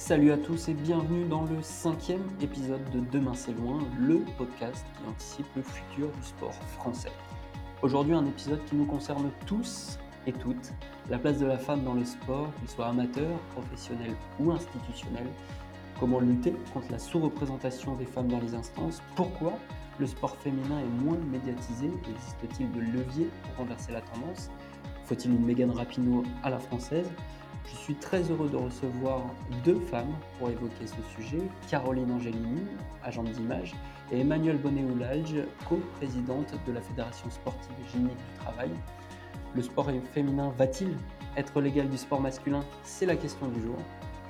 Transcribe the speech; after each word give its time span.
Salut 0.00 0.32
à 0.32 0.38
tous 0.38 0.68
et 0.68 0.74
bienvenue 0.74 1.28
dans 1.28 1.44
le 1.44 1.60
cinquième 1.62 2.22
épisode 2.40 2.82
de 2.90 3.00
Demain 3.12 3.34
c'est 3.34 3.52
loin, 3.52 3.78
le 3.98 4.24
podcast 4.38 4.84
qui 4.96 5.08
anticipe 5.08 5.46
le 5.54 5.62
futur 5.62 6.08
du 6.08 6.22
sport 6.26 6.54
français. 6.78 7.12
Aujourd'hui 7.82 8.14
un 8.14 8.24
épisode 8.24 8.64
qui 8.64 8.76
nous 8.76 8.86
concerne 8.86 9.30
tous 9.44 9.98
et 10.26 10.32
toutes, 10.32 10.72
la 11.10 11.18
place 11.18 11.38
de 11.38 11.44
la 11.44 11.58
femme 11.58 11.84
dans 11.84 11.92
le 11.92 12.04
sport, 12.04 12.48
qu'il 12.58 12.68
soit 12.68 12.86
amateur, 12.86 13.38
professionnel 13.54 14.12
ou 14.40 14.50
institutionnel, 14.50 15.26
comment 16.00 16.18
lutter 16.18 16.54
contre 16.72 16.90
la 16.90 16.98
sous-représentation 16.98 17.94
des 17.94 18.06
femmes 18.06 18.28
dans 18.28 18.40
les 18.40 18.54
instances, 18.54 19.02
pourquoi 19.14 19.52
le 19.98 20.06
sport 20.06 20.34
féminin 20.36 20.80
est 20.80 21.04
moins 21.04 21.18
médiatisé, 21.30 21.90
existe-t-il 22.08 22.72
de 22.72 22.80
levier 22.80 23.28
pour 23.42 23.64
renverser 23.64 23.92
la 23.92 24.00
tendance, 24.00 24.50
faut-il 25.04 25.32
une 25.32 25.44
Megan 25.44 25.70
Rapinoe 25.70 26.22
à 26.42 26.48
la 26.48 26.58
française? 26.58 27.10
Je 27.66 27.76
suis 27.76 27.94
très 27.94 28.22
heureux 28.30 28.48
de 28.48 28.56
recevoir 28.56 29.22
deux 29.64 29.78
femmes 29.80 30.14
pour 30.38 30.50
évoquer 30.50 30.86
ce 30.86 31.02
sujet, 31.14 31.42
Caroline 31.68 32.10
Angelini, 32.12 32.62
agente 33.04 33.30
d'image, 33.30 33.74
et 34.12 34.20
Emmanuel 34.20 34.58
Bonnet-Oulalge, 34.58 35.44
co-présidente 35.68 36.54
de 36.66 36.72
la 36.72 36.80
Fédération 36.80 37.30
sportive 37.30 37.72
gynique 37.92 38.16
du 38.16 38.38
travail. 38.38 38.70
Le 39.54 39.62
sport 39.62 39.90
féminin 40.12 40.52
va-t-il 40.56 40.96
être 41.36 41.60
l'égal 41.60 41.88
du 41.88 41.96
sport 41.96 42.20
masculin? 42.20 42.64
C'est 42.82 43.06
la 43.06 43.16
question 43.16 43.48
du 43.48 43.60
jour. 43.62 43.76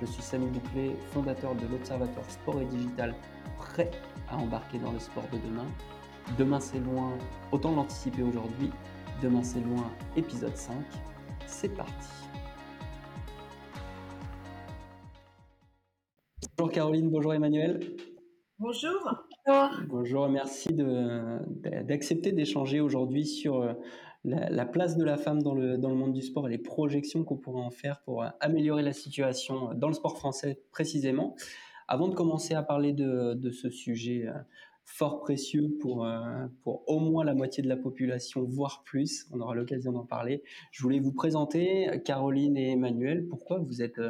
Je 0.01 0.07
suis 0.07 0.23
Samy 0.23 0.47
Bouclé, 0.47 0.97
fondateur 1.13 1.55
de 1.55 1.67
l'Observatoire 1.67 2.31
Sport 2.31 2.61
et 2.61 2.65
Digital, 2.65 3.15
prêt 3.57 3.91
à 4.31 4.37
embarquer 4.37 4.79
dans 4.79 4.93
le 4.93 4.99
sport 4.99 5.25
de 5.33 5.39
demain. 5.39 5.67
Demain 6.39 6.61
c'est 6.61 6.79
loin, 6.79 7.13
autant 7.53 7.75
l'anticiper 7.75 8.23
aujourd'hui. 8.23 8.71
Demain 9.23 9.43
c'est 9.43 9.61
loin, 9.61 9.91
épisode 10.17 10.57
5. 10.57 10.75
C'est 11.47 11.75
parti. 11.77 12.30
Bonjour 16.61 16.75
Caroline, 16.75 17.09
bonjour 17.09 17.33
Emmanuel. 17.33 17.81
Bonjour. 18.59 19.25
Bonjour, 19.89 20.29
merci 20.29 20.69
d'accepter 20.75 22.33
d'échanger 22.33 22.81
aujourd'hui 22.81 23.25
sur 23.25 23.63
euh, 23.63 23.73
la, 24.25 24.67
place 24.67 24.99
de 24.99 25.03
la 25.03 25.17
femme 25.17 25.43
dans 25.43 25.55
le, 25.55 25.79
dans 25.79 25.89
le 25.89 25.95
monde 25.95 26.13
du 26.13 26.21
sport 26.21 26.49
et 26.49 26.51
les 26.51 26.59
projections 26.59 27.25
qu'on 27.25 27.39
pourrait 27.39 27.63
en 27.63 27.71
faire 27.71 28.03
pour 28.03 28.23
euh, 28.23 28.29
améliorer 28.41 28.83
la 28.83 28.93
situation 28.93 29.73
dans 29.73 29.89
le 29.89 29.95
sport 29.95 30.19
français 30.19 30.61
précisément. 30.71 31.35
Avant 31.89 32.09
de 32.09 32.15
commencer 32.15 32.53
à 32.53 32.63
parler 32.63 32.93
de, 32.93 33.33
de 33.33 33.51
ce 33.51 33.71
sujet 33.71 34.27
euh, 34.27 34.35
fort 34.85 35.21
précieux 35.21 35.79
pour, 35.81 36.07
pour 36.63 36.83
au 36.89 36.99
moins 36.99 37.25
la 37.25 37.33
moitié 37.33 37.63
de 37.63 37.69
la 37.69 37.77
population, 37.79 38.45
voire 38.45 38.83
plus, 38.85 39.27
on 39.33 39.41
aura 39.41 39.55
l'occasion 39.55 39.93
d'en 39.93 40.05
parler, 40.05 40.43
je 40.73 40.83
voulais 40.83 40.99
vous 40.99 41.13
présenter 41.13 42.03
Caroline 42.05 42.57
et 42.59 42.73
Emmanuel. 42.73 43.29
Pourquoi 43.29 43.61
vous 43.61 43.83
êtes 43.83 44.01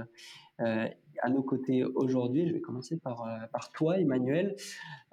à 1.22 1.30
nos 1.30 1.42
côtés 1.42 1.84
aujourd'hui. 1.84 2.46
Je 2.48 2.52
vais 2.52 2.60
commencer 2.60 2.98
par, 2.98 3.26
euh, 3.26 3.46
par 3.52 3.72
toi, 3.72 3.98
Emmanuel. 3.98 4.56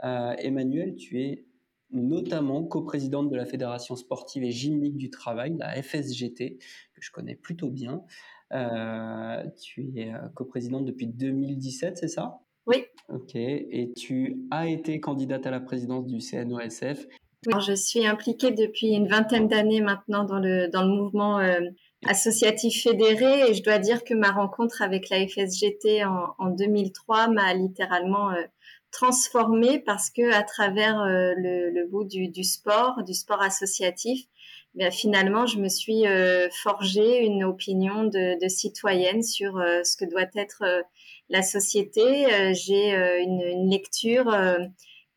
Euh, 0.04 0.34
Emmanuel, 0.40 0.96
tu 0.96 1.22
es 1.22 1.46
notamment 1.92 2.64
coprésidente 2.64 3.30
de 3.30 3.36
la 3.36 3.46
Fédération 3.46 3.96
sportive 3.96 4.44
et 4.44 4.52
gymnique 4.52 4.98
du 4.98 5.10
travail, 5.10 5.56
la 5.58 5.82
FSGT, 5.82 6.58
que 6.94 7.02
je 7.02 7.12
connais 7.12 7.36
plutôt 7.36 7.70
bien. 7.70 8.04
Euh, 8.54 9.44
tu 9.62 9.94
es 9.96 10.12
coprésidente 10.34 10.86
depuis 10.86 11.08
2017, 11.08 11.98
c'est 11.98 12.08
ça? 12.08 12.40
Oui. 12.66 12.84
Ok. 13.08 13.36
Et 13.36 13.94
tu 13.96 14.46
as 14.52 14.68
été 14.68 15.00
candidate 15.00 15.46
à 15.46 15.52
la 15.52 15.62
présidence 15.62 16.06
du 16.06 16.20
CNOSF. 16.20 17.08
Alors, 17.46 17.62
je 17.62 17.74
suis 17.74 18.06
impliquée 18.06 18.52
depuis 18.52 18.90
une 18.90 19.08
vingtaine 19.08 19.48
d'années 19.48 19.80
maintenant 19.80 20.26
dans 20.26 20.40
le, 20.40 20.68
dans 20.68 20.84
le 20.84 20.90
mouvement 20.90 21.40
associatif 22.06 22.84
fédéré 22.84 23.50
et 23.50 23.54
je 23.54 23.64
dois 23.64 23.80
dire 23.80 24.04
que 24.04 24.14
ma 24.14 24.32
rencontre 24.32 24.82
avec 24.82 25.10
la 25.10 25.28
FSGT 25.28 26.06
en, 26.06 26.36
en 26.38 26.50
2003 26.50 27.28
m'a 27.30 27.54
littéralement 27.54 28.32
euh, 28.32 28.44
transformée 28.92 29.80
parce 29.80 30.10
que 30.10 30.34
à 30.34 30.44
travers 30.44 31.02
euh, 31.02 31.34
le, 31.38 31.70
le, 31.70 31.88
bout 31.88 32.04
du, 32.04 32.30
du, 32.30 32.44
sport, 32.44 33.04
du 33.04 33.14
sport 33.14 33.42
associatif, 33.42 34.26
bien, 34.76 34.92
finalement 34.92 35.46
je 35.46 35.60
me 35.60 35.70
suis 35.70 36.08
euh, 36.08 36.50
forgé 36.64 37.26
une 37.26 37.44
opinion 37.44 38.06
de, 38.06 38.42
de 38.42 38.48
citoyenne 38.48 39.24
sur 39.24 39.58
euh, 39.58 39.84
ce 39.84 39.98
que 39.98 40.06
doit 40.06 40.26
être 40.36 40.64
la 41.30 41.42
société. 41.42 42.28
J'ai 42.54 42.94
une, 43.22 43.42
une, 43.42 43.70
lecture 43.70 44.32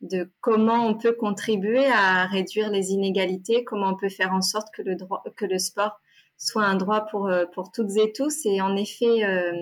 de 0.00 0.28
comment 0.40 0.86
on 0.86 0.94
peut 0.94 1.12
contribuer 1.12 1.86
à 1.86 2.26
réduire 2.26 2.70
les 2.70 2.90
inégalités, 2.90 3.64
comment 3.64 3.90
on 3.90 3.96
peut 3.96 4.08
faire 4.08 4.32
en 4.32 4.42
sorte 4.42 4.69
que 4.74 4.82
le, 4.82 4.96
droit, 4.96 5.22
que 5.36 5.44
le 5.44 5.58
sport 5.58 6.00
soit 6.40 6.64
un 6.64 6.74
droit 6.74 7.06
pour, 7.06 7.28
euh, 7.28 7.44
pour 7.54 7.70
toutes 7.70 7.96
et 7.96 8.12
tous. 8.12 8.46
Et 8.46 8.60
en 8.60 8.74
effet, 8.74 9.24
euh, 9.24 9.52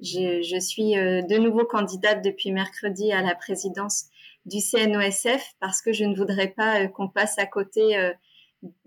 je, 0.00 0.42
je, 0.42 0.60
suis 0.60 0.98
euh, 0.98 1.22
de 1.22 1.36
nouveau 1.36 1.64
candidate 1.64 2.22
depuis 2.22 2.52
mercredi 2.52 3.12
à 3.12 3.22
la 3.22 3.34
présidence 3.34 4.06
du 4.44 4.58
CNOSF 4.58 5.54
parce 5.60 5.80
que 5.80 5.92
je 5.92 6.04
ne 6.04 6.14
voudrais 6.14 6.48
pas 6.48 6.88
qu'on 6.88 7.08
passe 7.08 7.38
à 7.38 7.46
côté 7.46 7.96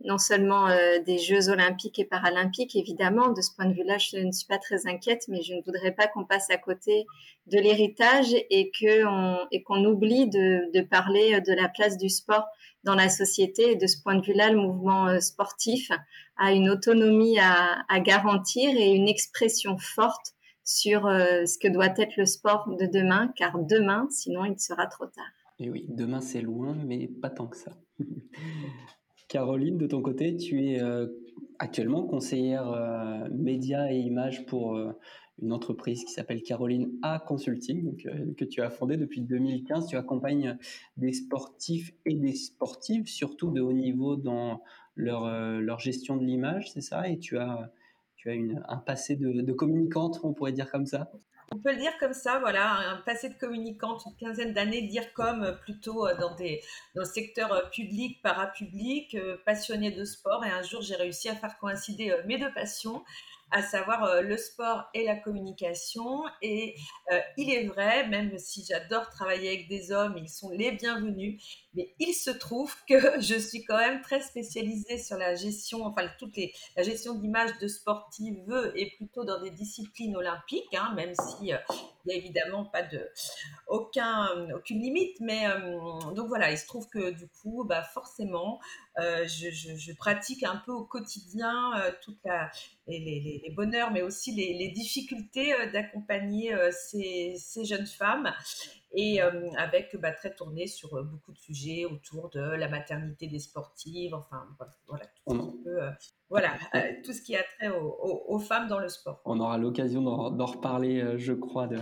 non 0.03 0.17
seulement 0.17 0.67
des 1.06 1.17
Jeux 1.17 1.50
olympiques 1.50 2.00
et 2.00 2.06
paralympiques, 2.06 2.75
évidemment, 2.75 3.29
de 3.31 3.41
ce 3.41 3.53
point 3.56 3.66
de 3.66 3.73
vue-là, 3.73 3.97
je 3.97 4.17
ne 4.17 4.31
suis 4.31 4.47
pas 4.47 4.57
très 4.57 4.88
inquiète, 4.88 5.25
mais 5.28 5.41
je 5.41 5.53
ne 5.53 5.62
voudrais 5.62 5.91
pas 5.91 6.07
qu'on 6.07 6.25
passe 6.25 6.50
à 6.50 6.57
côté 6.57 7.06
de 7.47 7.57
l'héritage 7.57 8.34
et 8.50 8.72
qu'on 8.72 9.85
oublie 9.85 10.29
de, 10.29 10.81
parler 10.81 11.41
de 11.41 11.53
la 11.53 11.69
place 11.69 11.97
du 11.97 12.09
sport 12.09 12.45
dans 12.84 12.95
la 12.95 13.09
société. 13.09 13.72
Et 13.72 13.75
de 13.75 13.88
ce 13.88 14.01
point 14.01 14.16
de 14.16 14.25
vue-là, 14.25 14.51
le 14.51 14.57
mouvement 14.57 15.07
euh, 15.07 15.19
sportif 15.19 15.91
a 16.38 16.53
une 16.53 16.69
autonomie 16.69 17.39
à, 17.39 18.00
garantir 18.00 18.69
et 18.75 18.91
une 18.91 19.07
expression 19.07 19.78
forte 19.78 20.34
sur 20.63 21.07
euh, 21.07 21.45
ce 21.45 21.57
que 21.57 21.68
doit 21.68 21.94
être 21.97 22.16
le 22.18 22.25
sport 22.25 22.69
de 22.79 22.85
demain, 22.85 23.34
car 23.35 23.57
demain, 23.59 24.07
sinon, 24.12 24.45
il 24.45 24.59
sera 24.59 24.85
trop 24.88 25.06
tard. 25.06 25.25
Et 25.59 25.69
oui, 25.69 25.85
demain 25.89 26.22
c'est 26.22 26.41
loin, 26.41 26.73
mais 26.73 27.07
pas 27.07 27.29
tant 27.29 27.47
que 27.47 27.57
ça. 27.57 27.72
Caroline, 29.29 29.78
de 29.78 29.85
ton 29.85 30.01
côté, 30.01 30.35
tu 30.35 30.66
es 30.66 30.81
euh, 30.81 31.06
actuellement 31.59 32.03
conseillère 32.03 32.72
euh, 32.72 33.28
médias 33.31 33.91
et 33.91 34.00
images 34.00 34.44
pour 34.47 34.75
euh, 34.75 34.91
une 35.40 35.53
entreprise 35.53 36.03
qui 36.03 36.12
s'appelle 36.12 36.41
Caroline 36.41 36.91
A 37.03 37.19
Consulting, 37.19 37.95
euh, 38.07 38.34
que 38.35 38.44
tu 38.44 38.62
as 38.62 38.72
fondée 38.72 38.97
depuis 38.97 39.22
2015. 39.22 39.85
Tu 39.85 39.97
accompagnes 39.97 40.57
des 40.97 41.13
sportifs 41.13 41.94
et 42.07 42.16
des 42.16 42.34
sportives, 42.34 43.06
surtout 43.06 43.51
de 43.51 43.62
haut 43.62 43.72
niveau, 43.72 44.16
dans 44.16 44.63
leur, 44.95 45.79
gestion 45.79 46.18
de 46.18 46.25
l'image, 46.25 46.72
c'est 46.72 46.81
ça? 46.81 47.07
Et 47.07 47.19
tu 47.19 47.38
as, 47.38 47.72
tu 48.16 48.31
as 48.31 48.34
une, 48.34 48.63
un 48.68 48.78
passé 48.78 49.16
de 49.16 49.53
communicante, 49.53 50.19
on 50.23 50.34
pourrait 50.34 50.53
dire 50.53 50.72
comme 50.72 50.88
ça? 50.88 51.12
On 51.52 51.58
peut 51.58 51.72
le 51.72 51.78
dire 51.78 51.98
comme 52.00 52.14
ça, 52.14 52.40
voilà, 52.40 52.72
un 52.92 52.98
passé 52.98 53.30
de 53.30 53.34
communicante, 53.36 54.04
une 54.06 54.16
quinzaine 54.16 54.54
d'années, 54.54 54.84
dire 54.84 55.14
comme 55.14 55.58
plutôt 55.62 56.08
dans, 56.20 56.36
des, 56.36 56.62
dans 56.96 57.02
le 57.02 57.08
secteur 57.08 57.70
public, 57.72 58.22
parapublic, 58.22 59.18
passionné 59.46 59.92
de 59.92 60.06
sport. 60.06 60.46
Et 60.46 60.50
un 60.50 60.62
jour, 60.62 60.82
j'ai 60.82 60.96
réussi 60.96 61.30
à 61.30 61.36
faire 61.36 61.58
coïncider 61.58 62.16
mes 62.26 62.38
deux 62.38 62.54
passions 62.54 63.04
à 63.52 63.62
savoir 63.62 64.04
euh, 64.04 64.22
le 64.22 64.38
sport 64.38 64.86
et 64.94 65.06
la 65.06 65.16
communication. 65.16 66.24
Et 66.42 66.76
euh, 67.12 67.20
il 67.38 67.52
est 67.52 67.66
vrai, 67.66 68.08
même 68.08 68.38
si 68.38 68.66
j'adore 68.66 69.10
travailler 69.10 69.50
avec 69.50 69.68
des 69.68 69.92
hommes, 69.92 70.18
ils 70.18 70.30
sont 70.30 70.50
les 70.52 70.72
bienvenus, 70.72 71.44
mais 71.74 71.94
il 72.00 72.14
se 72.14 72.30
trouve 72.32 72.74
que 72.88 72.96
je 73.22 73.36
suis 73.36 73.64
quand 73.64 73.78
même 73.78 74.02
très 74.02 74.22
spécialisée 74.22 74.98
sur 74.98 75.18
la 75.18 75.36
gestion, 75.36 75.86
enfin 75.86 76.08
toutes 76.20 76.36
les, 76.38 76.54
la 76.76 76.84
gestion 76.84 77.16
d'image 77.16 77.58
de 77.60 77.68
sportives 77.68 78.72
et 78.76 78.92
plutôt 78.98 79.24
dans 79.24 79.42
des 79.42 79.52
disciplines 79.52 80.16
olympiques, 80.16 80.74
hein, 80.74 80.94
même 80.96 81.14
si 81.16 81.54
euh, 81.54 81.58
il 82.06 82.10
n'y 82.10 82.14
a 82.14 82.18
évidemment 82.18 82.66
pas 82.66 82.84
de 82.84 83.10
aucun, 83.68 84.30
aucune 84.56 84.81
limite. 84.81 85.20
Mais 85.20 85.46
donc 86.16 86.28
voilà, 86.28 86.50
il 86.50 86.58
se 86.58 86.66
trouve 86.66 86.88
que 86.88 87.12
du 87.12 87.28
coup, 87.28 87.66
bah 87.68 87.84
forcément, 87.84 88.60
je, 88.98 89.94
pratique 89.94 90.44
un 90.44 90.56
peu 90.66 90.72
au 90.72 90.86
quotidien 90.86 91.74
toute 92.02 92.18
la, 92.24 92.50
les 92.88 93.38
les, 93.44 93.51
bonheurs, 93.51 93.91
mais 93.91 94.01
aussi 94.01 94.31
les, 94.33 94.69
difficultés 94.69 95.53
euh, 95.53 95.72
d'accompagner 95.72 96.53
euh, 96.53 96.69
ces, 96.72 97.36
jeunes 97.63 97.88
femmes 97.88 98.31
et 98.91 99.21
euh, 99.21 99.50
avec 99.57 99.95
bah, 100.00 100.12
très 100.12 100.33
tourné 100.33 100.68
sur 100.68 101.03
beaucoup 101.03 101.31
de 101.31 101.38
sujets 101.38 101.86
autour 101.86 102.30
de 102.30 102.39
la 102.39 102.68
maternité 102.68 103.27
des 103.27 103.39
sportives, 103.39 104.15
enfin 104.15 104.47
voilà, 104.88 105.06
tout, 105.27 105.63
voilà, 106.27 106.53
tout 107.03 107.13
ce 107.13 107.21
qui 107.21 107.36
a 107.36 107.44
trait 107.44 107.69
aux, 107.69 108.39
femmes 108.39 108.68
dans 108.68 108.80
le 108.80 108.89
sport. 108.89 109.21
On 109.25 109.39
aura 109.39 109.57
l'occasion 109.59 110.01
d'en 110.01 110.45
reparler, 110.45 111.18
je 111.18 111.33
crois, 111.33 111.68
de, 111.68 111.77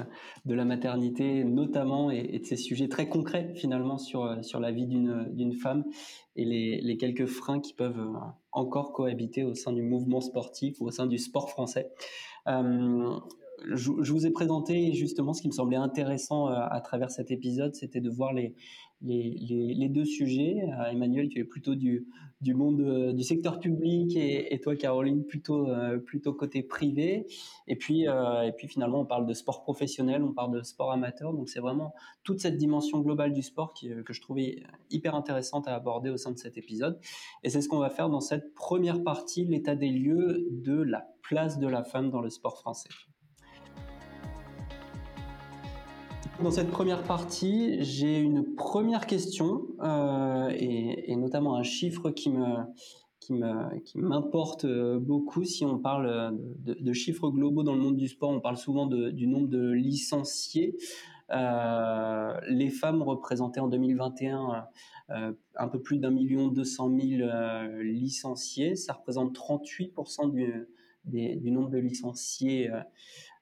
de, 0.45 0.53
la 0.53 0.65
maternité 0.65 1.45
notamment 1.45 2.11
et, 2.11 2.39
de 2.39 2.45
ces 2.45 2.57
sujets 2.57 2.89
très 2.89 3.07
concrets 3.07 3.53
finalement 3.55 3.97
sur, 3.97 4.43
sur 4.43 4.59
la 4.59 4.71
vie 4.71 4.87
d'une 4.87 5.53
femme 5.53 5.85
et 6.35 6.43
les, 6.43 6.81
les, 6.81 6.97
quelques 6.97 7.27
freins 7.27 7.61
qui 7.61 7.73
peuvent 7.73 8.05
encore 8.57 8.93
cohabiter 8.93 9.43
au 9.43 9.53
sein 9.53 9.71
du 9.71 9.81
mouvement 9.81 10.21
sportif 10.21 10.81
ou 10.81 10.87
au 10.87 10.91
sein 10.91 11.05
du 11.05 11.17
sport 11.17 11.49
français. 11.49 11.91
Euh, 12.47 13.19
je, 13.73 13.91
vous 13.91 14.25
ai 14.25 14.31
présenté 14.31 14.93
justement 14.93 15.33
ce 15.33 15.41
qui 15.41 15.47
me 15.47 15.53
semblait 15.53 15.77
intéressant 15.77 16.47
à 16.47 16.79
travers 16.81 17.09
cet 17.09 17.31
épisode, 17.31 17.73
c'était 17.75 18.01
de 18.01 18.09
voir 18.09 18.33
les, 18.33 18.55
les, 19.01 19.89
deux 19.89 20.05
sujets. 20.05 20.61
Euh, 20.63 20.91
Emmanuel, 20.91 21.29
tu 21.29 21.39
es 21.39 21.43
plutôt 21.43 21.75
du, 21.75 22.07
du 22.41 22.53
monde 22.53 22.81
euh, 22.81 23.13
du 23.13 23.23
secteur 23.23 23.59
public 23.59 24.15
et, 24.15 24.59
toi, 24.61 24.75
Caroline, 24.75 25.25
plutôt, 25.25 25.69
euh, 25.69 25.97
plutôt 25.97 26.33
côté 26.33 26.63
privé. 26.63 27.27
Et 27.67 27.75
puis, 27.75 28.03
et 28.03 28.51
puis 28.57 28.67
finalement, 28.67 29.01
on 29.01 29.05
parle 29.05 29.25
de 29.25 29.33
sport 29.33 29.63
professionnel, 29.63 30.23
on 30.23 30.33
parle 30.33 30.57
de 30.57 30.61
sport 30.63 30.91
amateur. 30.91 31.33
Donc 31.33 31.49
c'est 31.49 31.59
vraiment 31.59 31.93
toute 32.23 32.39
cette 32.39 32.57
dimension 32.57 32.99
globale 33.01 33.33
du 33.33 33.41
sport 33.41 33.73
que 33.73 34.13
je 34.13 34.21
trouvais 34.21 34.63
hyper 34.89 35.15
intéressante 35.15 35.67
à 35.67 35.75
aborder 35.75 36.09
au 36.09 36.17
sein 36.17 36.31
de 36.31 36.37
cet 36.37 36.57
épisode. 36.57 36.99
Et 37.43 37.49
c'est 37.49 37.61
ce 37.61 37.69
qu'on 37.69 37.79
va 37.79 37.89
faire 37.89 38.09
dans 38.09 38.21
cette 38.21 38.53
première 38.53 39.03
partie, 39.03 39.45
l'état 39.45 39.75
des 39.75 39.89
lieux 39.89 40.47
de 40.51 40.81
la 40.81 41.07
place 41.21 41.59
de 41.59 41.67
la 41.67 41.83
femme 41.83 42.09
dans 42.09 42.21
le 42.21 42.29
sport 42.29 42.57
français. 42.57 42.89
Dans 46.43 46.51
cette 46.51 46.69
première 46.69 47.01
partie, 47.01 47.83
j'ai 47.83 48.19
une 48.19 48.53
première 48.53 49.07
question 49.07 49.65
euh, 49.81 50.49
et, 50.55 51.15
notamment 51.15 51.55
un 51.55 51.63
chiffre 51.63 52.11
qui 52.11 52.29
me 52.29 52.57
qui 53.19 53.33
m'importe 53.97 54.63
euh, 54.63 54.99
beaucoup. 54.99 55.43
Si 55.43 55.65
on 55.65 55.79
parle 55.79 56.37
de, 56.59 56.93
chiffres 56.93 57.29
globaux 57.29 57.63
dans 57.63 57.73
le 57.73 57.81
monde 57.81 57.97
du 57.97 58.07
sport, 58.07 58.29
on 58.29 58.39
parle 58.39 58.55
souvent 58.55 58.85
du 58.85 59.25
nombre 59.25 59.47
de 59.47 59.71
licenciés. 59.71 60.77
Euh, 61.31 62.39
les 62.47 62.69
femmes 62.69 63.01
représentaient 63.01 63.59
en 63.59 63.67
2021 63.67 64.67
un 65.09 65.67
peu 65.67 65.81
plus 65.81 65.97
d'un 65.97 66.11
million 66.11 66.49
deux 66.49 66.63
cent 66.63 66.87
mille 66.87 67.25
licenciés. 67.81 68.75
Ça 68.75 68.93
représente 68.93 69.35
38% 69.35 70.31
du, 70.31 70.67
du 71.05 71.51
nombre 71.51 71.69
de 71.69 71.79
licenciés 71.79 72.69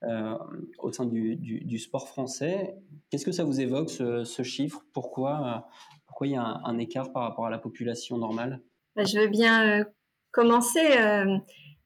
euh, 0.07 0.37
au 0.79 0.91
sein 0.91 1.05
du, 1.05 1.79
sport 1.79 2.07
français. 2.07 2.75
Qu'est-ce 3.09 3.25
que 3.25 3.31
ça 3.31 3.43
vous 3.43 3.59
évoque, 3.59 3.89
ce, 3.89 4.43
chiffre? 4.43 4.83
Pourquoi, 4.93 5.31
euh, 5.31 5.59
pourquoi 6.05 6.27
il 6.27 6.33
y 6.33 6.35
a 6.35 6.43
un, 6.43 6.77
écart 6.77 7.11
par 7.11 7.23
rapport 7.23 7.47
à 7.47 7.49
la 7.49 7.57
population 7.57 8.17
normale? 8.17 8.61
Bah, 8.95 9.03
Je 9.03 9.19
veux 9.19 9.27
bien 9.27 9.79
euh, 9.79 9.83
commencer. 10.31 10.79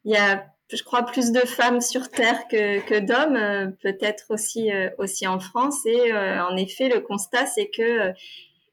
il 0.04 0.12
y 0.12 0.18
a, 0.18 0.46
je 0.70 0.84
crois, 0.84 1.04
plus 1.04 1.32
de 1.32 1.40
femmes 1.40 1.80
sur 1.80 2.10
Terre 2.10 2.48
que, 2.50 3.00
d'hommes, 3.00 3.74
peut-être 3.82 4.26
aussi, 4.32 4.70
aussi 4.98 5.26
en 5.26 5.40
France. 5.40 5.86
Et 5.86 6.12
en 6.14 6.58
effet, 6.58 6.90
le 6.90 7.00
constat, 7.00 7.46
c'est 7.46 7.70
que 7.70 8.12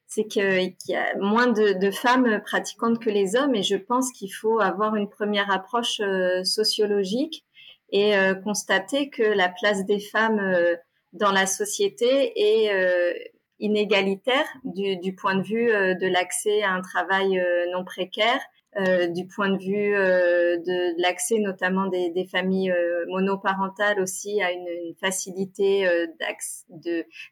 c'est 0.09 0.27
qu'il 0.27 0.75
y 0.89 0.95
a 0.95 1.17
moins 1.19 1.47
de, 1.47 1.91
femmes 1.93 2.41
pratiquantes 2.45 2.99
que 2.99 3.11
les 3.11 3.37
hommes 3.37 3.55
et 3.55 3.63
je 3.63 3.77
pense 3.77 4.11
qu'il 4.13 4.33
faut 4.33 4.59
avoir 4.61 4.97
une 4.97 5.09
première 5.09 5.53
approche 5.53 6.01
sociologique 6.43 7.46
et 7.91 8.17
euh, 8.17 8.35
constater 8.35 9.11
que 9.11 9.23
la 9.23 9.49
place 9.49 9.85
des 9.87 10.01
femmes 10.01 10.41
euh, 10.41 10.77
dans 11.13 11.33
la 11.33 11.47
société 11.47 12.33
est 12.37 12.73
euh, 12.73 13.13
inégalitaire 13.59 14.47
du, 14.65 14.97
du, 14.99 15.15
point 15.15 15.37
de 15.37 15.43
vue 15.43 15.69
de 15.69 16.07
l'accès 16.07 16.63
à 16.63 16.73
un 16.73 16.83
travail 16.83 17.43
non 17.73 17.85
précaire, 17.85 18.41
euh, 18.79 19.07
du 19.07 19.27
point 19.27 19.49
de 19.49 19.57
vue 19.57 19.95
euh, 19.95 20.59
de, 20.59 21.01
l'accès 21.01 21.39
notamment 21.39 21.87
des, 21.87 22.11
des 22.11 22.27
familles 22.27 22.71
euh, 22.71 23.07
monoparentales 23.09 23.99
aussi 24.01 24.43
à 24.43 24.53
une, 24.53 24.67
une 24.69 24.95
facilité 25.01 25.89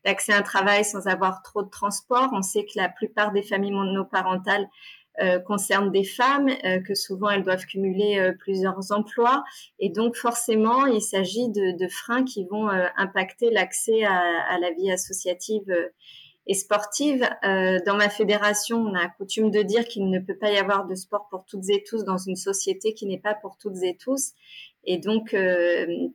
d'accès 0.04 0.32
à 0.32 0.38
un 0.38 0.42
travail 0.42 0.86
sans 0.86 1.06
avoir 1.06 1.42
trop 1.42 1.62
de 1.62 1.68
transport. 1.68 2.30
On 2.32 2.40
sait 2.40 2.64
que 2.64 2.72
la 2.76 2.88
plupart 2.88 3.32
des 3.32 3.42
familles 3.42 3.72
monoparentales 3.72 4.66
euh, 5.20 5.38
concerne 5.38 5.92
des 5.92 6.02
femmes, 6.02 6.48
euh, 6.64 6.80
que 6.80 6.96
souvent 6.96 7.30
elles 7.30 7.44
doivent 7.44 7.66
cumuler 7.66 8.18
euh, 8.18 8.32
plusieurs 8.36 8.90
emplois. 8.90 9.44
Et 9.78 9.88
donc 9.88 10.16
forcément, 10.16 10.86
il 10.86 11.00
s'agit 11.00 11.48
de, 11.50 11.78
de, 11.78 11.88
freins 11.88 12.24
qui 12.24 12.44
vont 12.46 12.68
impacter 12.96 13.50
l'accès 13.50 14.02
à, 14.02 14.20
à, 14.48 14.58
la 14.58 14.72
vie 14.72 14.90
associative 14.90 15.72
et 16.46 16.54
sportive. 16.54 17.20
dans 17.42 17.96
ma 17.96 18.08
fédération, 18.08 18.78
on 18.78 18.94
a 18.94 19.08
coutume 19.08 19.50
de 19.52 19.62
dire 19.62 19.86
qu'il 19.86 20.10
ne 20.10 20.18
peut 20.18 20.36
pas 20.36 20.50
y 20.50 20.56
avoir 20.56 20.86
de 20.86 20.96
sport 20.96 21.28
pour 21.30 21.44
toutes 21.46 21.68
et 21.70 21.84
tous 21.88 22.04
dans 22.04 22.18
une 22.18 22.36
société 22.36 22.92
qui 22.92 23.06
n'est 23.06 23.20
pas 23.20 23.34
pour 23.34 23.56
toutes 23.56 23.82
et 23.82 23.96
tous. 23.96 24.32
Et 24.84 24.98
donc, 24.98 25.34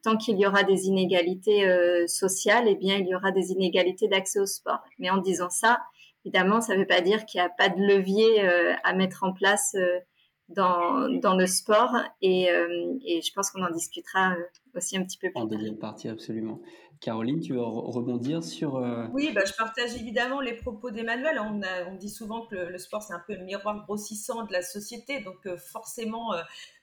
tant 0.04 0.18
qu'il 0.18 0.38
y 0.38 0.46
aura 0.46 0.63
des 0.63 0.88
inégalités 0.88 1.66
sociales, 2.07 2.66
eh 2.68 2.75
bien, 2.75 2.98
il 2.98 3.07
y 3.07 3.16
aura 3.16 3.31
des 3.31 3.51
inégalités 3.51 4.07
d'accès 4.07 4.40
au 4.40 4.46
sport. 4.46 4.80
Mais 5.00 5.10
en 5.10 5.18
disant 5.18 5.50
ça, 5.50 5.80
Évidemment, 6.29 6.61
ça 6.61 6.75
ne 6.75 6.81
veut 6.81 6.87
pas 6.87 7.01
dire 7.01 7.25
qu'il 7.25 7.41
n'y 7.41 7.45
a 7.45 7.49
pas 7.49 7.69
de 7.69 7.81
levier 7.81 8.45
euh, 8.45 8.73
à 8.83 8.93
mettre 8.93 9.23
en 9.23 9.33
place 9.33 9.73
euh, 9.73 9.99
dans, 10.47 11.09
dans 11.09 11.35
le 11.35 11.47
sport 11.47 11.95
et, 12.21 12.51
euh, 12.51 12.93
et 13.03 13.21
je 13.21 13.33
pense 13.33 13.49
qu'on 13.49 13.63
en 13.63 13.71
discutera 13.71 14.35
aussi 14.75 14.95
un 14.95 15.03
petit 15.03 15.17
peu 15.17 15.31
plus 15.31 15.41
En 15.41 15.45
deuxième 15.45 15.79
partie, 15.79 16.07
absolument. 16.07 16.61
Caroline, 17.01 17.39
tu 17.39 17.53
veux 17.53 17.61
rebondir 17.61 18.43
sur... 18.43 18.75
Oui, 19.13 19.31
bah, 19.33 19.41
je 19.45 19.53
partage 19.53 19.95
évidemment 19.95 20.39
les 20.41 20.53
propos 20.53 20.91
d'Emmanuel. 20.91 21.39
On, 21.39 21.61
on, 21.87 21.95
dit 21.95 22.09
souvent 22.09 22.45
que 22.45 22.55
le, 22.55 22.77
sport, 22.77 23.01
c'est 23.01 23.13
un 23.13 23.23
peu 23.25 23.35
le 23.35 23.43
miroir 23.45 23.85
grossissant 23.85 24.43
de 24.43 24.51
la 24.51 24.61
société. 24.61 25.21
Donc 25.21 25.47
forcément, 25.71 26.33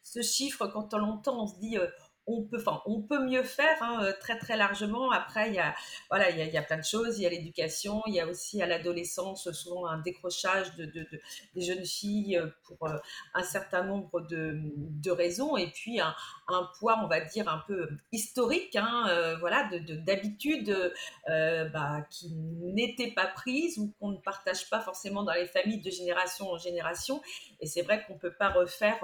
ce 0.02 0.22
chiffre, 0.22 0.66
quand 0.68 0.94
on 0.94 0.98
l'entend, 0.98 1.42
on 1.42 1.46
se 1.46 1.58
dit 1.58 1.76
on 2.26 2.42
peut, 2.42 2.58
enfin, 2.58 2.82
on 2.86 3.02
peut 3.02 3.24
mieux 3.24 3.44
faire 3.44 3.80
hein, 3.80 4.00
euh, 4.02 4.12
très 4.18 4.36
très 4.38 4.56
largement. 4.56 5.10
Après, 5.12 5.48
il 5.48 5.54
y 5.54 5.58
a, 5.58 5.74
voilà, 6.10 6.30
il 6.30 6.38
y 6.38 6.56
a, 6.56 6.62
plein 6.62 6.78
de 6.78 6.84
choses. 6.84 7.18
Il 7.18 7.22
y 7.22 7.26
a 7.26 7.30
l'éducation, 7.30 8.02
il 8.06 8.14
y 8.14 8.20
a 8.20 8.26
aussi 8.26 8.60
à 8.62 8.66
l'adolescence 8.66 9.50
souvent 9.52 9.86
un 9.86 9.98
décrochage 9.98 10.74
de, 10.74 10.86
des 10.86 11.60
jeunes 11.60 11.84
filles 11.84 12.36
euh, 12.36 12.48
pour 12.64 12.88
euh, 12.88 12.96
un 13.34 13.42
certain 13.42 13.84
nombre 13.84 14.20
de, 14.22 15.10
raisons. 15.10 15.56
Et 15.56 15.68
puis 15.68 16.00
un, 16.00 16.14
poids, 16.78 17.00
on 17.02 17.06
va 17.06 17.20
dire 17.20 17.48
un 17.48 17.62
peu 17.66 17.88
historique, 18.12 18.74
hein, 18.76 19.36
voilà, 19.40 19.70
d'habitude 20.04 20.76
bah, 21.26 22.04
qui 22.10 22.34
n'étaient 22.34 23.12
pas 23.12 23.26
prises 23.26 23.78
ou 23.78 23.94
qu'on 23.98 24.10
ne 24.10 24.18
partage 24.18 24.68
pas 24.68 24.80
forcément 24.80 25.22
dans 25.22 25.32
les 25.32 25.46
familles 25.46 25.80
de 25.80 25.90
génération 25.90 26.50
en 26.50 26.58
génération. 26.58 27.22
Et 27.60 27.66
c'est 27.66 27.82
vrai 27.82 28.04
qu'on 28.04 28.18
peut 28.18 28.34
pas 28.34 28.50
refaire 28.50 28.98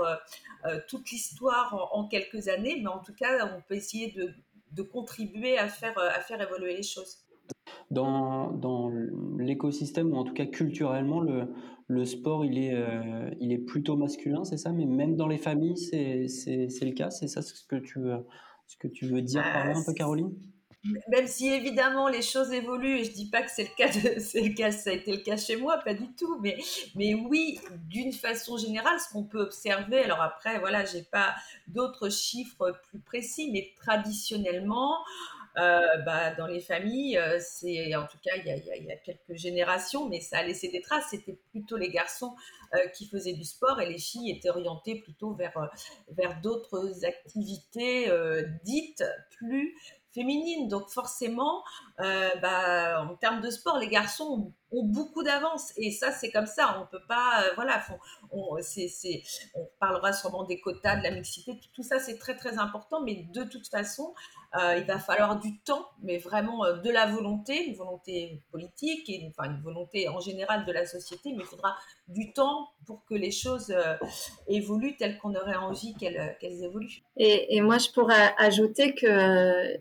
toute 0.89 1.11
l'histoire 1.11 1.73
en, 1.75 2.01
en, 2.01 2.09
quelques 2.09 2.49
années, 2.49 2.79
mais 2.83 2.89
en 2.89 2.99
tout 2.99 3.12
cas, 3.15 3.55
on 3.57 3.61
peut 3.69 3.75
essayer 3.75 4.13
de, 4.13 4.83
contribuer 4.83 5.59
à 5.59 5.69
faire, 5.69 5.97
à 5.99 6.21
faire 6.21 6.41
évoluer 6.41 6.77
les 6.77 6.83
choses. 6.83 7.19
Dans, 7.91 8.51
dans 8.51 8.91
l'écosystème, 9.39 10.13
ou 10.13 10.17
en 10.17 10.25
tout 10.25 10.33
cas 10.33 10.47
culturellement, 10.47 11.21
le, 11.21 11.53
le 11.89 12.05
sport, 12.05 12.45
il 12.45 12.59
est, 12.59 12.75
euh, 12.75 13.31
il 13.39 13.53
est 13.53 13.59
plutôt 13.59 13.97
masculin, 13.97 14.45
c'est 14.45 14.57
ça? 14.57 14.73
Mais 14.73 14.87
même 14.87 15.17
dans 15.17 15.29
les 15.29 15.39
familles, 15.39 15.77
c'est, 15.77 16.27
le 16.27 16.93
cas? 16.93 17.11
C'est 17.11 17.29
ça 17.29 17.43
ce 17.43 17.65
que 17.67 17.77
tu, 17.77 18.01
ce 18.67 18.77
que 18.79 18.89
tu 18.89 19.07
veux 19.07 19.23
dire 19.23 19.43
par 19.43 19.67
là 19.67 19.77
un 19.77 19.85
peu, 19.85 19.93
Caroline? 19.93 20.33
Même 20.85 21.27
si 21.27 21.49
évidemment 21.49 22.09
les 22.09 22.23
choses 22.23 22.53
évoluent, 22.53 22.99
et 22.99 23.05
je 23.05 23.13
dis 23.13 23.31
pas 23.31 23.43
que 23.43 23.51
c'est 23.51 23.65
le 23.65 23.77
cas, 23.77 23.91
c'est 24.21 24.41
le 24.41 24.55
cas, 24.55 24.71
ça 24.73 24.91
a 24.91 24.93
été 24.93 25.13
le 25.13 25.23
cas 25.23 25.37
chez 25.37 25.57
moi, 25.57 25.79
pas 25.79 25.95
du 25.95 26.13
tout, 26.15 26.39
mais, 26.41 26.59
mais 26.95 27.15
oui, 27.15 27.61
d'une 27.89 28.13
façon 28.13 28.57
générale, 28.57 28.99
ce 28.99 29.13
qu'on 29.13 29.25
peut 29.25 29.41
observer, 29.41 30.01
alors 30.01 30.21
après, 30.21 30.59
voilà, 30.59 30.85
j'ai 30.85 31.03
pas 31.03 31.35
d'autres 31.69 32.09
chiffres 32.09 32.73
plus 32.91 33.01
précis, 33.01 33.51
mais 33.53 33.73
traditionnellement, 33.77 34.99
euh, 35.59 35.99
bah, 36.07 36.35
dans 36.35 36.47
les 36.47 36.61
familles, 36.61 37.19
euh, 37.19 37.39
c'est 37.39 37.95
en 37.95 38.07
tout 38.07 38.17
cas 38.25 38.37
il 38.37 38.47
y, 38.47 38.93
a, 38.93 38.97
quelques 38.97 39.37
générations, 39.37 40.09
mais 40.09 40.21
ça 40.21 40.39
a 40.39 40.43
laissé 40.43 40.69
des 40.69 40.81
traces. 40.81 41.09
C'était 41.11 41.39
plutôt 41.51 41.77
les 41.77 41.91
garçons 41.91 42.35
euh, 42.75 42.89
qui 42.89 43.07
faisaient 43.07 43.35
du 43.35 43.45
sport 43.45 43.79
et 43.81 43.87
les 43.87 43.99
filles 43.99 44.31
étaient 44.31 44.49
orientées 44.49 45.01
plutôt 45.01 45.35
vers 45.35 45.71
vers 46.17 46.41
d'autres 46.41 47.05
activités 47.05 48.11
dites 48.65 49.05
plus 49.37 49.75
féminine. 50.13 50.69
Donc 50.69 50.89
forcément, 50.89 51.63
euh, 52.01 52.31
bah, 52.41 53.03
en 53.03 53.15
termes 53.17 53.41
de 53.41 53.51
sport, 53.51 53.79
les 53.79 53.89
garçons 53.89 54.53
beaucoup 54.83 55.23
d'avance. 55.23 55.73
Et 55.77 55.91
ça, 55.91 56.11
c'est 56.13 56.31
comme 56.31 56.47
ça. 56.47 56.81
On 56.81 56.87
peut 56.87 57.05
pas, 57.07 57.43
euh, 57.43 57.53
voilà, 57.55 57.83
on, 58.31 58.57
on 59.55 59.69
parlera 59.79 60.13
sûrement 60.13 60.45
des 60.45 60.61
quotas, 60.61 60.97
de 60.97 61.03
la 61.03 61.11
mixité. 61.11 61.59
Tout, 61.75 61.83
ça, 61.83 61.99
c'est 61.99 62.19
très 62.19 62.37
très 62.37 62.59
important. 62.59 63.03
Mais 63.03 63.27
de 63.33 63.45
toute 63.45 63.69
façon, 63.69 64.15
euh, 64.59 64.77
il 64.79 64.85
va 64.85 64.99
falloir 64.99 65.39
du 65.39 65.59
temps, 65.61 65.87
mais 66.03 66.19
vraiment 66.19 66.65
de 66.73 66.91
la 66.91 67.07
volonté, 67.07 67.67
une 67.67 67.75
volonté 67.75 68.43
politique 68.51 69.09
et 69.09 69.31
enfin 69.31 69.51
une 69.51 69.63
volonté 69.63 70.09
en 70.09 70.21
général 70.21 70.65
de 70.65 70.73
la 70.73 70.87
société. 70.87 71.33
Mais 71.33 71.43
il 71.43 71.47
faudra 71.47 71.77
du 72.09 72.33
temps 72.33 72.69
pour 72.87 73.05
que 73.05 73.15
les 73.15 73.31
choses 73.31 73.75
évoluent 74.49 74.97
telles 74.97 75.19
qu'on 75.19 75.35
aurait 75.35 75.57
envie 75.57 75.95
qu'elles, 75.95 76.37
qu'elles 76.41 76.63
évoluent. 76.65 77.03
Et, 77.17 77.57
et, 77.57 77.61
moi, 77.61 77.79
je 77.79 77.91
pourrais 77.91 78.35
ajouter 78.39 78.95
que 78.95 79.79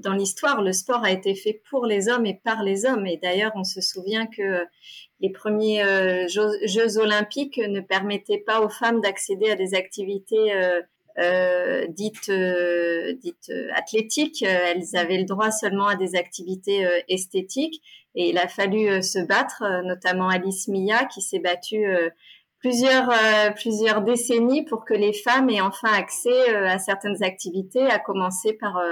dans 0.00 0.12
l'histoire, 0.12 0.62
le 0.62 0.72
sport 0.72 1.02
a 1.04 1.10
été 1.10 1.34
fait 1.34 1.62
pour 1.70 1.86
les 1.86 2.08
hommes 2.08 2.26
et 2.26 2.34
par 2.34 2.62
les 2.62 2.84
hommes. 2.84 3.06
Et 3.06 3.16
d'ailleurs, 3.16 3.52
on 3.54 3.64
se 3.64 3.80
souvient 3.80 4.26
que 4.36 4.64
les 5.20 5.30
premiers 5.30 5.82
euh, 5.82 6.26
jeux, 6.28 6.98
olympiques 6.98 7.58
ne 7.58 7.80
permettaient 7.80 8.42
pas 8.44 8.60
aux 8.60 8.68
femmes 8.68 9.00
d'accéder 9.00 9.50
à 9.50 9.54
des 9.54 9.74
activités 9.74 10.52
euh, 10.52 10.80
euh, 11.18 11.86
dites, 11.88 12.30
dites 13.20 13.52
athlétiques. 13.74 14.42
Elles 14.42 14.96
avaient 14.96 15.18
le 15.18 15.24
droit 15.24 15.50
seulement 15.50 15.86
à 15.86 15.96
des 15.96 16.16
activités 16.16 16.86
esthétiques. 17.08 17.82
Et 18.14 18.30
il 18.30 18.38
a 18.38 18.48
fallu 18.48 19.02
se 19.02 19.18
battre, 19.18 19.62
notamment 19.84 20.28
Alice 20.28 20.68
Mia, 20.68 21.04
qui 21.04 21.20
s'est 21.20 21.38
battue 21.38 21.86
plusieurs 22.58 23.10
plusieurs 23.56 24.02
décennies 24.02 24.64
pour 24.64 24.84
que 24.84 24.94
les 24.94 25.12
femmes 25.12 25.50
aient 25.50 25.60
enfin 25.60 25.92
accès 25.92 26.54
à 26.54 26.78
certaines 26.78 27.22
activités, 27.22 27.84
à 27.84 27.98
commencer 27.98 28.54
par 28.54 28.82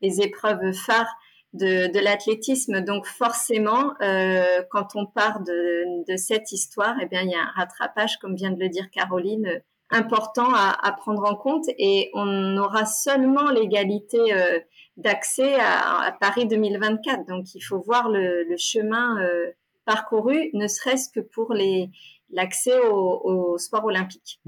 les 0.00 0.22
épreuves 0.22 0.72
phares 0.72 1.14
de, 1.56 1.92
de 1.92 1.98
l'athlétisme. 1.98 2.80
Donc 2.80 3.06
forcément, 3.06 3.94
euh, 4.02 4.62
quand 4.70 4.94
on 4.94 5.06
part 5.06 5.40
de, 5.40 6.04
de, 6.10 6.16
cette 6.16 6.52
histoire, 6.52 6.96
eh 7.02 7.06
bien, 7.06 7.22
il 7.22 7.30
y 7.30 7.34
a 7.34 7.40
un 7.40 7.52
rattrapage, 7.56 8.18
comme 8.18 8.34
vient 8.34 8.50
de 8.50 8.60
le 8.60 8.68
dire 8.68 8.90
Caroline, 8.90 9.62
important 9.90 10.52
à, 10.52 10.76
à 10.82 10.92
prendre 10.92 11.24
en 11.24 11.36
compte 11.36 11.66
et 11.78 12.10
on 12.14 12.56
aura 12.56 12.86
seulement 12.86 13.50
l'égalité 13.50 14.32
euh, 14.32 14.58
d'accès 14.96 15.54
à, 15.54 16.00
à, 16.00 16.12
Paris 16.12 16.46
2024. 16.46 17.26
Donc 17.26 17.54
il 17.54 17.60
faut 17.60 17.80
voir 17.80 18.08
le, 18.08 18.44
le 18.44 18.56
chemin 18.56 19.20
euh, 19.20 19.50
parcouru, 19.84 20.50
ne 20.54 20.66
serait-ce 20.66 21.08
que 21.10 21.20
pour 21.20 21.52
les 21.54 21.90
l'accès 22.30 22.78
au, 22.80 23.20
au, 23.24 23.58
sport 23.58 23.84
olympique. 23.84 24.40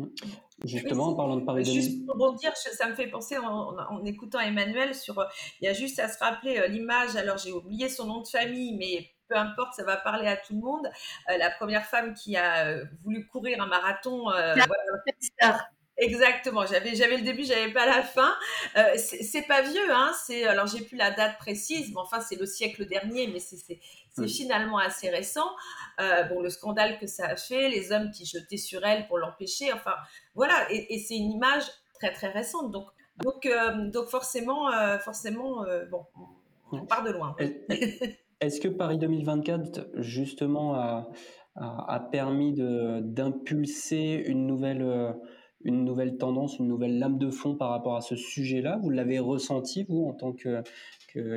Justement, 0.64 1.08
en 1.08 1.14
parlant 1.14 1.36
de 1.36 1.44
Paris 1.44 1.64
Juste 1.64 2.04
pour 2.04 2.14
rebondir, 2.14 2.56
ça 2.56 2.88
me 2.88 2.94
fait 2.94 3.06
penser 3.06 3.38
en, 3.38 3.76
en, 3.76 4.04
écoutant 4.04 4.40
Emmanuel 4.40 4.94
sur, 4.94 5.24
il 5.60 5.66
y 5.66 5.68
a 5.68 5.72
juste 5.72 5.98
à 6.00 6.08
se 6.08 6.18
rappeler 6.18 6.58
euh, 6.58 6.66
l'image, 6.66 7.14
alors 7.14 7.38
j'ai 7.38 7.52
oublié 7.52 7.88
son 7.88 8.06
nom 8.06 8.22
de 8.22 8.26
famille, 8.26 8.76
mais 8.76 9.08
peu 9.28 9.36
importe, 9.36 9.74
ça 9.74 9.84
va 9.84 9.96
parler 9.96 10.26
à 10.26 10.36
tout 10.36 10.54
le 10.54 10.60
monde. 10.60 10.86
Euh, 11.30 11.36
la 11.36 11.50
première 11.50 11.84
femme 11.84 12.14
qui 12.14 12.36
a 12.36 12.66
euh, 12.66 12.84
voulu 13.04 13.26
courir 13.26 13.62
un 13.62 13.66
marathon. 13.66 14.30
Euh, 14.30 14.54
voilà. 15.40 15.68
Exactement. 15.98 16.64
J'avais, 16.64 16.94
j'avais 16.94 17.16
le 17.16 17.24
début, 17.24 17.42
j'avais 17.42 17.72
pas 17.72 17.84
la 17.84 18.02
fin. 18.02 18.32
Euh, 18.76 18.94
c'est, 18.96 19.42
pas 19.42 19.62
vieux, 19.62 19.92
hein. 19.92 20.12
C'est, 20.24 20.44
alors 20.44 20.66
j'ai 20.68 20.84
plus 20.84 20.96
la 20.96 21.10
date 21.10 21.36
précise, 21.38 21.90
mais 21.90 21.98
enfin 21.98 22.20
c'est 22.20 22.36
le 22.36 22.46
siècle 22.46 22.86
dernier, 22.86 23.26
mais 23.26 23.40
c'est, 23.40 23.80
finalement 24.28 24.78
assez 24.78 25.10
récent. 25.10 25.48
Euh, 26.00 26.24
bon, 26.24 26.40
le 26.40 26.50
scandale 26.50 26.98
que 26.98 27.06
ça 27.06 27.26
a 27.26 27.36
fait, 27.36 27.68
les 27.68 27.92
hommes 27.92 28.10
qui 28.10 28.24
jetaient 28.24 28.56
sur 28.56 28.84
elle 28.84 29.06
pour 29.06 29.18
l'empêcher. 29.18 29.72
Enfin, 29.72 29.94
voilà. 30.34 30.66
Et, 30.72 30.94
et 30.94 30.98
c'est 30.98 31.16
une 31.16 31.32
image 31.32 31.64
très 31.94 32.12
très 32.12 32.28
récente. 32.28 32.70
Donc, 32.70 32.86
donc, 33.24 33.46
euh, 33.46 33.90
donc 33.90 34.06
forcément, 34.08 34.70
forcément, 35.00 35.64
bon, 35.90 36.04
on 36.70 36.86
part 36.86 37.02
de 37.02 37.10
loin. 37.10 37.34
Est-ce 38.40 38.60
que 38.60 38.68
Paris 38.68 38.98
2024, 38.98 39.88
justement, 39.96 40.74
a, 40.74 41.08
a, 41.56 41.94
a 41.94 42.00
permis 42.00 42.52
de, 42.52 43.00
d'impulser 43.00 44.22
une 44.26 44.46
nouvelle 44.46 45.16
une 45.64 45.84
nouvelle 45.84 46.16
tendance, 46.18 46.58
une 46.58 46.68
nouvelle 46.68 46.98
lame 46.98 47.18
de 47.18 47.30
fond 47.30 47.54
par 47.56 47.70
rapport 47.70 47.96
à 47.96 48.00
ce 48.00 48.16
sujet-là? 48.16 48.78
Vous 48.82 48.90
l'avez 48.90 49.18
ressenti, 49.18 49.84
vous, 49.88 50.04
en 50.06 50.14
tant 50.14 50.32
que, 50.32 50.62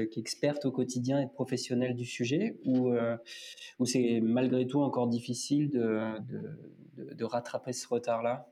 qu'experte 0.06 0.66
au 0.66 0.72
quotidien 0.72 1.22
et 1.22 1.28
professionnelle 1.28 1.96
du 1.96 2.06
sujet? 2.06 2.58
Ou, 2.66 2.90
euh, 2.90 3.18
ou 3.80 3.86
c'est 3.86 4.20
malgré 4.22 4.68
tout 4.68 4.82
encore 4.82 5.08
difficile 5.08 5.70
de, 5.70 6.00
de, 6.98 7.14
de 7.14 7.24
rattraper 7.26 7.74
ce 7.74 7.88
retard-là? 7.88 8.48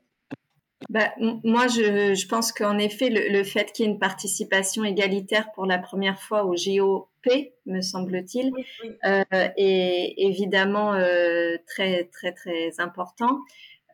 Bah, 0.90 1.12
moi, 1.44 1.68
je, 1.68 2.16
je 2.16 2.28
pense 2.28 2.52
qu'en 2.52 2.80
effet, 2.80 3.10
le, 3.10 3.30
le 3.30 3.44
fait 3.44 3.72
qu'il 3.72 3.86
y 3.86 3.88
ait 3.88 3.92
une 3.92 4.00
participation 4.00 4.84
égalitaire 4.84 5.52
pour 5.54 5.68
la 5.68 5.78
première 5.78 6.20
fois 6.20 6.46
au 6.46 6.56
GOP, 6.56 7.52
me 7.68 7.82
semble-t-il, 7.82 8.52
oui, 8.54 8.64
oui. 8.84 8.92
euh, 9.06 9.24
est 9.58 10.16
évidemment 10.18 10.94
euh, 10.94 11.58
très, 11.68 12.06
très, 12.06 12.32
très 12.32 12.80
important. 12.80 13.38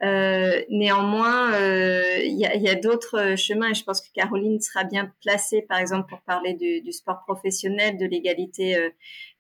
Euh, 0.06 0.62
néanmoins, 0.70 1.54
euh, 1.54 2.20
il 2.24 2.38
y 2.38 2.46
a, 2.46 2.56
y 2.56 2.70
a 2.70 2.76
d'autres 2.76 3.36
chemins 3.36 3.72
et 3.72 3.74
je 3.74 3.84
pense 3.84 4.02
que 4.02 4.14
Caroline 4.14 4.60
sera 4.60 4.84
bien 4.84 5.12
placée, 5.22 5.64
par 5.64 5.80
exemple, 5.80 6.10
pour 6.10 6.22
parler 6.22 6.54
du, 6.54 6.82
du 6.82 6.92
sport 6.92 7.24
professionnel, 7.26 7.98
de 7.98 8.06
l'égalité 8.06 8.76
euh, 8.76 8.90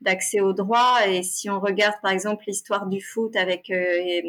d'accès 0.02 0.40
aux 0.40 0.54
droits. 0.54 1.08
Et 1.08 1.22
si 1.22 1.50
on 1.50 1.60
regarde, 1.60 1.96
par 2.02 2.12
exemple, 2.12 2.46
l'histoire 2.48 2.88
du 2.88 3.00
foot 3.02 3.36
avec 3.36 3.70
euh, 3.70 4.22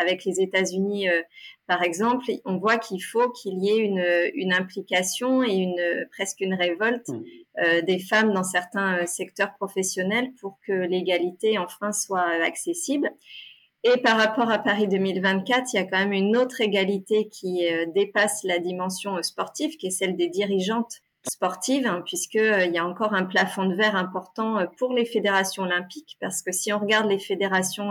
avec 0.00 0.24
les 0.24 0.40
États-Unis, 0.40 1.10
euh, 1.10 1.20
par 1.66 1.82
exemple, 1.82 2.24
on 2.44 2.56
voit 2.56 2.78
qu'il 2.78 3.02
faut 3.02 3.30
qu'il 3.30 3.62
y 3.62 3.70
ait 3.70 3.78
une, 3.78 4.04
une 4.34 4.52
implication 4.52 5.42
et 5.42 5.52
une 5.52 6.06
presque 6.10 6.40
une 6.40 6.54
révolte 6.54 7.08
mmh. 7.08 7.80
des 7.82 7.98
femmes 7.98 8.32
dans 8.34 8.42
certains 8.42 9.06
secteurs 9.06 9.54
professionnels 9.54 10.32
pour 10.40 10.58
que 10.66 10.72
l'égalité 10.72 11.58
enfin 11.58 11.92
soit 11.92 12.26
accessible. 12.44 13.10
Et 13.84 13.96
par 13.96 14.16
rapport 14.16 14.48
à 14.48 14.60
Paris 14.60 14.86
2024, 14.86 15.72
il 15.72 15.76
y 15.76 15.80
a 15.80 15.84
quand 15.84 15.98
même 15.98 16.12
une 16.12 16.36
autre 16.36 16.60
égalité 16.60 17.28
qui 17.28 17.68
euh, 17.68 17.86
dépasse 17.92 18.44
la 18.44 18.60
dimension 18.60 19.16
euh, 19.16 19.22
sportive, 19.22 19.76
qui 19.76 19.88
est 19.88 19.90
celle 19.90 20.14
des 20.14 20.28
dirigeantes 20.28 21.00
sportives, 21.28 21.84
hein, 21.86 22.00
puisqu'il 22.06 22.40
euh, 22.40 22.66
y 22.66 22.78
a 22.78 22.86
encore 22.86 23.12
un 23.12 23.24
plafond 23.24 23.66
de 23.66 23.74
verre 23.74 23.96
important 23.96 24.64
pour 24.78 24.92
les 24.92 25.04
fédérations 25.04 25.64
olympiques, 25.64 26.16
parce 26.20 26.42
que 26.42 26.52
si 26.52 26.72
on 26.72 26.78
regarde 26.78 27.10
les 27.10 27.18
fédérations 27.18 27.90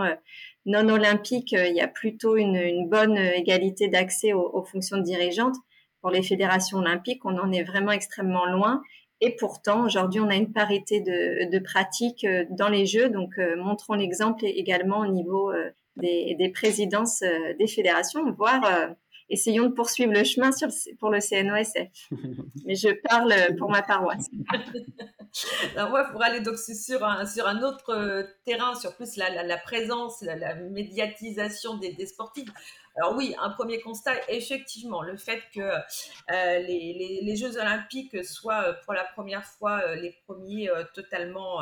non 0.65 0.87
olympiques, 0.87 1.51
il 1.51 1.75
y 1.75 1.81
a 1.81 1.89
plutôt 1.89 2.37
une, 2.37 2.87
bonne 2.87 3.17
égalité 3.17 3.89
d'accès 3.89 4.31
aux, 4.31 4.63
fonctions 4.63 4.97
dirigeantes. 4.97 5.55
Pour 6.01 6.11
les 6.11 6.23
fédérations 6.23 6.77
olympiques, 6.79 7.25
on 7.25 7.37
en 7.37 7.51
est 7.51 7.63
vraiment 7.63 7.91
extrêmement 7.91 8.45
loin. 8.45 8.81
Et 9.19 9.35
pourtant, 9.35 9.85
aujourd'hui, 9.85 10.19
on 10.19 10.29
a 10.29 10.35
une 10.35 10.51
parité 10.51 10.99
de, 11.01 11.49
de 11.49 11.59
pratiques 11.59 12.25
dans 12.49 12.69
les 12.69 12.85
Jeux. 12.85 13.09
Donc, 13.09 13.37
montrons 13.57 13.93
l'exemple 13.93 14.45
également 14.45 14.99
au 14.99 15.07
niveau 15.07 15.51
des, 15.97 16.35
des 16.37 16.49
présidences 16.49 17.21
euh, 17.21 17.53
des 17.59 17.67
fédérations, 17.67 18.31
voire 18.31 18.63
euh, 18.65 18.87
essayons 19.29 19.65
de 19.65 19.73
poursuivre 19.73 20.13
le 20.13 20.23
chemin 20.23 20.51
sur 20.51 20.67
le, 20.67 20.95
pour 20.97 21.09
le 21.09 21.19
CNOSF. 21.19 22.09
Mais 22.65 22.75
je 22.75 22.89
parle 23.07 23.33
pour 23.57 23.69
ma 23.69 23.81
paroisse. 23.81 24.27
Alors 25.75 25.89
moi, 25.89 26.05
pour 26.11 26.21
aller 26.23 26.41
donc 26.41 26.57
sur 26.57 27.03
un, 27.05 27.25
sur 27.25 27.47
un 27.47 27.61
autre 27.63 27.91
euh, 27.91 28.23
terrain, 28.45 28.75
sur 28.75 28.95
plus 28.95 29.15
la, 29.15 29.29
la, 29.29 29.43
la 29.43 29.57
présence, 29.57 30.21
la, 30.21 30.35
la 30.35 30.55
médiatisation 30.55 31.77
des, 31.77 31.93
des 31.93 32.05
sportifs, 32.05 32.49
alors 32.97 33.15
oui, 33.15 33.35
un 33.39 33.51
premier 33.51 33.79
constat, 33.79 34.13
effectivement, 34.27 35.01
le 35.01 35.15
fait 35.15 35.41
que 35.53 35.61
euh, 35.61 36.59
les, 36.59 37.35
Jeux 37.37 37.57
olympiques 37.57 38.23
soient 38.25 38.63
euh, 38.63 38.73
pour 38.83 38.93
la 38.93 39.05
première 39.05 39.45
fois 39.45 39.81
euh, 39.85 39.95
les 39.95 40.11
premiers 40.25 40.69
totalement 40.93 41.61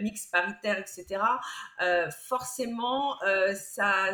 mix 0.00 0.26
paritaires, 0.26 0.78
etc., 0.78 1.20
forcément, 2.26 3.16
ça, 3.54 4.12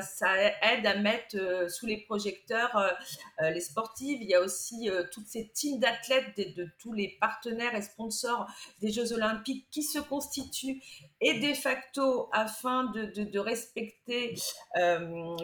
aide 0.63 0.87
à 0.87 0.97
mettre 0.97 1.71
sous 1.71 1.87
les 1.87 1.99
projecteurs 1.99 2.97
les 3.41 3.61
sportives. 3.61 4.21
Il 4.21 4.29
y 4.29 4.35
a 4.35 4.41
aussi 4.41 4.91
toutes 5.13 5.27
ces 5.27 5.49
teams 5.49 5.79
d'athlètes 5.79 6.37
de, 6.37 6.69
tous 6.79 6.93
les 6.93 7.17
partenaires 7.21 7.75
et 7.75 7.83
sponsors 7.83 8.47
des 8.81 8.91
Jeux 8.91 9.13
olympiques 9.13 9.67
qui 9.71 9.83
se 9.83 9.99
constituent 9.99 10.83
et 11.21 11.41
de 11.41 11.55
facto 11.55 12.29
afin 12.33 12.85
de, 12.85 13.39
respecter, 13.39 14.35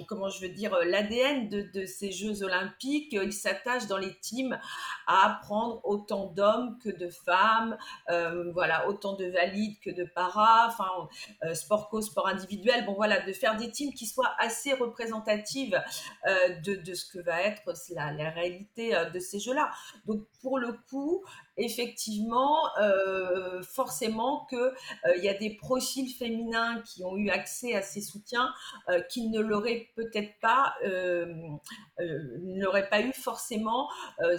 comment 0.09 0.29
je 0.29 0.41
veux 0.41 0.53
dire, 0.53 0.64
l'ADN 0.85 1.49
de, 1.49 1.85
ces 1.87 2.13
Jeux 2.13 2.43
olympiques, 2.43 3.13
ils 3.13 3.33
s'attachent 3.33 3.87
dans 3.87 3.99
les 3.99 4.15
teams 4.21 4.59
à 5.07 5.41
prendre 5.43 5.81
autant 5.85 6.27
d'hommes 6.27 6.79
que 6.83 6.91
de 6.91 7.09
femmes, 7.09 7.77
euh, 8.11 8.53
voilà, 8.53 8.89
autant 8.89 9.15
de 9.15 9.27
valides 9.27 9.79
que 9.81 9.91
de 9.91 10.05
paras, 10.05 10.69
enfin, 10.69 11.09
euh, 11.45 11.55
sport 11.55 11.89
co, 11.89 12.01
sport 12.01 12.29
individuel, 12.29 12.85
bon 12.85 12.95
voilà, 12.95 13.21
de 13.21 13.33
faire 13.33 13.57
des 13.57 13.71
teams 13.71 13.93
qui 13.93 14.07
soient 14.07 14.35
assez 14.39 14.73
représentatives 14.73 15.83
euh, 16.27 16.61
de, 16.61 16.95
ce 16.95 17.05
que 17.05 17.19
va 17.19 17.43
être 17.43 17.63
la, 17.91 18.31
réalité 18.31 18.95
euh, 18.95 19.11
de 19.11 19.19
ces 19.19 19.39
Jeux-là. 19.41 19.71
Donc 20.07 20.23
pour 20.41 20.59
le 20.59 20.73
coup, 20.91 21.25
effectivement, 21.57 22.59
euh, 22.81 23.63
forcément 23.63 24.47
que 24.51 24.57
euh, 24.57 25.17
y 25.19 25.29
a 25.29 25.35
des 25.35 25.55
profils 25.57 26.13
féminins 26.13 26.83
qui 26.83 27.05
ont 27.05 27.17
eu 27.17 27.31
accès 27.31 27.75
à 27.75 27.83
ces 27.83 28.01
soutiens 28.01 28.53
euh, 28.89 29.01
qui 29.03 29.29
ne 29.29 29.41
l'auraient 29.41 29.89
peut-être 29.95 30.39
pas, 30.41 30.75
euh, 30.85 31.27
pas 32.91 33.01
eu 33.01 33.13
forcément 33.13 33.89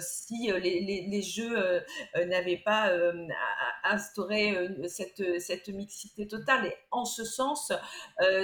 si 0.00 0.50
les, 0.52 0.80
les, 0.80 1.22
jeux 1.22 1.82
n'avaient 2.26 2.62
pas 2.64 2.92
instauré 3.84 4.56
cette, 4.88 5.40
cette 5.40 5.68
mixité 5.68 6.28
totale. 6.28 6.66
Et 6.66 6.76
en 6.90 7.04
ce 7.04 7.24
sens, 7.24 7.72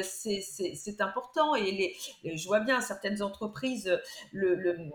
c'est 0.03 1.01
important. 1.01 1.55
Et 1.55 1.71
les, 1.73 2.37
je 2.37 2.47
vois 2.47 2.61
bien 2.61 2.81
certaines 2.81 3.23
entreprises, 3.23 4.01
le 4.33 4.91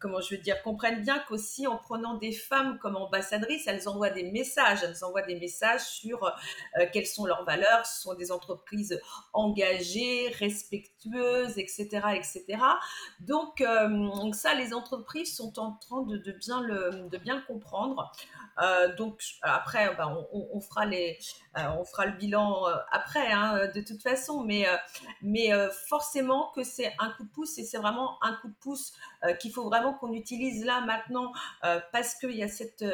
comment 0.00 0.20
je 0.20 0.34
veux 0.34 0.40
dire, 0.40 0.62
comprennent 0.62 1.02
bien 1.02 1.18
qu'aussi 1.20 1.66
en 1.66 1.76
prenant 1.76 2.14
des 2.14 2.32
femmes 2.32 2.55
comme 2.80 2.96
ambassadrices, 2.96 3.66
elles 3.66 3.88
envoient 3.88 4.10
des 4.10 4.30
messages, 4.30 4.82
elles 4.82 5.04
envoient 5.04 5.22
des 5.22 5.38
messages 5.38 5.82
sur 5.82 6.24
euh, 6.24 6.86
quelles 6.92 7.06
sont 7.06 7.26
leurs 7.26 7.44
valeurs, 7.44 7.86
ce 7.86 8.02
sont 8.02 8.14
des 8.14 8.32
entreprises 8.32 9.00
engagées, 9.32 10.28
respectueuses, 10.38 11.58
etc. 11.58 11.86
etc. 12.14 12.44
Donc, 13.20 13.60
euh, 13.60 14.32
ça, 14.32 14.54
les 14.54 14.74
entreprises 14.74 15.34
sont 15.34 15.58
en 15.58 15.72
train 15.72 16.02
de 16.02 16.32
bien, 16.32 16.60
le, 16.62 17.08
de 17.08 17.18
bien 17.18 17.36
le 17.36 17.42
comprendre. 17.42 18.12
Euh, 18.60 18.94
donc 18.96 19.22
après, 19.42 19.94
bah, 19.96 20.14
euh, 20.16 20.50
on 20.52 20.60
fera 20.60 20.86
le 20.86 22.12
bilan 22.16 22.68
euh, 22.68 22.74
après, 22.90 23.30
hein, 23.30 23.68
de 23.74 23.80
toute 23.80 24.02
façon, 24.02 24.44
mais, 24.44 24.66
forcément 25.88 26.52
que 26.54 26.62
c'est 26.62 26.92
un 26.98 27.10
coup 27.10 27.24
de 27.24 27.30
pouce 27.30 27.58
et 27.58 27.64
c'est 27.64 27.78
vraiment 27.78 28.22
un 28.22 28.34
coup 28.34 28.48
de 28.48 28.54
pouce 28.60 28.92
qu'il 29.40 29.52
faut 29.52 29.64
vraiment 29.64 29.94
qu'on 29.94 30.12
utilise 30.12 30.64
là 30.64 30.80
maintenant 30.80 31.32
parce 31.92 32.14
qu'il 32.14 32.36
y 32.36 32.42
a 32.42 32.48
cette, 32.48 32.84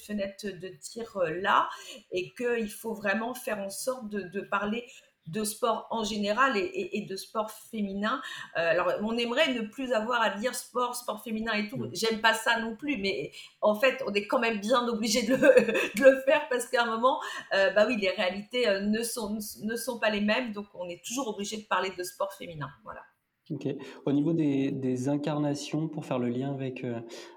fenêtre 0.00 0.46
de 0.46 0.68
tir 0.80 1.18
là 1.24 1.68
et 2.10 2.32
qu'il 2.34 2.70
faut 2.70 2.94
vraiment 2.94 3.34
faire 3.34 3.58
en 3.58 3.70
sorte 3.70 4.08
de 4.08 4.40
parler 4.40 4.86
de 5.26 5.44
sport 5.44 5.86
en 5.90 6.04
général 6.04 6.56
et, 6.56 7.06
de 7.08 7.16
sport 7.16 7.50
féminin. 7.50 8.20
Euh, 8.56 8.70
alors, 8.70 8.92
on 9.02 9.16
aimerait 9.16 9.54
ne 9.54 9.62
plus 9.62 9.92
avoir 9.92 10.20
à 10.20 10.30
dire 10.30 10.54
sport, 10.54 10.96
sport 10.96 11.22
féminin 11.22 11.52
et 11.52 11.68
tout. 11.68 11.76
Mm. 11.76 11.90
J'aime 11.92 12.20
pas 12.20 12.34
ça 12.34 12.60
non 12.60 12.76
plus, 12.76 12.96
mais 12.98 13.30
en 13.60 13.74
fait, 13.74 14.02
on 14.06 14.12
est 14.12 14.26
quand 14.26 14.40
même 14.40 14.58
bien 14.58 14.86
obligé 14.88 15.22
de 15.22 15.34
le, 15.34 16.20
faire 16.24 16.48
parce 16.50 16.66
qu'à 16.68 16.82
un 16.82 16.86
moment, 16.86 17.20
euh, 17.54 17.70
bah 17.70 17.84
oui, 17.86 17.96
les 17.96 18.10
réalités 18.10 18.68
euh, 18.68 18.80
ne, 18.80 19.02
sont, 19.02 19.38
ne 19.62 19.76
sont 19.76 19.98
pas 19.98 20.10
les 20.10 20.20
mêmes, 20.20 20.52
donc 20.52 20.66
on 20.74 20.88
est 20.88 21.02
toujours 21.04 21.28
obligé 21.28 21.56
de 21.56 21.64
parler 21.64 21.90
de 21.96 22.02
sport 22.02 22.32
féminin. 22.32 22.68
Voilà. 22.84 23.00
Ok. 23.50 23.68
Au 24.06 24.12
niveau 24.12 24.32
des, 24.32 25.08
incarnations, 25.08 25.88
pour 25.88 26.04
faire 26.04 26.18
le 26.18 26.28
lien 26.28 26.52
avec, 26.52 26.86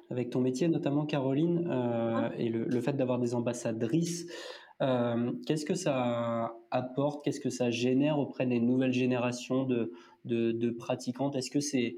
avec 0.09 0.29
ton 0.29 0.39
métier, 0.39 0.67
notamment 0.67 1.05
Caroline, 1.05 1.67
et 2.37 2.47
le, 2.47 2.63
le 2.63 2.81
fait 2.81 2.93
d'avoir 2.93 3.19
des 3.19 3.33
ambassadrices, 3.33 4.27
euh, 4.81 5.31
qu'est-ce 5.45 5.65
que 5.65 5.75
ça 5.75 6.57
apporte, 6.71 7.23
qu'est-ce 7.23 7.39
que 7.39 7.49
ça 7.49 7.71
génère 7.71 8.19
auprès 8.19 8.45
des 8.45 8.59
nouvelles 8.59 8.93
générations 8.93 9.63
de, 9.63 9.93
de, 10.25 10.69
pratiquantes? 10.71 11.35
Est-ce 11.35 11.49
que 11.49 11.61
c'est, 11.61 11.97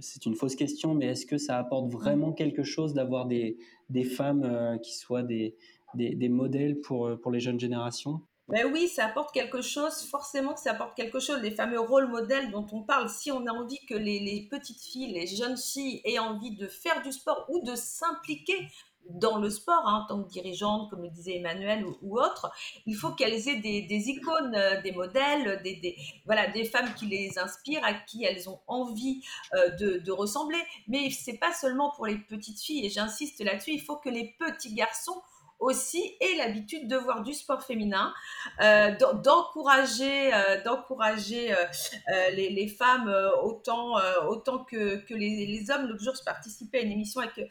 c'est 0.00 0.26
une 0.26 0.34
fausse 0.34 0.56
question, 0.56 0.94
mais 0.94 1.06
est-ce 1.06 1.26
que 1.26 1.38
ça 1.38 1.58
apporte 1.58 1.90
vraiment 1.90 2.32
quelque 2.32 2.62
chose 2.62 2.92
d'avoir 2.92 3.26
des, 3.26 3.56
des 3.88 4.04
femmes 4.04 4.44
euh, 4.44 4.76
qui 4.78 4.96
soient 4.96 5.22
des, 5.22 5.56
des, 5.94 6.14
des, 6.14 6.28
modèles 6.28 6.80
pour, 6.80 7.10
pour 7.20 7.30
les 7.30 7.40
jeunes 7.40 7.60
générations? 7.60 8.20
Ben 8.48 8.70
oui, 8.72 8.86
ça 8.86 9.06
apporte 9.06 9.34
quelque 9.34 9.60
chose, 9.60 10.02
forcément 10.08 10.54
que 10.54 10.60
ça 10.60 10.70
apporte 10.70 10.94
quelque 10.94 11.18
chose, 11.18 11.40
les 11.42 11.50
fameux 11.50 11.80
rôles 11.80 12.06
modèles 12.06 12.52
dont 12.52 12.66
on 12.70 12.82
parle. 12.82 13.08
Si 13.08 13.32
on 13.32 13.44
a 13.46 13.50
envie 13.50 13.84
que 13.86 13.94
les 13.94 14.46
petites 14.48 14.80
filles, 14.80 15.12
les 15.12 15.26
jeunes 15.26 15.56
filles 15.56 16.00
aient 16.04 16.20
envie 16.20 16.54
de 16.54 16.68
faire 16.68 17.02
du 17.02 17.10
sport 17.10 17.44
ou 17.48 17.60
de 17.64 17.74
s'impliquer 17.74 18.68
dans 19.10 19.38
le 19.38 19.50
sport, 19.50 19.86
hein, 19.86 20.02
en 20.04 20.06
tant 20.06 20.22
que 20.22 20.28
dirigeante, 20.28 20.90
comme 20.90 21.02
le 21.02 21.10
disait 21.10 21.36
Emmanuel 21.36 21.84
ou, 22.02 22.18
autre, 22.18 22.50
il 22.86 22.94
faut 22.94 23.10
qu'elles 23.10 23.48
aient 23.48 23.60
des, 23.60 24.08
icônes, 24.08 24.54
euh, 24.54 24.80
des 24.82 24.92
modèles, 24.92 25.60
des, 25.62 25.96
voilà, 26.24 26.48
des 26.48 26.64
femmes 26.64 26.92
qui 26.94 27.06
les 27.06 27.38
inspirent, 27.38 27.84
à 27.84 27.94
qui 27.94 28.24
elles 28.24 28.48
ont 28.48 28.60
envie 28.66 29.22
euh, 29.54 29.70
de, 29.76 29.98
de, 29.98 30.12
ressembler. 30.12 30.58
Mais 30.88 31.10
c'est 31.10 31.38
pas 31.38 31.52
seulement 31.52 31.90
pour 31.94 32.06
les 32.06 32.18
petites 32.18 32.60
filles, 32.60 32.86
et 32.86 32.90
j'insiste 32.90 33.42
là-dessus, 33.44 33.72
il 33.72 33.80
faut 33.80 33.96
que 33.96 34.08
les 34.08 34.34
petits 34.38 34.74
garçons 34.74 35.20
aussi 35.58 36.16
et 36.20 36.36
l'habitude 36.36 36.88
de 36.88 36.96
voir 36.96 37.22
du 37.22 37.32
sport 37.32 37.62
féminin, 37.62 38.12
euh, 38.60 38.94
d'encourager, 39.22 40.32
euh, 40.32 40.62
d'encourager 40.62 41.52
euh, 41.52 42.30
les, 42.30 42.68
femmes 42.68 43.14
autant, 43.42 43.96
autant 44.28 44.64
que, 44.64 44.96
que 44.96 45.14
les, 45.14 45.70
hommes. 45.70 45.86
L'autre 45.86 46.02
jour, 46.02 46.14
je 46.18 46.24
participais 46.24 46.78
à 46.78 46.82
une 46.82 46.92
émission 46.92 47.20
avec 47.20 47.50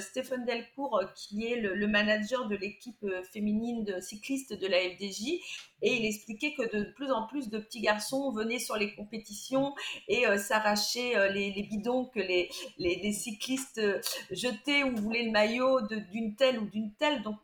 Stéphane 0.00 0.44
Delcourt, 0.44 1.02
qui 1.14 1.46
est 1.46 1.56
le, 1.56 1.86
manager 1.86 2.46
de 2.46 2.56
l'équipe 2.56 3.04
féminine 3.32 3.84
de 3.84 4.00
cyclistes 4.00 4.52
de 4.52 4.66
la 4.66 4.78
FDJ, 4.78 5.40
et 5.82 5.94
il 5.94 6.04
expliquait 6.04 6.54
que 6.54 6.76
de 6.76 6.84
plus 6.92 7.10
en 7.10 7.26
plus 7.26 7.48
de 7.48 7.58
petits 7.58 7.80
garçons 7.80 8.30
venaient 8.32 8.58
sur 8.58 8.76
les 8.76 8.94
compétitions 8.94 9.74
et 10.08 10.26
euh, 10.26 10.38
s'arrachaient 10.38 11.16
euh, 11.16 11.28
les, 11.28 11.50
bidons 11.62 12.06
que 12.06 12.20
les, 12.20 13.12
cyclistes 13.12 13.78
euh, 13.78 14.00
jetaient 14.30 14.82
ou 14.82 14.96
voulaient 14.96 15.24
le 15.24 15.30
maillot 15.30 15.80
d'une 16.12 16.34
telle 16.34 16.58
ou 16.58 16.66
d'une 16.66 16.92
telle. 16.94 17.22
Donc 17.22 17.38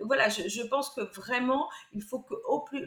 voilà, 0.00 0.28
je, 0.28 0.62
pense 0.62 0.90
que 0.90 1.00
vraiment, 1.00 1.68
il 1.92 2.02
faut 2.02 2.20
que 2.20 2.34
au 2.46 2.60
plus, 2.60 2.86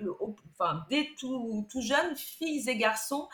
enfin, 0.53 0.85
dès 0.89 1.09
tout, 1.19 1.65
tout 1.69 1.81
jeune, 1.81 2.15
filles 2.15 2.69
et 2.69 2.77
garçons 2.77 3.27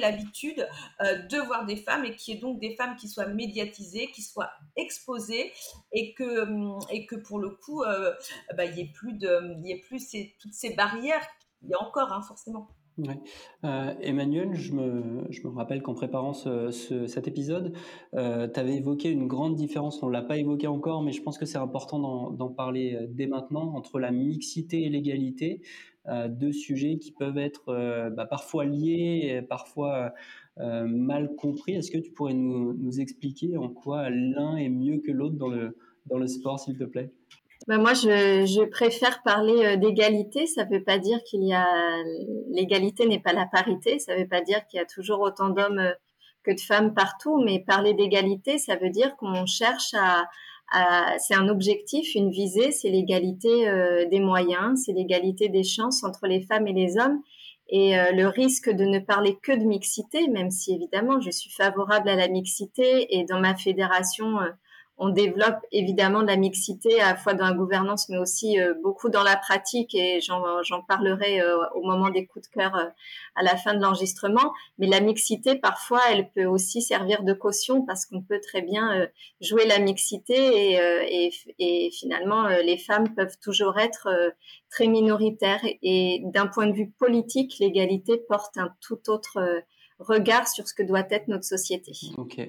l'habitude 0.00 0.66
euh, 1.00 1.22
de 1.26 1.38
voir 1.38 1.66
des 1.66 1.76
femmes 1.76 2.04
et 2.04 2.14
qui 2.14 2.32
est 2.32 2.40
donc 2.40 2.60
des 2.60 2.74
femmes 2.74 2.96
qui 2.96 3.08
soient 3.08 3.26
médiatisées, 3.26 4.10
qui 4.12 4.22
soient 4.22 4.50
exposées 4.76 5.52
et 5.92 6.14
que, 6.14 6.42
hum, 6.42 6.78
et 6.90 7.06
que 7.06 7.16
pour 7.16 7.38
le 7.38 7.50
coup, 7.50 7.82
euh, 7.82 8.12
bah, 8.56 8.64
il 8.64 8.74
n'y 8.74 8.82
ait 8.82 8.92
plus, 8.92 9.14
de, 9.14 9.60
y 9.64 9.72
ait 9.72 9.80
plus 9.80 9.98
ces, 9.98 10.34
toutes 10.40 10.54
ces 10.54 10.74
barrières. 10.74 11.26
Il 11.62 11.70
y 11.70 11.74
a 11.74 11.82
encore, 11.82 12.12
hein, 12.12 12.22
forcément. 12.22 12.68
Euh, 13.64 13.94
Emmanuel, 14.00 14.54
je 14.54 14.72
me, 14.72 15.24
je 15.30 15.46
me 15.46 15.54
rappelle 15.54 15.80
qu'en 15.80 15.94
préparant 15.94 16.34
ce, 16.34 16.70
cet 17.06 17.26
épisode, 17.26 17.72
tu 18.12 18.18
avais 18.18 18.74
évoqué 18.74 19.08
une 19.08 19.26
grande 19.26 19.54
différence, 19.54 20.02
on 20.02 20.08
ne 20.08 20.12
l'a 20.12 20.20
pas 20.20 20.36
évoqué 20.36 20.66
encore, 20.66 21.02
mais 21.02 21.12
je 21.12 21.22
pense 21.22 21.38
que 21.38 21.46
c'est 21.46 21.56
important 21.56 22.30
d'en 22.30 22.48
parler 22.50 22.98
dès 23.08 23.26
maintenant, 23.26 23.74
entre 23.74 23.98
la 23.98 24.10
mixité 24.10 24.82
et 24.82 24.90
l'égalité. 24.90 25.62
Euh, 26.08 26.26
deux 26.26 26.52
sujets 26.52 26.98
qui 26.98 27.12
peuvent 27.12 27.38
être 27.38 27.68
euh, 27.68 28.10
bah, 28.10 28.26
parfois 28.26 28.64
liés, 28.64 29.40
parfois 29.48 30.12
euh, 30.58 30.84
mal 30.84 31.36
compris. 31.36 31.74
Est-ce 31.74 31.92
que 31.92 31.98
tu 31.98 32.10
pourrais 32.10 32.34
nous, 32.34 32.72
nous 32.72 33.00
expliquer 33.00 33.56
en 33.56 33.68
quoi 33.68 34.10
l'un 34.10 34.56
est 34.56 34.68
mieux 34.68 34.98
que 34.98 35.12
l'autre 35.12 35.36
dans 35.36 35.48
le, 35.48 35.76
dans 36.06 36.18
le 36.18 36.26
sport, 36.26 36.58
s'il 36.58 36.76
te 36.76 36.82
plaît? 36.82 37.12
Bah 37.68 37.78
moi, 37.78 37.94
je, 37.94 38.44
je, 38.44 38.68
préfère 38.68 39.22
parler 39.22 39.76
d'égalité. 39.76 40.46
Ça 40.48 40.64
ne 40.64 40.70
veut 40.70 40.82
pas 40.82 40.98
dire 40.98 41.22
qu'il 41.22 41.44
y 41.44 41.54
a 41.54 41.68
l'égalité 42.50 43.06
n'est 43.06 43.20
pas 43.20 43.32
la 43.32 43.46
parité. 43.46 44.00
Ça 44.00 44.16
ne 44.16 44.22
veut 44.22 44.28
pas 44.28 44.40
dire 44.40 44.66
qu'il 44.66 44.78
y 44.78 44.82
a 44.82 44.86
toujours 44.86 45.20
autant 45.20 45.50
d'hommes 45.50 45.94
que 46.42 46.50
de 46.50 46.60
femmes 46.60 46.92
partout. 46.92 47.40
Mais 47.44 47.60
parler 47.60 47.94
d'égalité, 47.94 48.58
ça 48.58 48.74
veut 48.74 48.90
dire 48.90 49.14
qu'on 49.16 49.46
cherche 49.46 49.94
à, 49.94 50.24
c'est 51.18 51.34
un 51.34 51.48
objectif, 51.48 52.14
une 52.14 52.30
visée, 52.30 52.72
c'est 52.72 52.88
l'égalité 52.88 53.68
euh, 53.68 54.08
des 54.08 54.20
moyens, 54.20 54.84
c'est 54.84 54.92
l'égalité 54.92 55.48
des 55.48 55.64
chances 55.64 56.02
entre 56.04 56.26
les 56.26 56.40
femmes 56.40 56.66
et 56.66 56.72
les 56.72 56.96
hommes. 56.98 57.20
Et 57.68 57.98
euh, 57.98 58.12
le 58.12 58.26
risque 58.26 58.70
de 58.70 58.84
ne 58.84 58.98
parler 58.98 59.38
que 59.42 59.52
de 59.52 59.64
mixité, 59.64 60.28
même 60.28 60.50
si 60.50 60.74
évidemment 60.74 61.20
je 61.20 61.30
suis 61.30 61.50
favorable 61.50 62.08
à 62.08 62.16
la 62.16 62.28
mixité 62.28 63.18
et 63.18 63.24
dans 63.24 63.40
ma 63.40 63.54
fédération, 63.54 64.40
euh, 64.40 64.48
on 65.02 65.08
développe 65.08 65.58
évidemment 65.72 66.22
de 66.22 66.28
la 66.28 66.36
mixité 66.36 67.00
à 67.00 67.10
la 67.10 67.16
fois 67.16 67.34
dans 67.34 67.46
la 67.46 67.54
gouvernance, 67.54 68.08
mais 68.08 68.18
aussi 68.18 68.60
euh, 68.60 68.72
beaucoup 68.84 69.08
dans 69.08 69.24
la 69.24 69.36
pratique, 69.36 69.96
et 69.96 70.20
j'en 70.20 70.80
parlerai 70.86 71.40
euh, 71.40 71.56
au 71.74 71.82
moment 71.82 72.08
des 72.08 72.24
coups 72.26 72.48
de 72.48 72.54
cœur 72.54 72.76
euh, 72.76 72.84
à 73.34 73.42
la 73.42 73.56
fin 73.56 73.74
de 73.74 73.82
l'enregistrement. 73.82 74.52
Mais 74.78 74.86
la 74.86 75.00
mixité, 75.00 75.56
parfois, 75.56 76.00
elle 76.12 76.30
peut 76.30 76.44
aussi 76.44 76.82
servir 76.82 77.24
de 77.24 77.32
caution 77.32 77.82
parce 77.84 78.06
qu'on 78.06 78.22
peut 78.22 78.40
très 78.40 78.62
bien 78.62 79.08
jouer 79.40 79.66
la 79.66 79.80
mixité 79.80 80.78
et, 81.58 81.90
finalement, 81.90 82.46
les 82.48 82.78
femmes 82.78 83.12
peuvent 83.14 83.38
toujours 83.42 83.78
être 83.78 84.08
très 84.70 84.86
minoritaires. 84.86 85.64
Et 85.82 86.20
d'un 86.26 86.46
point 86.46 86.66
de 86.66 86.72
vue 86.72 86.90
politique, 86.90 87.58
l'égalité 87.58 88.18
porte 88.28 88.56
un 88.56 88.72
tout 88.80 89.08
autre 89.08 89.62
regard 90.02 90.48
sur 90.48 90.68
ce 90.68 90.74
que 90.74 90.82
doit 90.82 91.06
être 91.10 91.28
notre 91.28 91.44
société. 91.44 91.92
Ok. 92.16 92.40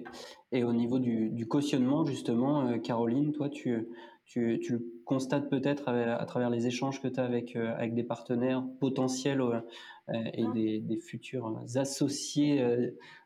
Et 0.51 0.63
au 0.63 0.73
niveau 0.73 0.99
du, 0.99 1.47
cautionnement, 1.47 2.05
justement, 2.05 2.67
euh, 2.67 2.77
Caroline, 2.77 3.31
toi, 3.31 3.49
tu, 3.49 3.87
tu, 4.25 4.59
tu 4.61 4.79
constates 5.05 5.49
peut-être 5.49 5.89
à, 5.89 6.25
travers 6.25 6.49
les 6.49 6.67
échanges 6.67 7.01
que 7.01 7.07
tu 7.07 7.19
as 7.19 7.23
avec, 7.23 7.55
euh, 7.55 7.73
avec 7.75 7.93
des 7.93 8.03
partenaires 8.03 8.63
potentiels 8.79 9.41
euh, 9.41 9.61
et 10.33 10.45
des, 10.53 10.79
des, 10.79 10.97
futurs 10.97 11.61
associés 11.75 12.61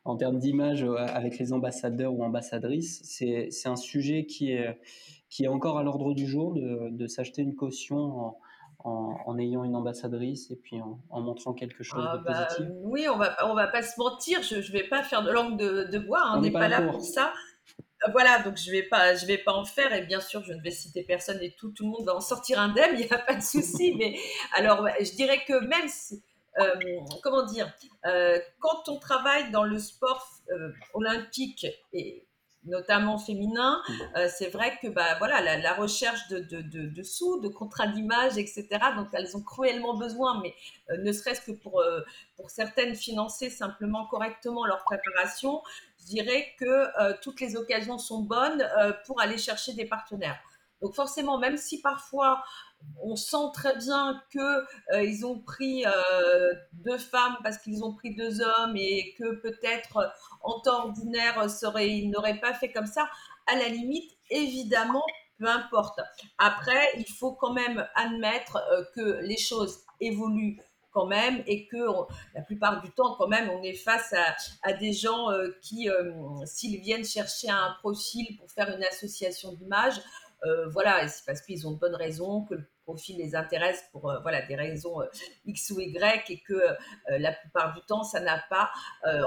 en 0.04 0.16
termes 0.16 0.38
d'image 0.38 0.84
avec 0.84 1.38
les 1.38 1.52
ambassadeurs 1.52 2.14
ou 2.14 2.22
ambassadrices. 2.22 3.00
C'est 3.02 3.68
un 3.68 3.76
sujet 3.76 4.26
qui 4.26 4.52
est, 4.52 4.78
qui 5.28 5.44
est 5.44 5.48
encore 5.48 5.78
à 5.78 5.82
l'ordre 5.82 6.14
du 6.14 6.26
jour 6.26 6.54
de, 6.54 6.88
de 6.90 7.06
s'acheter 7.08 7.42
une 7.42 7.56
caution 7.56 7.98
en 7.98 8.38
en, 8.84 9.38
ayant 9.38 9.64
une 9.64 9.74
ambassadrice 9.74 10.50
et 10.50 10.56
puis 10.56 10.80
en, 10.80 11.20
montrant 11.20 11.52
quelque 11.52 11.82
chose 11.82 12.04
ah 12.06 12.16
de 12.16 12.24
bah, 12.24 12.46
positif 12.46 12.66
Oui, 12.82 13.08
on 13.08 13.16
va, 13.16 13.36
on 13.46 13.54
va 13.54 13.66
pas 13.66 13.82
se 13.82 13.98
mentir, 13.98 14.42
je 14.42 14.56
ne 14.56 14.72
vais 14.72 14.84
pas 14.84 15.02
faire 15.02 15.22
de 15.22 15.30
langue 15.30 15.58
de, 15.58 15.98
bois, 15.98 16.20
hein, 16.22 16.34
on 16.36 16.40
n'est 16.40 16.50
pas, 16.50 16.68
là 16.68 16.82
pour, 16.82 17.02
ça. 17.02 17.32
Euh, 18.06 18.10
voilà, 18.12 18.40
donc 18.42 18.56
je 18.56 18.70
vais 18.70 18.84
pas, 18.84 19.16
je 19.16 19.26
vais 19.26 19.38
pas 19.38 19.52
en 19.52 19.64
faire 19.64 19.92
et 19.92 20.02
bien 20.02 20.20
sûr 20.20 20.44
je 20.44 20.52
ne 20.52 20.62
vais 20.62 20.70
citer 20.70 21.02
personne 21.02 21.42
et 21.42 21.54
tout, 21.58 21.70
tout 21.70 21.84
le 21.84 21.90
monde 21.90 22.06
va 22.06 22.14
en 22.14 22.20
sortir 22.20 22.60
indemne, 22.60 22.90
il 22.98 23.06
n'y 23.06 23.10
a 23.10 23.18
pas 23.18 23.34
de 23.34 23.42
souci. 23.42 23.94
mais 23.98 24.16
alors, 24.54 24.86
je 25.00 25.12
dirais 25.12 25.44
que 25.46 25.58
même 25.66 25.88
si, 25.88 26.22
euh, 26.60 26.74
comment 27.22 27.44
dire, 27.44 27.72
euh, 28.06 28.38
quand 28.60 28.88
on 28.88 28.98
travaille 28.98 29.50
dans 29.50 29.64
le 29.64 29.78
sport 29.78 30.24
olympique 30.94 31.66
et 31.92 32.27
notamment 32.64 33.18
féminin, 33.18 33.80
mmh. 33.88 33.92
euh, 34.16 34.28
c'est 34.36 34.48
vrai 34.48 34.78
que 34.82 34.88
bah, 34.88 35.16
voilà, 35.18 35.56
la, 35.58 35.74
recherche 35.74 36.28
de, 36.28 36.40
de, 36.40 36.60
de, 36.62 37.02
sous, 37.02 37.40
de 37.40 37.48
contrats 37.48 37.86
d'image, 37.86 38.36
etc., 38.36 38.66
donc 38.96 39.08
elles 39.12 39.36
ont 39.36 39.42
cruellement 39.42 39.96
besoin, 39.96 40.40
mais 40.42 40.54
euh, 40.90 40.98
ne 40.98 41.12
serait-ce 41.12 41.40
que 41.40 41.52
pour, 41.52 41.80
euh, 41.80 42.00
pour 42.36 42.50
certaines 42.50 42.94
financer 42.94 43.50
simplement 43.50 44.06
correctement 44.06 44.66
leur 44.66 44.82
préparation, 44.84 45.62
je 46.00 46.06
dirais 46.06 46.46
que 46.58 47.20
toutes 47.20 47.40
les 47.40 47.56
occasions 47.56 47.98
sont 47.98 48.22
bonnes 48.22 48.66
pour 49.06 49.20
aller 49.20 49.36
chercher 49.36 49.74
des 49.74 49.84
partenaires. 49.84 50.38
Donc 50.80 50.94
forcément, 50.94 51.38
même 51.38 51.56
si 51.56 51.80
parfois 51.80 52.42
on 53.02 53.16
sent 53.16 53.50
très 53.52 53.76
bien 53.76 54.22
que 54.32 54.64
euh, 54.94 55.26
ont 55.26 55.40
pris 55.40 55.84
euh, 55.84 56.52
deux 56.72 56.98
femmes 56.98 57.36
parce 57.42 57.58
qu'ils 57.58 57.84
ont 57.84 57.92
pris 57.92 58.14
deux 58.14 58.40
hommes 58.40 58.76
et 58.76 59.14
que 59.18 59.40
peut-être 59.40 60.12
en 60.42 60.60
temps 60.60 60.86
ordinaire 60.86 61.46
ils 61.80 62.10
n'auraient 62.10 62.40
pas 62.40 62.54
fait 62.54 62.72
comme 62.72 62.86
ça. 62.86 63.08
À 63.46 63.56
la 63.56 63.68
limite, 63.68 64.10
évidemment, 64.30 65.04
peu 65.38 65.46
importe. 65.46 66.00
Après, 66.38 66.92
il 66.98 67.06
faut 67.06 67.32
quand 67.32 67.52
même 67.52 67.86
admettre 67.94 68.58
euh, 68.72 68.84
que 68.94 69.20
les 69.22 69.38
choses 69.38 69.80
évoluent 70.00 70.60
quand 70.92 71.06
même 71.06 71.42
et 71.46 71.66
que 71.66 71.76
la 72.34 72.40
plupart 72.40 72.80
du 72.80 72.90
temps 72.92 73.14
quand 73.16 73.28
même 73.28 73.50
on 73.50 73.62
est 73.62 73.74
face 73.74 74.14
à, 74.62 74.72
des 74.72 74.94
gens 74.94 75.28
qui 75.60 75.86
s'ils 76.46 76.80
viennent 76.80 77.04
chercher 77.04 77.50
un 77.50 77.76
profil 77.80 78.26
pour 78.38 78.50
faire 78.50 78.74
une 78.74 78.82
association 78.82 79.52
d'image 80.42 80.68
voilà, 80.72 81.08
c'est 81.08 81.24
parce 81.26 81.40
qu'ils 81.40 81.66
ont 81.66 81.72
de 81.72 81.78
bonnes 81.78 81.94
raisons, 81.94 82.44
que 82.44 82.54
le 82.54 82.70
profil 82.84 83.16
les 83.18 83.34
intéresse 83.34 83.84
pour 83.92 84.12
voilà 84.22 84.42
des 84.42 84.56
raisons 84.56 85.00
X 85.44 85.70
ou 85.70 85.80
Y 85.80 86.30
et 86.30 86.40
que 86.40 86.60
la 87.08 87.32
plupart 87.32 87.74
du 87.74 87.80
temps 87.82 88.02
ça 88.02 88.20
n'a 88.20 88.42
pas, 88.48 88.70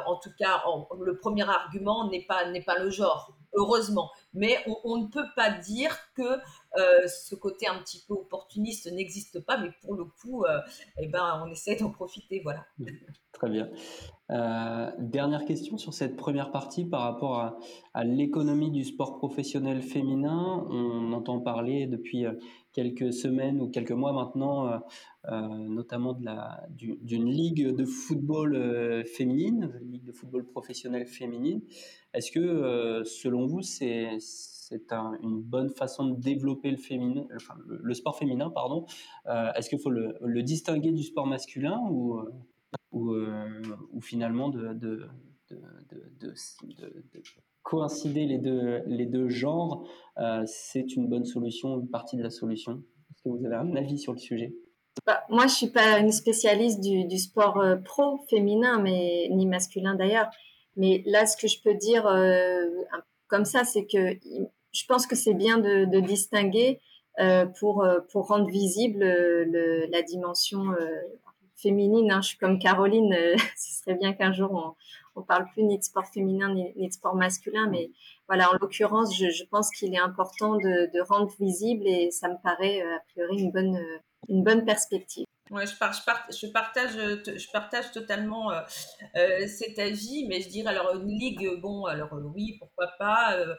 en 0.06 0.18
tout 0.18 0.32
cas 0.38 0.64
le 1.00 1.18
premier 1.18 1.48
argument 1.48 2.10
n'est 2.10 2.26
pas 2.26 2.50
n'est 2.50 2.64
pas 2.64 2.80
le 2.80 2.90
genre 2.90 3.38
heureusement. 3.54 4.12
Mais 4.34 4.58
on, 4.84 4.98
ne 4.98 5.08
peut 5.08 5.26
pas 5.36 5.50
dire 5.52 5.98
que 6.16 6.22
euh, 6.78 7.08
ce 7.08 7.36
côté 7.36 7.68
un 7.68 7.80
petit 7.80 8.04
peu 8.08 8.14
opportuniste 8.14 8.92
n'existe 8.92 9.40
pas, 9.42 9.58
mais 9.58 9.70
pour 9.82 9.96
le 9.96 10.06
coup, 10.06 10.44
euh, 10.46 10.60
eh 11.00 11.08
ben, 11.08 11.42
on 11.46 11.52
essaie 11.52 11.76
d'en 11.76 11.90
profiter. 11.90 12.42
Voilà. 12.44 12.66
Très 13.34 13.50
bien. 13.50 13.70
Euh, 14.30 14.92
dernière 15.00 15.46
question 15.46 15.78
sur 15.78 15.94
cette 15.94 16.16
première 16.16 16.52
partie 16.52 16.86
par 16.86 17.02
rapport 17.02 17.40
à, 17.94 18.04
l'économie 18.04 18.72
du 18.72 18.86
sport 18.86 19.18
professionnel 19.18 19.82
féminin. 19.82 20.66
On 20.70 21.12
entend 21.12 21.40
parler 21.40 21.88
depuis 21.88 22.26
quelques 22.74 23.14
semaines 23.14 23.62
ou 23.62 23.70
quelques 23.70 23.92
mois 23.92 24.14
maintenant, 24.14 24.82
notamment 25.30 26.18
d'une 26.70 27.30
ligue 27.30 27.76
de 27.76 27.86
football 27.86 29.06
féminine, 29.06 29.74
ligue 29.82 30.04
de 30.04 30.12
football 30.12 30.46
professionnel 30.46 31.06
féminine. 31.06 31.62
Est-ce 32.14 32.32
que, 32.32 33.04
selon 33.06 33.46
vous, 33.46 33.62
c'est 33.62 34.18
une 35.22 35.42
bonne 35.42 35.70
façon 35.70 36.06
de 36.06 36.16
développer 36.16 36.72
le, 36.72 36.78
féminin, 36.78 37.26
le, 37.68 37.94
sport 37.94 38.18
féminin 38.18 38.50
pardon. 38.50 38.86
Est-ce 39.26 39.70
qu'il 39.70 39.80
faut 39.80 39.90
le, 39.92 40.44
distinguer 40.44 40.92
du 40.92 41.04
sport 41.04 41.28
masculin 41.28 41.80
ou, 41.90 42.20
ou, 42.92 44.02
finalement 44.02 44.50
de, 44.50 44.74
de, 44.74 45.08
de, 46.22 46.34
coïncider 47.64 48.26
les 48.26 48.38
deux, 48.38 48.82
les 48.88 49.06
deux 49.06 49.30
genres, 49.30 49.88
c'est 50.46 50.96
une 50.96 51.08
bonne 51.08 51.26
solution, 51.26 51.80
une 51.80 51.90
partie 51.90 52.18
de 52.18 52.24
la 52.24 52.30
solution 52.30 52.84
Est-ce 53.12 53.24
que 53.24 53.30
vous 53.30 53.46
avez 53.46 53.56
un 53.56 53.76
avis 53.76 54.00
sur 54.00 54.14
le 54.14 54.20
sujet? 54.20 54.54
Bah, 55.06 55.24
moi, 55.30 55.48
je 55.48 55.54
suis 55.54 55.70
pas 55.70 56.00
une 56.00 56.12
spécialiste 56.12 56.82
du, 56.82 57.18
sport 57.18 57.64
pro 57.86 58.20
féminin, 58.30 58.82
mais 58.82 59.30
ni 59.32 59.46
masculin 59.46 59.96
d'ailleurs. 59.96 60.30
Mais 60.76 61.04
là, 61.06 61.26
ce 61.26 61.38
que 61.38 61.48
je 61.48 61.62
peux 61.62 61.76
dire 61.76 62.08
euh, 62.08 62.66
comme 63.32 63.46
ça, 63.46 63.64
c'est 63.64 63.86
que 63.86 64.18
je 64.74 64.86
pense 64.88 65.08
que 65.08 65.16
c'est 65.16 65.34
bien 65.34 65.58
de, 65.58 66.00
distinguer 66.02 66.82
euh, 67.20 67.46
pour, 67.46 67.84
euh, 67.84 68.00
pour 68.12 68.28
rendre 68.28 68.48
visible 68.50 69.00
le, 69.00 69.86
la 69.90 70.02
dimension 70.02 70.72
euh, 70.72 71.02
féminine. 71.62 72.12
Hein. 72.12 72.22
Je 72.22 72.30
suis 72.30 72.38
comme 72.38 72.60
Caroline, 72.60 73.14
euh, 73.14 73.36
ce 73.58 73.82
serait 73.82 73.96
bien 73.96 74.14
qu'un 74.14 74.34
jour 74.34 74.76
on, 75.16 75.22
parle 75.24 75.46
plus 75.54 75.64
ni 75.64 75.78
de 75.78 75.84
sport 75.84 76.08
féminin 76.08 76.54
ni, 76.54 76.88
de 76.88 76.92
sport 76.92 77.16
masculin, 77.16 77.68
mais 77.70 77.92
voilà, 78.28 78.50
en 78.50 78.54
l'occurrence, 78.60 79.16
je, 79.16 79.44
pense 79.52 79.70
qu'il 79.72 79.94
est 79.94 80.00
important 80.00 80.56
de, 80.56 81.02
rendre 81.08 81.32
visible 81.40 81.86
et 81.86 82.12
ça 82.12 82.30
me 82.30 82.42
paraît 82.42 82.82
a 82.82 83.00
priori 83.12 83.42
une 83.42 83.52
bonne, 83.52 83.80
une 84.30 84.44
bonne 84.44 84.66
perspective. 84.66 85.26
Ouais, 85.52 85.66
je, 85.66 85.74
je, 85.74 86.48
partage, 86.48 86.94
je 86.94 87.52
partage 87.52 87.92
totalement 87.92 88.52
euh, 88.52 88.62
euh, 89.18 89.48
cet 89.48 89.80
avis, 89.80 90.26
mais 90.30 90.40
je 90.40 90.48
dirais 90.48 90.70
alors 90.70 90.96
une 90.96 91.10
ligue, 91.10 91.60
bon, 91.60 91.84
alors 91.84 92.14
oui, 92.34 92.56
pourquoi 92.58 92.88
pas. 92.98 93.36
Euh, 93.36 93.54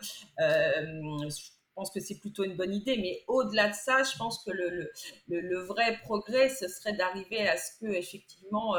pense 1.75 1.91
que 1.91 2.01
c'est 2.01 2.19
plutôt 2.19 2.45
une 2.45 2.57
bonne 2.57 2.75
idée, 2.75 2.97
mais 2.99 3.25
au-delà 3.29 3.69
de 3.69 3.75
ça, 3.75 4.03
je 4.03 4.17
pense 4.17 4.43
que 4.45 4.51
le, 4.51 4.91
le, 5.29 5.41
le, 5.41 5.59
vrai 5.61 5.99
progrès, 6.05 6.49
ce 6.49 6.69
serait 6.69 6.93
d'arriver 6.93 7.49
à 7.49 7.57
ce 7.57 7.79
que 7.81 7.87
effectivement 7.87 8.75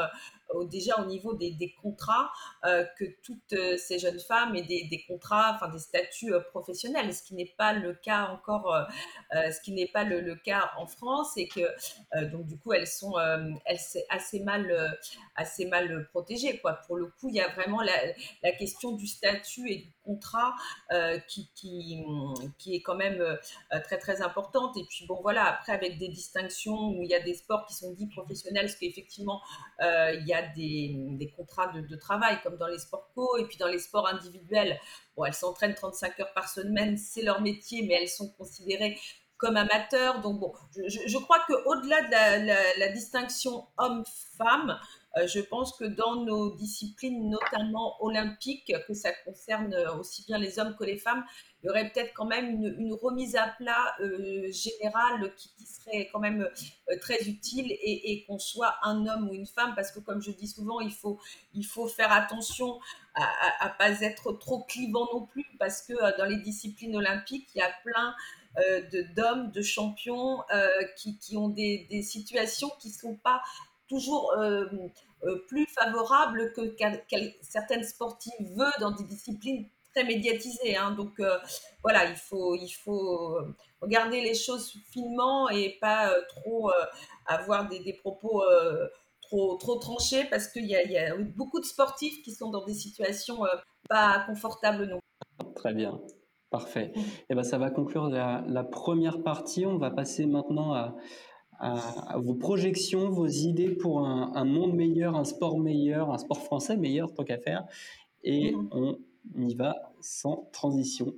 déjà 0.69 0.99
au 0.99 1.05
niveau 1.05 1.33
des, 1.33 1.75
contrats, 1.81 2.31
euh, 2.65 2.85
que 2.97 3.05
toutes 3.23 3.53
euh, 3.53 3.77
ces 3.77 3.99
jeunes 3.99 4.19
femmes 4.19 4.55
aient 4.55 4.61
des, 4.63 5.05
contrats, 5.07 5.53
enfin 5.55 5.69
des 5.69 5.79
statuts 5.79 6.33
euh, 6.33 6.39
professionnels, 6.39 7.13
ce 7.13 7.23
qui 7.23 7.35
n'est 7.35 7.53
pas 7.57 7.73
le 7.73 7.93
cas 7.93 8.27
encore, 8.27 8.75
ce 9.31 9.59
qui 9.61 9.71
n'est 9.71 9.87
pas 9.87 10.03
le, 10.03 10.35
cas 10.35 10.71
en 10.77 10.87
France, 10.87 11.37
et 11.37 11.47
que 11.47 11.61
donc 12.31 12.45
du 12.47 12.57
coup 12.57 12.73
elles 12.73 12.87
sont, 12.87 13.13
elles 13.65 13.79
assez 14.09 14.39
mal, 14.39 14.97
assez 15.35 15.65
mal 15.65 16.07
protégées 16.09 16.59
quoi. 16.59 16.73
Pour 16.87 16.97
le 16.97 17.07
coup, 17.07 17.29
il 17.29 17.35
y 17.35 17.41
a 17.41 17.49
vraiment 17.49 17.81
la, 17.81 18.51
question 18.53 18.91
du 18.93 19.07
statut 19.07 19.69
et 19.69 19.77
du 19.77 19.93
contrat 20.03 20.53
qui, 21.27 21.49
qui, 21.55 22.03
qui, 22.57 22.75
est 22.75 22.81
quand 22.81 22.95
même 22.95 23.23
très 23.83 23.97
très 23.97 24.21
importante. 24.21 24.77
Et 24.77 24.85
puis 24.89 25.05
bon 25.07 25.19
voilà, 25.21 25.45
après 25.45 25.73
avec 25.73 25.97
des 25.97 26.09
distinctions 26.09 26.89
où 26.89 27.03
il 27.03 27.09
y 27.09 27.15
a 27.15 27.21
des 27.21 27.33
sports 27.33 27.65
qui 27.65 27.73
sont 27.73 27.93
dits 27.93 28.07
professionnels, 28.07 28.65
parce 28.65 28.75
qu'effectivement 28.75 29.41
il 29.79 30.23
y 30.25 30.33
a 30.33 30.42
des, 30.55 31.33
contrats 31.35 31.67
de, 31.67 31.95
travail, 31.95 32.39
comme 32.43 32.57
dans 32.57 32.67
les 32.67 32.79
sports 32.79 33.09
co, 33.13 33.37
et 33.37 33.45
puis 33.45 33.57
dans 33.57 33.67
les 33.67 33.79
sports 33.79 34.07
individuels. 34.07 34.79
Bon, 35.15 35.25
elles 35.25 35.33
s'entraînent 35.33 35.75
35 35.75 36.19
heures 36.19 36.33
par 36.33 36.49
semaine, 36.49 36.97
c'est 36.97 37.21
leur 37.21 37.41
métier, 37.41 37.85
mais 37.85 37.95
elles 38.01 38.09
sont 38.09 38.29
considérées 38.37 38.97
comme 39.37 39.57
amateurs. 39.57 40.21
Donc 40.21 40.39
bon, 40.39 40.53
je, 40.75 41.17
crois 41.17 41.39
qu'au-delà 41.47 42.01
de 42.01 42.79
la, 42.79 42.89
distinction 42.89 43.67
homme-femme, 43.77 44.79
je 45.15 45.39
pense 45.39 45.77
que 45.77 45.85
dans 45.85 46.23
nos 46.23 46.55
disciplines, 46.55 47.29
notamment 47.29 47.95
olympiques, 48.03 48.73
que 48.87 48.93
ça 48.93 49.11
concerne 49.25 49.75
aussi 49.99 50.23
bien 50.25 50.37
les 50.37 50.59
hommes 50.59 50.75
que 50.75 50.83
les 50.83 50.97
femmes, 50.97 51.23
il 51.63 51.67
y 51.67 51.69
aurait 51.69 51.89
peut-être 51.89 52.13
quand 52.13 52.25
même 52.25 52.61
une, 52.61 52.93
remise 52.93 53.37
à 53.37 53.47
plat 53.47 53.95
euh, 54.01 54.51
générale 54.51 55.33
qui, 55.35 55.65
serait 55.65 56.09
quand 56.11 56.19
même 56.19 56.41
euh, 56.41 56.97
très 56.99 57.21
utile 57.23 57.71
et, 57.71 58.25
qu'on 58.27 58.37
soit 58.37 58.75
un 58.83 59.07
homme 59.07 59.29
ou 59.29 59.33
une 59.33 59.47
femme, 59.47 59.73
parce 59.73 59.91
que 59.91 59.99
comme 59.99 60.21
je 60.21 60.31
dis 60.31 60.47
souvent, 60.47 60.81
il 60.81 60.93
faut, 60.93 61.19
faire 61.87 62.11
attention 62.11 62.79
à, 63.15 63.69
ne 63.69 63.77
pas 63.77 64.01
être 64.01 64.33
trop 64.33 64.63
clivant 64.63 65.07
non 65.13 65.25
plus, 65.25 65.45
parce 65.57 65.81
que 65.81 65.93
euh, 65.93 66.11
dans 66.17 66.25
les 66.25 66.37
disciplines 66.37 66.95
olympiques, 66.97 67.47
il 67.55 67.59
y 67.59 67.61
a 67.61 67.71
plein 67.83 68.13
d'hommes, 69.15 69.49
de, 69.51 69.63
champions 69.63 70.43
qui, 70.97 71.17
qui, 71.17 71.37
ont 71.37 71.49
des 71.49 72.03
situations 72.03 72.69
qui 72.79 72.89
ne 72.89 72.93
sont 72.93 73.15
pas 73.15 73.41
toujours 73.87 74.33
plus 75.47 75.67
favorables 75.67 76.53
que 76.53 76.75
certaines 77.41 77.83
sportives 77.83 78.63
dans 78.79 78.91
des 78.91 79.03
disciplines 79.03 79.67
très 79.93 80.03
médiatisé. 80.03 80.75
Hein, 80.75 80.91
donc 80.91 81.19
euh, 81.19 81.37
voilà, 81.83 82.05
il 82.09 82.15
faut, 82.15 82.55
il 82.55 82.71
faut 82.71 83.37
regarder 83.81 84.21
les 84.21 84.35
choses 84.35 84.73
finement 84.91 85.49
et 85.49 85.77
pas 85.79 86.09
euh, 86.09 86.21
trop 86.27 86.69
euh, 86.69 86.73
avoir 87.25 87.67
des, 87.69 87.79
des 87.79 87.93
propos 87.93 88.43
trop, 89.21 89.55
trop 89.55 89.75
tranchés 89.77 90.25
parce 90.29 90.47
qu'il 90.47 90.65
y, 90.65 90.69
y, 90.69 90.97
a 90.97 91.15
beaucoup 91.17 91.59
de 91.59 91.65
sportifs 91.65 92.21
qui 92.23 92.31
sont 92.31 92.49
dans 92.49 92.65
des 92.65 92.73
situations 92.73 93.43
pas 93.89 94.23
confortables 94.27 94.85
non. 94.85 94.99
Très 95.55 95.73
bien. 95.73 96.01
Parfait. 96.49 96.91
Et 96.95 97.01
eh 97.31 97.35
ben, 97.35 97.43
ça 97.43 97.57
va 97.57 97.71
conclure 97.71 98.09
la, 98.09 98.43
la, 98.45 98.63
première 98.63 99.23
partie. 99.23 99.65
On 99.65 99.79
va 99.79 99.89
passer 99.89 100.27
maintenant 100.27 100.73
à, 100.73 100.95
à, 101.59 102.17
vos 102.17 102.35
projections, 102.35 103.09
vos 103.09 103.27
idées 103.27 103.69
pour 103.69 104.05
un, 104.05 104.31
un, 104.35 104.45
monde 104.45 104.73
meilleur, 104.73 105.15
un 105.15 105.23
sport 105.23 105.59
meilleur, 105.59 106.11
un 106.11 106.17
sport 106.17 106.41
français 106.41 106.77
meilleur 106.77 107.13
tant 107.13 107.23
qu'à 107.23 107.37
faire. 107.37 107.65
Et 108.23 108.53
on 108.71 108.97
y 109.37 109.55
va 109.55 109.75
sans 110.01 110.49
transition. 110.51 111.13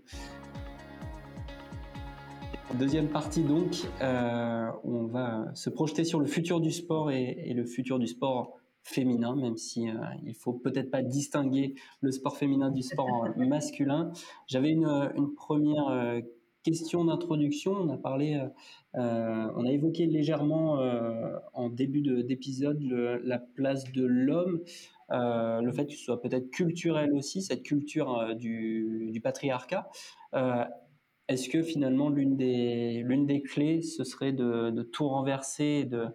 Deuxième 2.80 3.08
partie 3.08 3.44
donc, 3.44 3.88
euh, 4.02 4.70
on 4.84 5.06
va 5.06 5.46
se 5.54 5.70
projeter 5.70 6.04
sur 6.04 6.20
le 6.20 6.26
futur 6.26 6.60
du 6.60 6.72
sport 6.72 7.10
et, 7.10 7.54
le 7.54 7.64
futur 7.64 8.00
du 8.00 8.08
sport 8.08 8.58
féminin, 8.84 9.36
même 9.36 9.56
si 9.56 9.90
euh, 9.90 9.94
il 10.26 10.36
faut 10.36 10.52
peut-être 10.52 10.92
pas 10.92 11.02
distinguer 11.02 11.76
le 12.02 12.12
sport 12.12 12.36
féminin 12.36 12.72
du 12.72 12.82
sport 12.82 13.30
masculin. 13.38 14.12
J'avais 14.48 14.72
une, 14.72 15.34
première 15.38 15.88
euh, 15.88 16.20
question 16.66 17.06
d'introduction. 17.06 17.74
On 17.74 17.90
a 17.90 17.98
parlé, 17.98 18.42
on 18.96 19.66
a 19.66 19.72
évoqué 19.72 20.08
légèrement 20.08 20.80
en 21.54 21.70
début 21.70 22.02
d'épisode 22.24 22.82
la 22.82 23.40
place 23.40 23.84
de 23.94 24.04
l'homme 24.04 24.62
euh, 25.12 25.62
le 25.62 25.72
fait 25.72 25.86
que 25.86 25.94
ce 25.94 26.04
soit 26.04 26.22
peut-être 26.22 26.50
culturel 26.50 27.14
aussi, 27.14 27.42
cette 27.42 27.64
culture 27.64 28.18
euh, 28.18 28.34
du, 28.34 29.20
patriarcat. 29.24 29.90
Euh, 30.34 30.66
est-ce 31.28 31.50
que 31.50 31.62
finalement 31.62 32.10
l'une 32.10 32.36
des, 32.36 33.04
des 33.04 33.42
clés, 33.42 33.82
ce 33.82 34.04
serait 34.04 34.34
de, 34.34 34.82
tout 34.82 35.08
renverser 35.08 35.82
et, 35.84 35.86
de, 35.86 36.08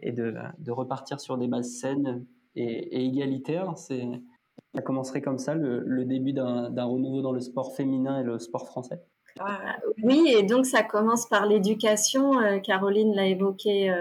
et 0.00 0.12
de, 0.12 0.70
repartir 0.70 1.20
sur 1.20 1.38
des 1.38 1.48
bases 1.48 1.70
saines 1.70 2.26
et, 2.54 3.04
égalitaires? 3.04 3.76
Ça 3.76 4.82
commencerait 4.82 5.22
comme 5.22 5.38
ça, 5.38 5.54
le, 5.54 6.04
début 6.04 6.32
d'un 6.32 6.84
renouveau 6.84 7.22
dans 7.22 7.32
le 7.32 7.40
sport 7.40 7.74
féminin 7.74 8.20
et 8.20 8.24
le 8.24 8.38
sport 8.38 8.66
français? 8.66 9.02
Oui, 10.02 10.34
et 10.36 10.42
donc 10.42 10.66
ça 10.66 10.82
commence 10.82 11.28
par 11.28 11.46
l'éducation. 11.46 12.60
Caroline 12.62 13.14
l'a 13.14 13.26
évoqué 13.26 13.92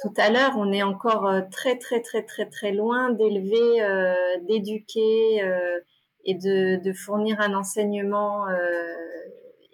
tout 0.00 0.12
à 0.16 0.30
l'heure, 0.30 0.54
on 0.56 0.72
est 0.72 0.82
encore 0.82 1.26
euh, 1.26 1.42
très 1.50 1.78
très 1.78 2.00
très 2.00 2.22
très 2.22 2.46
très 2.46 2.72
loin 2.72 3.10
d'élever, 3.10 3.82
euh, 3.82 4.14
d'éduquer 4.48 5.42
euh, 5.42 5.78
et 6.24 6.34
de, 6.34 6.92
fournir 6.92 7.40
un 7.40 7.54
enseignement 7.54 8.46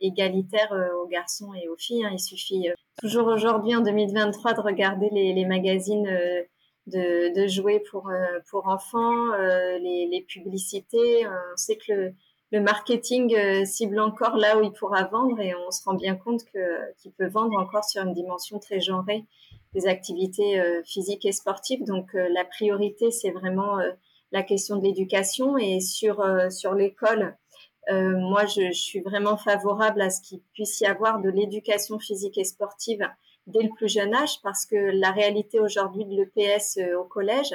égalitaire 0.01 0.73
aux 1.03 1.07
garçons 1.07 1.53
et 1.55 1.69
aux 1.69 1.77
filles. 1.77 2.05
Hein. 2.05 2.11
Il 2.13 2.21
suffit 2.21 2.69
toujours 2.99 3.27
aujourd'hui 3.27 3.77
en 3.77 3.81
2023 3.81 4.55
de 4.55 4.61
regarder 4.61 5.11
les, 5.13 5.45
magazines 5.45 6.09
de, 6.87 7.47
jouets 7.49 7.83
pour 7.91 8.11
pour 8.51 8.67
enfants, 8.69 9.35
les, 9.81 10.25
publicités. 10.27 11.27
On 11.27 11.57
sait 11.57 11.77
que 11.77 11.93
le 11.93 12.15
marketing 12.53 13.35
euh, 13.37 13.65
cible 13.65 14.01
encore 14.01 14.37
là 14.37 14.59
où 14.59 14.63
il 14.63 14.73
pourra 14.73 15.05
vendre 15.05 15.39
et 15.41 15.55
on 15.55 15.71
se 15.71 15.85
rend 15.85 15.95
bien 15.95 16.17
compte 16.17 16.45
qu'il 16.45 17.13
peut 17.13 17.29
vendre 17.29 17.59
encore 17.59 17.85
sur 17.85 18.03
une 18.03 18.15
dimension 18.15 18.59
très 18.59 18.81
genrée 18.81 19.25
des 19.75 19.87
activités 19.87 20.59
euh, 20.59 20.83
physiques 20.85 21.27
et 21.27 21.33
sportives. 21.33 21.85
Donc 21.85 22.15
euh, 22.15 22.29
la 22.31 22.45
priorité 22.45 23.11
c'est 23.11 23.31
vraiment 23.31 23.79
la 24.33 24.43
question 24.43 24.77
de 24.77 24.85
l'éducation 24.85 25.59
et 25.59 25.81
sur 25.81 26.25
sur 26.51 26.75
l'école. 26.75 27.37
moi, 27.91 28.45
je, 28.45 28.71
suis 28.73 29.01
vraiment 29.01 29.39
favorable 29.39 30.03
à 30.03 30.11
ce 30.11 30.21
qu'il 30.21 30.41
puisse 30.53 30.81
y 30.81 30.87
avoir 30.87 31.21
de 31.21 31.31
l'éducation 31.31 31.99
physique 31.99 32.37
et 32.37 32.45
sportive 32.45 33.09
dès 33.47 33.63
le 33.63 33.71
plus 33.75 33.89
jeune 33.89 34.15
âge 34.15 34.43
parce 34.43 34.67
que 34.67 34.77
la 34.77 35.11
réalité 35.11 35.61
aujourd'hui 35.61 36.05
de 36.05 36.15
l'EPS 36.15 36.79
au 36.99 37.05
collège, 37.05 37.55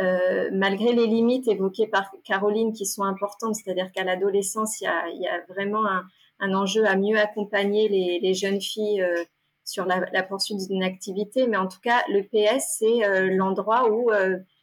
euh, 0.00 0.48
malgré 0.52 0.92
les 0.92 1.06
limites 1.06 1.48
évoquées 1.48 1.86
par 1.86 2.10
Caroline 2.24 2.72
qui 2.72 2.86
sont 2.86 3.02
importantes, 3.02 3.56
c'est-à-dire 3.56 3.92
qu'à 3.92 4.04
l'adolescence, 4.04 4.80
il 4.80 4.84
y 5.20 5.26
a, 5.26 5.40
vraiment 5.48 5.84
un, 6.40 6.54
enjeu 6.54 6.86
à 6.86 6.96
mieux 6.96 7.18
accompagner 7.18 7.88
les, 7.88 8.34
jeunes 8.34 8.60
filles 8.60 9.02
euh, 9.02 9.22
sur 9.64 9.84
la, 9.84 10.22
poursuite 10.22 10.66
d'une 10.68 10.82
activité, 10.82 11.46
mais 11.46 11.58
en 11.58 11.68
tout 11.68 11.80
cas, 11.80 12.02
le 12.08 12.22
PS, 12.22 12.78
c'est 12.78 13.04
euh, 13.04 13.28
l'endroit 13.30 13.90
où, 13.90 14.10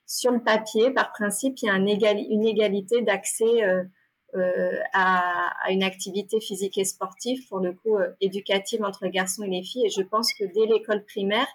sur 0.07 0.31
le 0.31 0.43
papier, 0.43 0.91
par 0.91 1.11
principe, 1.11 1.59
il 1.61 1.67
y 1.67 1.69
a 1.69 1.73
un 1.73 1.85
une 1.85 2.45
égalité 2.45 3.01
d'accès 3.03 3.63
à, 4.93 5.51
à, 5.63 5.71
une 5.71 5.83
activité 5.83 6.41
physique 6.41 6.79
et 6.79 6.85
sportive, 6.85 7.47
pour 7.47 7.59
le 7.59 7.73
coup, 7.73 7.97
éducative 8.19 8.83
entre 8.83 9.07
garçons 9.07 9.43
et 9.43 9.49
les 9.49 9.63
filles. 9.63 9.85
Et 9.85 9.89
je 9.89 10.01
pense 10.01 10.33
que 10.33 10.43
dès 10.43 10.65
l'école 10.65 11.05
primaire, 11.05 11.47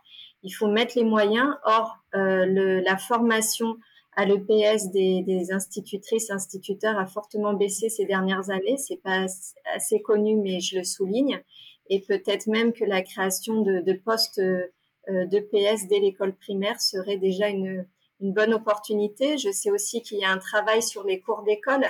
il 0.44 0.50
faut 0.50 0.68
mettre 0.68 0.96
les 0.96 1.04
moyens. 1.04 1.52
Or, 1.64 1.96
euh, 2.14 2.46
le, 2.46 2.80
la 2.80 2.96
formation 2.96 3.76
à 4.16 4.26
l'EPS 4.26 4.90
des, 4.92 5.22
des, 5.22 5.50
institutrices, 5.50 6.30
instituteurs 6.30 6.96
a 6.96 7.06
fortement 7.06 7.54
baissé 7.54 7.88
ces 7.88 8.04
dernières 8.04 8.50
années. 8.50 8.76
C'est 8.76 9.02
pas 9.02 9.26
assez 9.74 10.00
connu, 10.02 10.36
mais 10.36 10.60
je 10.60 10.78
le 10.78 10.84
souligne. 10.84 11.42
Et 11.90 12.00
peut-être 12.00 12.46
même 12.46 12.72
que 12.72 12.84
la 12.84 13.02
création 13.02 13.62
de, 13.62 13.80
de 13.80 13.92
postes 13.94 14.38
euh, 14.38 15.26
d'EPS 15.26 15.88
dès 15.88 15.98
l'école 15.98 16.34
primaire 16.34 16.80
serait 16.80 17.16
déjà 17.16 17.48
une, 17.48 17.86
une, 18.20 18.32
bonne 18.32 18.54
opportunité. 18.54 19.36
Je 19.36 19.50
sais 19.50 19.70
aussi 19.70 20.02
qu'il 20.02 20.18
y 20.18 20.24
a 20.24 20.30
un 20.30 20.38
travail 20.38 20.82
sur 20.82 21.04
les 21.04 21.20
cours 21.20 21.42
d'école. 21.42 21.84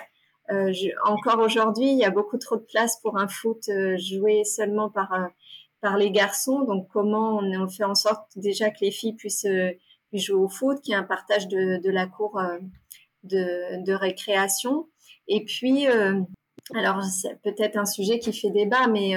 Euh, 0.51 0.73
encore 1.05 1.39
aujourd'hui, 1.39 1.91
il 1.91 1.99
y 1.99 2.05
a 2.05 2.11
beaucoup 2.11 2.39
trop 2.39 2.57
de 2.57 2.63
place 2.63 3.01
pour 3.01 3.17
un 3.17 3.29
foot 3.29 3.69
euh, 3.69 3.97
joué 3.97 4.45
seulement 4.45 4.91
par 4.91 5.13
euh, 5.13 5.27
par 5.85 5.99
les 5.99 6.11
garçons. 6.11 6.61
Donc, 6.61 6.89
comment 6.89 7.41
on, 7.41 7.69
fait 7.69 7.85
en 7.85 7.95
sorte 7.95 8.27
déjà 8.37 8.71
que 8.71 8.79
les 8.81 8.91
filles 8.91 9.13
puissent, 9.13 9.45
euh, 9.45 9.71
jouer 10.15 10.39
au 10.39 10.49
foot, 10.49 10.81
qu'il 10.81 10.93
y 10.93 10.95
ait 10.95 10.99
un 10.99 11.03
partage 11.03 11.47
de, 11.47 11.91
la 11.91 12.07
cour 12.07 12.39
euh, 12.39 12.59
de, 13.25 13.93
récréation. 13.93 14.89
Et 15.29 15.45
puis, 15.45 15.87
euh, 15.87 16.23
alors, 16.75 17.03
c'est 17.03 17.39
peut-être 17.43 17.77
un 17.77 17.85
sujet 17.85 18.19
qui 18.19 18.33
fait 18.33 18.49
débat, 18.49 18.87
mais 18.87 19.13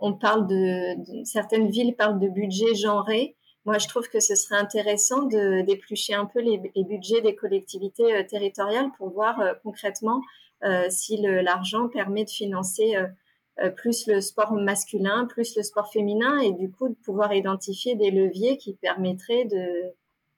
on 0.00 0.14
parle 0.14 0.46
de, 0.46 1.24
certaines 1.24 1.68
villes 1.68 1.94
parlent 1.94 2.18
de 2.18 2.28
budget 2.28 2.74
genré. 2.74 3.36
Moi, 3.66 3.76
je 3.76 3.86
trouve 3.86 4.08
que 4.08 4.20
ce 4.20 4.36
serait 4.36 4.56
intéressant 4.56 5.24
d'éplucher 5.24 6.14
un 6.14 6.24
peu 6.24 6.40
les, 6.40 6.56
budgets 6.84 7.20
des 7.20 7.34
collectivités 7.34 8.26
territoriales 8.28 8.88
pour 8.96 9.10
voir 9.10 9.38
concrètement 9.62 10.22
si 10.88 11.18
l'argent 11.20 11.88
permet 11.88 12.24
de 12.24 12.30
financer 12.30 12.96
plus 13.68 14.06
le 14.06 14.20
sport 14.20 14.52
masculin, 14.52 15.26
plus 15.26 15.56
le 15.56 15.62
sport 15.62 15.92
féminin, 15.92 16.38
et 16.38 16.52
du 16.52 16.70
coup 16.70 16.88
de 16.88 16.94
pouvoir 16.94 17.34
identifier 17.34 17.94
des 17.94 18.10
leviers 18.10 18.56
qui 18.56 18.74
permettraient 18.74 19.46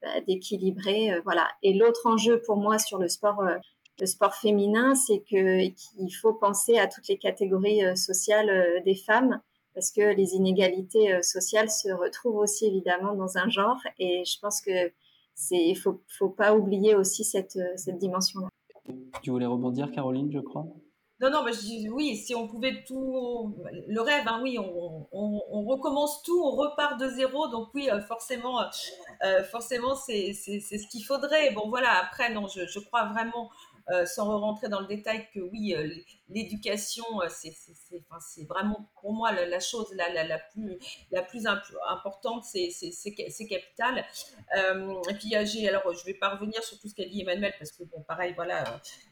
bah, 0.02 0.20
d'équilibrer, 0.26 1.12
euh, 1.12 1.20
voilà. 1.22 1.48
Et 1.62 1.74
l'autre 1.74 2.06
enjeu 2.06 2.40
pour 2.44 2.56
moi 2.56 2.78
sur 2.78 2.98
le 2.98 3.08
sport, 3.08 3.40
euh, 3.40 3.56
le 4.00 4.06
sport 4.06 4.34
féminin, 4.34 4.94
c'est 4.94 5.20
que 5.20 5.68
qu'il 5.68 6.14
faut 6.14 6.32
penser 6.32 6.78
à 6.78 6.88
toutes 6.88 7.06
les 7.08 7.18
catégories 7.18 7.96
sociales 7.96 8.82
des 8.84 8.96
femmes, 8.96 9.40
parce 9.74 9.92
que 9.92 10.14
les 10.14 10.34
inégalités 10.34 11.22
sociales 11.22 11.70
se 11.70 11.92
retrouvent 11.92 12.38
aussi 12.38 12.66
évidemment 12.66 13.14
dans 13.14 13.38
un 13.38 13.48
genre, 13.48 13.78
et 13.98 14.24
je 14.24 14.40
pense 14.40 14.60
que 14.60 14.90
c'est, 15.34 15.74
faut, 15.74 16.00
faut 16.08 16.30
pas 16.30 16.54
oublier 16.56 16.94
aussi 16.94 17.22
cette 17.22 17.58
cette 17.76 17.98
dimension-là. 17.98 18.48
Tu 19.22 19.30
voulais 19.30 19.46
rebondir, 19.46 19.90
Caroline, 19.92 20.32
je 20.32 20.40
crois? 20.40 20.66
Non, 21.22 21.30
non, 21.30 21.44
mais 21.44 21.52
je 21.52 21.60
dis 21.60 21.88
oui, 21.88 22.16
si 22.16 22.34
on 22.34 22.48
pouvait 22.48 22.82
tout. 22.84 23.54
Le 23.86 24.00
rêve, 24.00 24.24
hein, 24.26 24.40
oui, 24.42 24.58
on, 24.58 25.64
recommence 25.64 26.20
tout, 26.24 26.42
on 26.44 26.50
repart 26.50 26.98
de 26.98 27.06
zéro. 27.06 27.46
Donc, 27.46 27.68
oui, 27.74 27.88
euh, 27.88 28.00
forcément, 28.00 28.60
euh, 29.22 29.44
forcément 29.44 29.94
c'est 29.94 30.32
ce 30.32 30.86
qu'il 30.88 31.04
faudrait. 31.04 31.52
Bon, 31.52 31.68
voilà, 31.68 31.92
après, 32.02 32.30
non, 32.34 32.48
je 32.48 32.78
crois 32.80 33.04
vraiment 33.04 33.50
euh, 33.90 34.06
sans 34.06 34.38
rentrer 34.38 34.68
dans 34.68 34.80
le 34.80 34.86
détail, 34.86 35.26
que 35.34 35.40
oui, 35.40 35.74
euh, 35.74 35.88
l'éducation, 36.28 37.04
euh, 37.20 37.28
c'est 37.28 38.44
vraiment 38.48 38.88
pour 39.00 39.12
moi 39.12 39.32
la, 39.32 39.60
chose 39.60 39.92
la, 39.96 40.38
plus, 41.24 41.46
importante, 41.88 42.44
c'est 42.44 42.70
capital. 43.48 44.04
et 44.54 45.14
puis 45.14 45.34
j'ai, 45.44 45.68
alors 45.68 45.92
je 45.92 46.04
vais 46.04 46.14
pas 46.14 46.30
revenir 46.30 46.62
sur 46.62 46.78
tout 46.78 46.88
ce 46.88 46.94
qu'a 46.94 47.04
dit 47.04 47.22
Emmanuel, 47.22 47.52
parce 47.58 47.72
que 47.72 47.82
bon, 47.84 48.02
pareil, 48.02 48.32
voilà, 48.34 48.62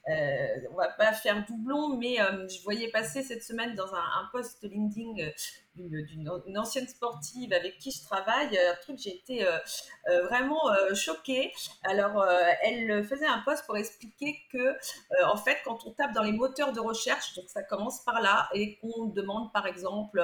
on 0.06 0.76
va 0.76 0.88
pas 0.88 1.12
faire 1.12 1.44
doublon, 1.46 1.96
mais 1.96 2.16
je 2.48 2.62
voyais 2.62 2.90
passer 2.90 3.22
cette 3.22 3.42
semaine 3.42 3.74
dans 3.74 3.92
un 3.92 4.28
post 4.32 4.62
LinkedIn 4.62 5.30
d'une 5.76 6.58
ancienne 6.58 6.88
sportive 6.88 7.52
avec 7.52 7.78
qui 7.78 7.90
je 7.90 8.02
travaille, 8.02 8.58
un 8.58 8.74
truc, 8.82 8.98
j'ai 8.98 9.14
été 9.14 9.46
euh, 9.46 9.58
euh, 10.08 10.26
vraiment 10.26 10.70
euh, 10.70 10.94
choquée. 10.94 11.52
Alors, 11.84 12.24
elle 12.62 13.04
faisait 13.04 13.26
un 13.26 13.40
post 13.40 13.64
pour 13.66 13.76
expliquer 13.76 14.36
que, 14.52 14.76
en 15.24 15.36
fait, 15.36 15.58
quand 15.64 15.86
on 15.86 15.92
tape 15.92 16.12
dans 16.12 16.22
les 16.22 16.32
moteurs 16.32 16.72
de 16.72 16.80
recherche, 16.80 17.34
donc 17.34 17.48
ça 17.48 17.62
commence 17.62 18.04
par 18.04 18.20
là, 18.20 18.48
et 18.54 18.76
qu'on 18.78 19.06
demande, 19.06 19.52
par 19.52 19.66
exemple, 19.66 20.22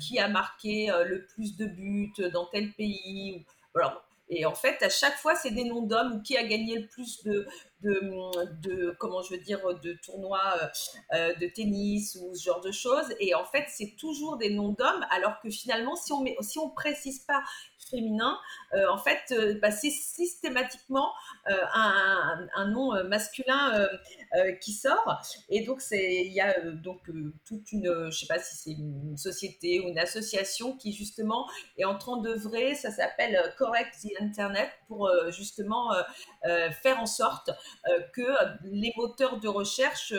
qui 0.00 0.18
a 0.18 0.28
marqué 0.28 0.92
le 1.04 1.26
plus 1.26 1.56
de 1.56 1.66
buts 1.66 2.12
dans 2.32 2.46
tel 2.46 2.72
pays, 2.72 3.44
ou, 3.74 3.78
alors, 3.78 4.05
et 4.28 4.44
en 4.44 4.54
fait, 4.54 4.82
à 4.82 4.88
chaque 4.88 5.16
fois, 5.18 5.34
c'est 5.36 5.52
des 5.52 5.64
noms 5.64 5.82
d'hommes 5.82 6.16
ou 6.16 6.22
qui 6.22 6.36
a 6.36 6.44
gagné 6.44 6.78
le 6.78 6.88
plus 6.88 7.22
de, 7.22 7.46
de, 7.82 8.00
de, 8.60 8.96
comment 8.98 9.22
je 9.22 9.34
veux 9.34 9.40
dire, 9.40 9.60
de 9.82 9.92
tournois 10.04 10.54
euh, 11.14 11.34
de 11.34 11.46
tennis 11.46 12.16
ou 12.20 12.34
ce 12.34 12.42
genre 12.42 12.60
de 12.60 12.72
choses. 12.72 13.14
Et 13.20 13.34
en 13.34 13.44
fait, 13.44 13.66
c'est 13.68 13.94
toujours 13.96 14.36
des 14.36 14.50
noms 14.50 14.70
d'hommes, 14.72 15.06
alors 15.10 15.40
que 15.40 15.50
finalement, 15.50 15.94
si 15.94 16.12
on 16.12 16.22
met, 16.22 16.36
si 16.40 16.58
on 16.58 16.70
précise 16.70 17.20
pas 17.20 17.42
féminin, 17.88 18.38
euh, 18.74 18.88
en 18.88 18.98
fait, 18.98 19.20
euh, 19.32 19.58
bah, 19.60 19.70
c'est 19.70 19.90
systématiquement 19.90 21.12
euh, 21.48 21.54
un, 21.74 22.46
un, 22.54 22.66
nom 22.66 22.92
masculin 23.04 23.88
qui 24.60 24.72
sort. 24.72 25.22
Et 25.48 25.64
donc, 25.64 25.80
il 25.90 26.32
y 26.32 26.40
a 26.40 26.60
donc 26.60 27.00
toute 27.46 27.72
une, 27.72 28.10
je 28.10 28.18
sais 28.18 28.26
pas 28.26 28.38
si 28.38 28.56
c'est 28.56 28.72
une 28.72 29.16
société 29.16 29.80
ou 29.80 29.88
une 29.88 29.98
association 29.98 30.76
qui 30.76 30.92
justement 30.92 31.48
est 31.78 31.84
en 31.84 31.96
train 31.96 32.20
d'œuvrer, 32.20 32.74
ça 32.74 32.90
s'appelle 32.90 33.54
Correct 33.56 33.94
the 34.02 34.20
Internet, 34.20 34.68
pour 34.88 35.10
justement 35.30 35.92
faire 36.82 37.00
en 37.00 37.06
sorte 37.06 37.50
que 38.12 38.26
les 38.64 38.92
moteurs 38.96 39.38
de 39.38 39.48
recherche 39.48 40.12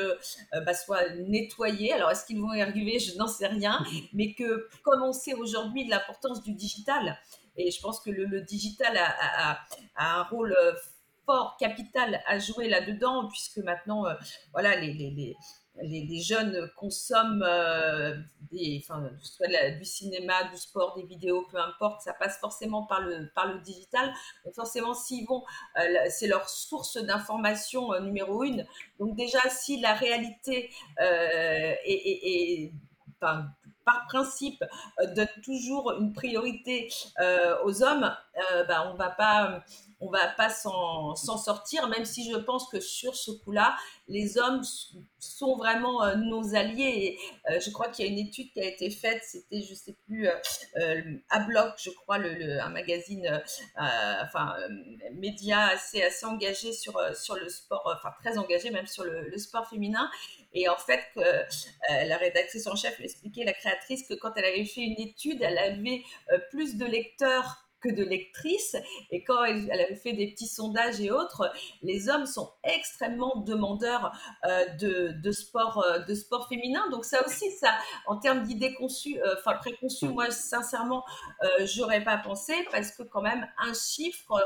bah, 0.66 0.74
soient 0.74 1.10
nettoyés. 1.28 1.94
Alors, 1.94 2.10
est-ce 2.12 2.26
qu'ils 2.26 2.40
vont 2.40 2.54
y 2.54 2.62
arriver? 2.62 3.00
Je 3.00 3.18
n'en 3.18 3.28
sais 3.28 3.48
rien. 3.48 3.84
Mais 4.14 4.34
que, 4.34 4.68
comme 4.84 5.04
on 5.04 5.14
sait 5.14 5.34
aujourd'hui 5.34 5.86
de 5.86 5.92
l'importance 5.92 6.42
du 6.44 6.54
digital, 6.54 7.18
et 7.58 7.72
je 7.72 7.82
pense 7.82 8.00
que 8.00 8.12
le, 8.12 8.42
digital 8.42 8.98
a, 8.98 9.60
un 9.98 10.24
rôle 10.24 10.54
euh, 10.54 10.74
fort, 11.26 11.58
capital 11.60 12.22
à 12.28 12.40
jouer 12.40 12.70
là-dedans, 12.70 13.28
puisque 13.28 13.58
maintenant, 13.58 14.06
euh, 14.06 14.14
voilà, 14.54 14.76
les, 14.76 15.36
jeunes 16.22 16.70
consomment 16.76 17.44
euh, 17.44 18.16
du 18.52 19.86
cinéma, 19.86 20.44
du 20.52 20.58
sport, 20.58 20.96
des 20.96 21.04
vidéos, 21.04 21.48
peu 21.52 21.58
importe, 21.58 22.02
ça 22.02 22.14
passe 22.14 22.38
forcément 22.40 22.84
par 22.84 23.02
le, 23.02 23.30
par 23.34 23.48
le 23.52 23.60
digital. 23.62 24.14
Donc 24.46 24.54
forcément, 24.54 24.94
s'ils 24.94 25.28
vont, 25.28 25.44
c'est 26.10 26.28
leur 26.28 26.48
source 26.50 26.98
d'information 26.98 28.00
numéro 28.02 28.44
une. 28.44 28.66
Donc 29.00 29.16
déjà, 29.16 29.40
si 29.50 29.80
la 29.80 29.94
réalité 29.94 30.72
est, 31.00 32.72
par 33.88 34.06
principe, 34.06 34.64
euh, 35.00 35.16
donne 35.16 35.28
toujours 35.44 35.94
une 36.00 36.14
priorité 36.14 36.90
euh, 37.20 37.56
aux 37.64 37.82
hommes, 37.82 38.14
bah, 38.68 38.92
on 38.92 38.96
va 38.96 39.10
pas 39.10 39.64
on 40.00 40.10
va 40.10 40.28
pas 40.28 40.50
s'en 40.50 41.16
sortir, 41.16 41.88
même 41.88 42.06
si 42.06 42.30
je 42.30 42.38
pense 42.38 42.70
que 42.70 42.80
sur 42.80 43.16
ce 43.16 43.32
coup-là, 43.32 43.76
les 44.08 44.38
hommes 44.38 44.62
sont 45.20 45.58
vraiment 45.58 46.04
euh, 46.04 46.16
nos 46.16 46.56
alliés. 46.56 47.18
Et, 47.50 47.52
euh, 47.52 47.60
je 47.60 47.72
crois 47.72 47.88
qu'il 47.90 48.06
y 48.06 48.08
a 48.08 48.12
une 48.12 48.20
étude 48.20 48.52
qui 48.54 48.60
a 48.62 48.66
été 48.66 48.90
faite, 48.90 49.24
c'était, 49.24 49.62
je 49.62 49.74
sais 49.74 49.96
plus, 50.06 50.28
euh, 50.28 51.02
à 51.30 51.40
bloc, 51.40 51.74
je 51.78 51.90
crois, 51.90 52.20
le, 52.20 52.62
un 52.62 52.70
magazine, 52.70 53.42
enfin, 53.76 54.56
média 55.14 55.68
assez, 55.68 56.04
assez 56.04 56.26
engagé 56.26 56.74
sur, 56.74 57.00
sur 57.16 57.36
le 57.36 57.50
sport, 57.50 57.92
enfin, 57.98 58.14
très 58.24 58.38
engagé 58.38 58.70
même 58.70 58.88
sur 58.88 59.04
le, 59.04 59.36
sport 59.38 59.68
féminin. 59.70 60.10
Et 60.54 60.68
en 60.68 60.78
fait, 60.78 61.04
la 61.90 62.18
rédactrice 62.18 62.66
en 62.68 62.76
chef 62.76 63.00
expliquait, 63.00 63.44
la 63.44 63.54
créatrice, 63.54 64.08
que 64.08 64.14
quand 64.16 64.32
elle 64.36 64.46
avait 64.46 64.66
fait 64.66 64.82
une 64.82 65.00
étude, 65.00 65.42
elle 65.42 65.58
avait 65.58 66.04
plus 66.50 66.76
de 66.76 66.86
lecteurs 66.86 67.67
que 67.80 67.90
de 67.90 68.04
lectrices. 68.04 68.76
Et 69.12 69.24
quand 69.24 69.44
elle, 69.44 69.72
avait 69.72 69.96
fait 69.96 70.14
des 70.14 70.32
petits 70.32 70.48
sondages 70.48 71.00
et 71.00 71.12
autres, 71.12 71.52
les 71.82 72.10
hommes 72.10 72.26
sont 72.26 72.52
extrêmement 72.64 73.38
demandeurs 73.38 74.12
euh, 74.46 74.66
de, 74.76 75.14
de, 75.22 75.32
sport, 75.32 75.84
euh, 75.84 76.00
de 76.00 76.16
sport 76.16 76.48
féminin. 76.48 76.90
Donc 76.90 77.06
ça 77.06 77.26
aussi, 77.26 77.52
ça, 77.52 77.78
en 78.08 78.18
termes 78.18 78.44
d'idées 78.44 78.74
conçues, 78.74 79.20
euh, 79.22 79.36
enfin 79.38 79.56
préconçues, 79.58 80.10
moi 80.10 80.32
sincèrement, 80.32 81.04
j'aurais 81.66 82.04
pas 82.04 82.18
pensé 82.18 82.54
parce 82.72 82.92
que 82.92 83.04
quand 83.04 83.22
même 83.22 83.48
un 83.60 83.74
chiffre 83.74 84.40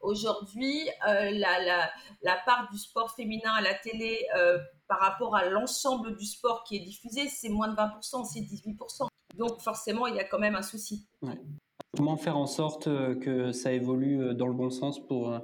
aujourd'hui, 0.00 0.88
la, 1.04 1.30
la, 1.32 1.90
la, 2.22 2.36
part 2.44 2.68
du 2.70 2.78
sport 2.78 3.14
féminin 3.14 3.52
à 3.52 3.60
la 3.60 3.74
télé 3.74 4.26
par 4.86 5.00
rapport 5.00 5.36
à 5.36 5.44
l'ensemble 5.46 6.16
du 6.16 6.24
sport 6.24 6.64
qui 6.64 6.76
est 6.76 6.80
diffusé, 6.80 7.28
c'est 7.28 7.48
moins 7.48 7.68
de 7.68 7.76
20%, 7.76 8.24
c'est 8.24 8.40
18%. 8.40 9.08
Donc 9.36 9.60
forcément, 9.60 10.06
il 10.06 10.16
y 10.16 10.20
a 10.20 10.24
quand 10.24 10.38
même 10.38 10.56
un 10.56 10.62
souci. 10.62 11.06
Comment 11.96 12.16
faire 12.16 12.36
en 12.36 12.46
sorte 12.46 12.86
euh, 12.86 13.14
que 13.14 13.50
ça 13.52 13.72
évolue 13.72 14.20
euh, 14.20 14.34
dans 14.34 14.46
le 14.46 14.52
bon 14.52 14.68
sens 14.68 15.04
pour, 15.06 15.32
euh, 15.32 15.38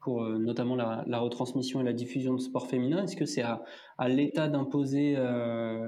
pour 0.00 0.24
notamment 0.24 0.74
la, 0.74 1.18
retransmission 1.18 1.80
et 1.80 1.84
la 1.84 1.92
diffusion 1.92 2.34
de 2.34 2.40
sport 2.40 2.66
féminin 2.66 3.04
Est-ce 3.04 3.16
que 3.16 3.26
c'est 3.26 3.42
à, 3.42 3.62
l'État 4.08 4.48
d'imposer 4.48 5.16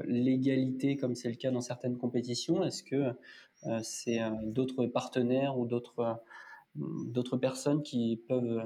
l'égalité 0.06 0.96
comme 0.96 1.14
c'est 1.14 1.28
le 1.28 1.34
cas 1.34 1.50
dans 1.50 1.60
certaines 1.60 1.98
compétitions? 1.98 2.64
Est-ce 2.64 2.82
que 2.82 3.12
c'est 3.82 4.20
d'autres 4.42 4.86
partenaires 4.86 5.58
ou 5.58 5.66
d'autres 5.66 6.18
d'autres 6.76 7.36
personnes 7.36 7.82
qui 7.82 8.22
peuvent 8.26 8.62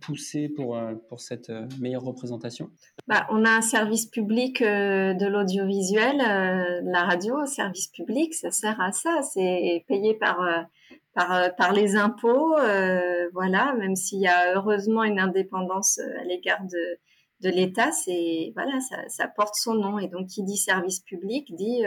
pousser 0.00 0.48
pour, 0.48 0.76
euh, 0.76 0.94
pour 1.08 1.20
cette 1.20 1.50
euh, 1.50 1.66
meilleure 1.80 2.02
représentation? 2.02 2.70
Bah, 3.06 3.26
On 3.30 3.44
a 3.44 3.50
un 3.50 3.60
service 3.60 4.06
public 4.06 4.62
de 4.62 5.26
l'audiovisuel, 5.26 6.18
la 6.18 7.04
radio, 7.04 7.44
service 7.46 7.88
public, 7.88 8.34
ça 8.34 8.50
sert 8.50 8.80
à 8.80 8.92
ça, 8.92 9.22
c'est 9.22 9.84
payé 9.88 10.14
par, 10.14 10.38
par, 11.14 11.54
par 11.56 11.72
les 11.72 11.96
impôts, 11.96 12.56
voilà, 13.32 13.74
même 13.74 13.96
s'il 13.96 14.20
y 14.20 14.28
a 14.28 14.54
heureusement 14.54 15.04
une 15.04 15.18
indépendance 15.18 15.98
à 15.98 16.24
l'égard 16.24 16.62
de, 16.64 16.98
de 17.40 17.54
l'État, 17.54 17.90
voilà, 18.54 18.80
ça, 18.80 19.08
ça, 19.08 19.28
porte 19.28 19.54
son 19.54 19.74
nom 19.74 19.98
et 19.98 20.08
donc 20.08 20.28
qui 20.28 20.42
dit 20.44 20.58
service 20.58 21.00
public 21.00 21.54
dit 21.56 21.82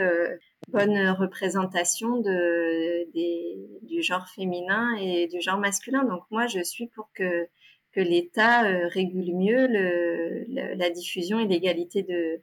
bonne 0.68 1.10
représentation 1.10 2.20
de, 2.20 3.10
des, 3.12 3.56
du 3.82 4.02
genre 4.02 4.28
féminin 4.28 4.94
et 5.00 5.26
du 5.28 5.40
genre 5.40 5.58
masculin. 5.58 6.04
Donc 6.04 6.22
moi, 6.30 6.46
je 6.46 6.62
suis 6.62 6.88
pour 6.88 7.10
que 7.14 7.48
que 7.94 8.00
l'État 8.00 8.64
euh, 8.64 8.88
régule 8.88 9.34
mieux 9.34 9.66
le, 9.68 10.44
la 10.74 10.90
diffusion 10.90 11.38
et 11.38 11.46
l'égalité 11.46 12.02
de, 12.02 12.40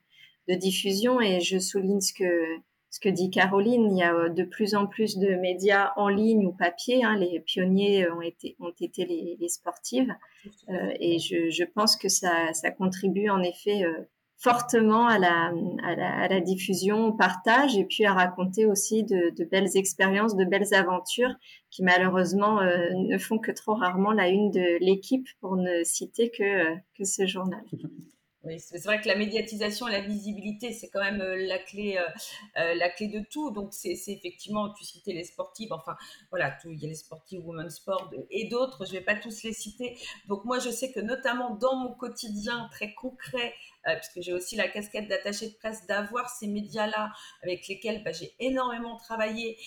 de, 0.47 0.55
diffusion. 0.55 1.19
Et 1.19 1.39
je 1.41 1.59
souligne 1.59 2.01
ce 2.01 2.13
que, 2.13 2.57
ce 2.89 2.99
que 2.99 3.09
dit 3.09 3.29
Caroline, 3.29 3.91
il 3.91 3.97
y 3.97 4.03
a 4.03 4.13
euh, 4.13 4.29
de 4.29 4.43
plus 4.43 4.75
en 4.75 4.87
plus 4.87 5.17
de 5.17 5.35
médias 5.35 5.91
en 5.95 6.07
ligne 6.07 6.45
ou 6.45 6.51
papier. 6.53 7.03
Hein, 7.03 7.17
les 7.17 7.39
pionniers 7.39 8.09
ont 8.09 8.21
été, 8.21 8.55
ont 8.59 8.73
été 8.79 9.05
les, 9.05 9.37
les 9.39 9.49
sportives. 9.49 10.13
Euh, 10.69 10.93
et 10.99 11.19
je, 11.19 11.49
je, 11.49 11.63
pense 11.63 11.95
que 11.95 12.09
ça, 12.09 12.53
ça 12.53 12.71
contribue 12.71 13.29
en 13.29 13.41
effet 13.41 13.83
euh, 13.83 13.93
fortement 14.41 15.05
à 15.05 15.19
la, 15.19 15.51
à 15.83 15.95
la, 15.95 16.19
à, 16.21 16.27
la, 16.27 16.39
diffusion, 16.41 17.07
au 17.07 17.13
partage 17.13 17.77
et 17.77 17.85
puis 17.85 18.05
à 18.05 18.13
raconter 18.13 18.65
aussi 18.65 19.03
de, 19.03 19.29
de 19.37 19.43
belles 19.45 19.77
expériences, 19.77 20.35
de 20.35 20.45
belles 20.45 20.73
aventures 20.73 21.35
qui 21.69 21.83
malheureusement 21.83 22.59
euh, 22.59 22.89
ne 22.95 23.17
font 23.19 23.37
que 23.37 23.51
trop 23.51 23.75
rarement 23.75 24.11
la 24.11 24.29
une 24.29 24.49
de 24.49 24.79
l'équipe 24.83 25.27
pour 25.41 25.57
ne 25.57 25.83
citer 25.83 26.31
que, 26.31 26.43
euh, 26.43 26.75
que 26.97 27.05
ce 27.05 27.27
journal. 27.27 27.63
Oui, 28.43 28.59
c'est 28.59 28.83
vrai 28.85 28.99
que 28.99 29.07
la 29.07 29.15
médiatisation 29.15 29.87
et 29.87 29.91
la 29.91 29.99
visibilité, 29.99 30.73
c'est 30.73 30.89
quand 30.89 30.99
même 31.01 31.21
euh, 31.21 31.45
la 31.47 31.59
clé, 31.59 31.97
euh, 31.97 32.07
euh, 32.57 32.73
la 32.73 32.89
clé 32.89 33.07
de 33.07 33.19
tout. 33.19 33.51
Donc, 33.51 33.71
c'est 33.71 33.93
effectivement, 34.07 34.73
tu 34.73 34.83
citais 34.83 35.13
les 35.13 35.25
sportives, 35.25 35.71
enfin, 35.71 35.95
voilà, 36.31 36.49
tout, 36.59 36.71
il 36.71 36.81
y 36.81 36.85
a 36.85 36.89
les 36.89 36.95
sportives, 36.95 37.45
women's 37.45 37.75
sport 37.75 38.09
et 38.31 38.47
d'autres, 38.47 38.83
je 38.85 38.93
ne 38.93 38.97
vais 38.97 39.05
pas 39.05 39.13
tous 39.13 39.43
les 39.43 39.53
citer. 39.53 39.95
Donc, 40.27 40.43
moi, 40.43 40.57
je 40.57 40.71
sais 40.71 40.91
que 40.91 40.99
notamment 40.99 41.53
dans 41.53 41.75
mon 41.75 41.93
quotidien 41.93 42.67
très 42.71 42.95
concret, 42.95 43.53
puisque 43.83 44.21
j'ai 44.21 44.33
aussi 44.33 44.55
la 44.55 44.67
casquette 44.67 45.07
d'attaché 45.07 45.49
de 45.49 45.53
presse, 45.55 45.85
d'avoir 45.85 46.29
ces 46.29 46.47
médias-là 46.47 47.11
avec 47.43 47.67
lesquels 47.67 48.03
bah, 48.03 48.11
j'ai 48.11 48.33
énormément 48.39 48.97
travaillé, 48.97 49.57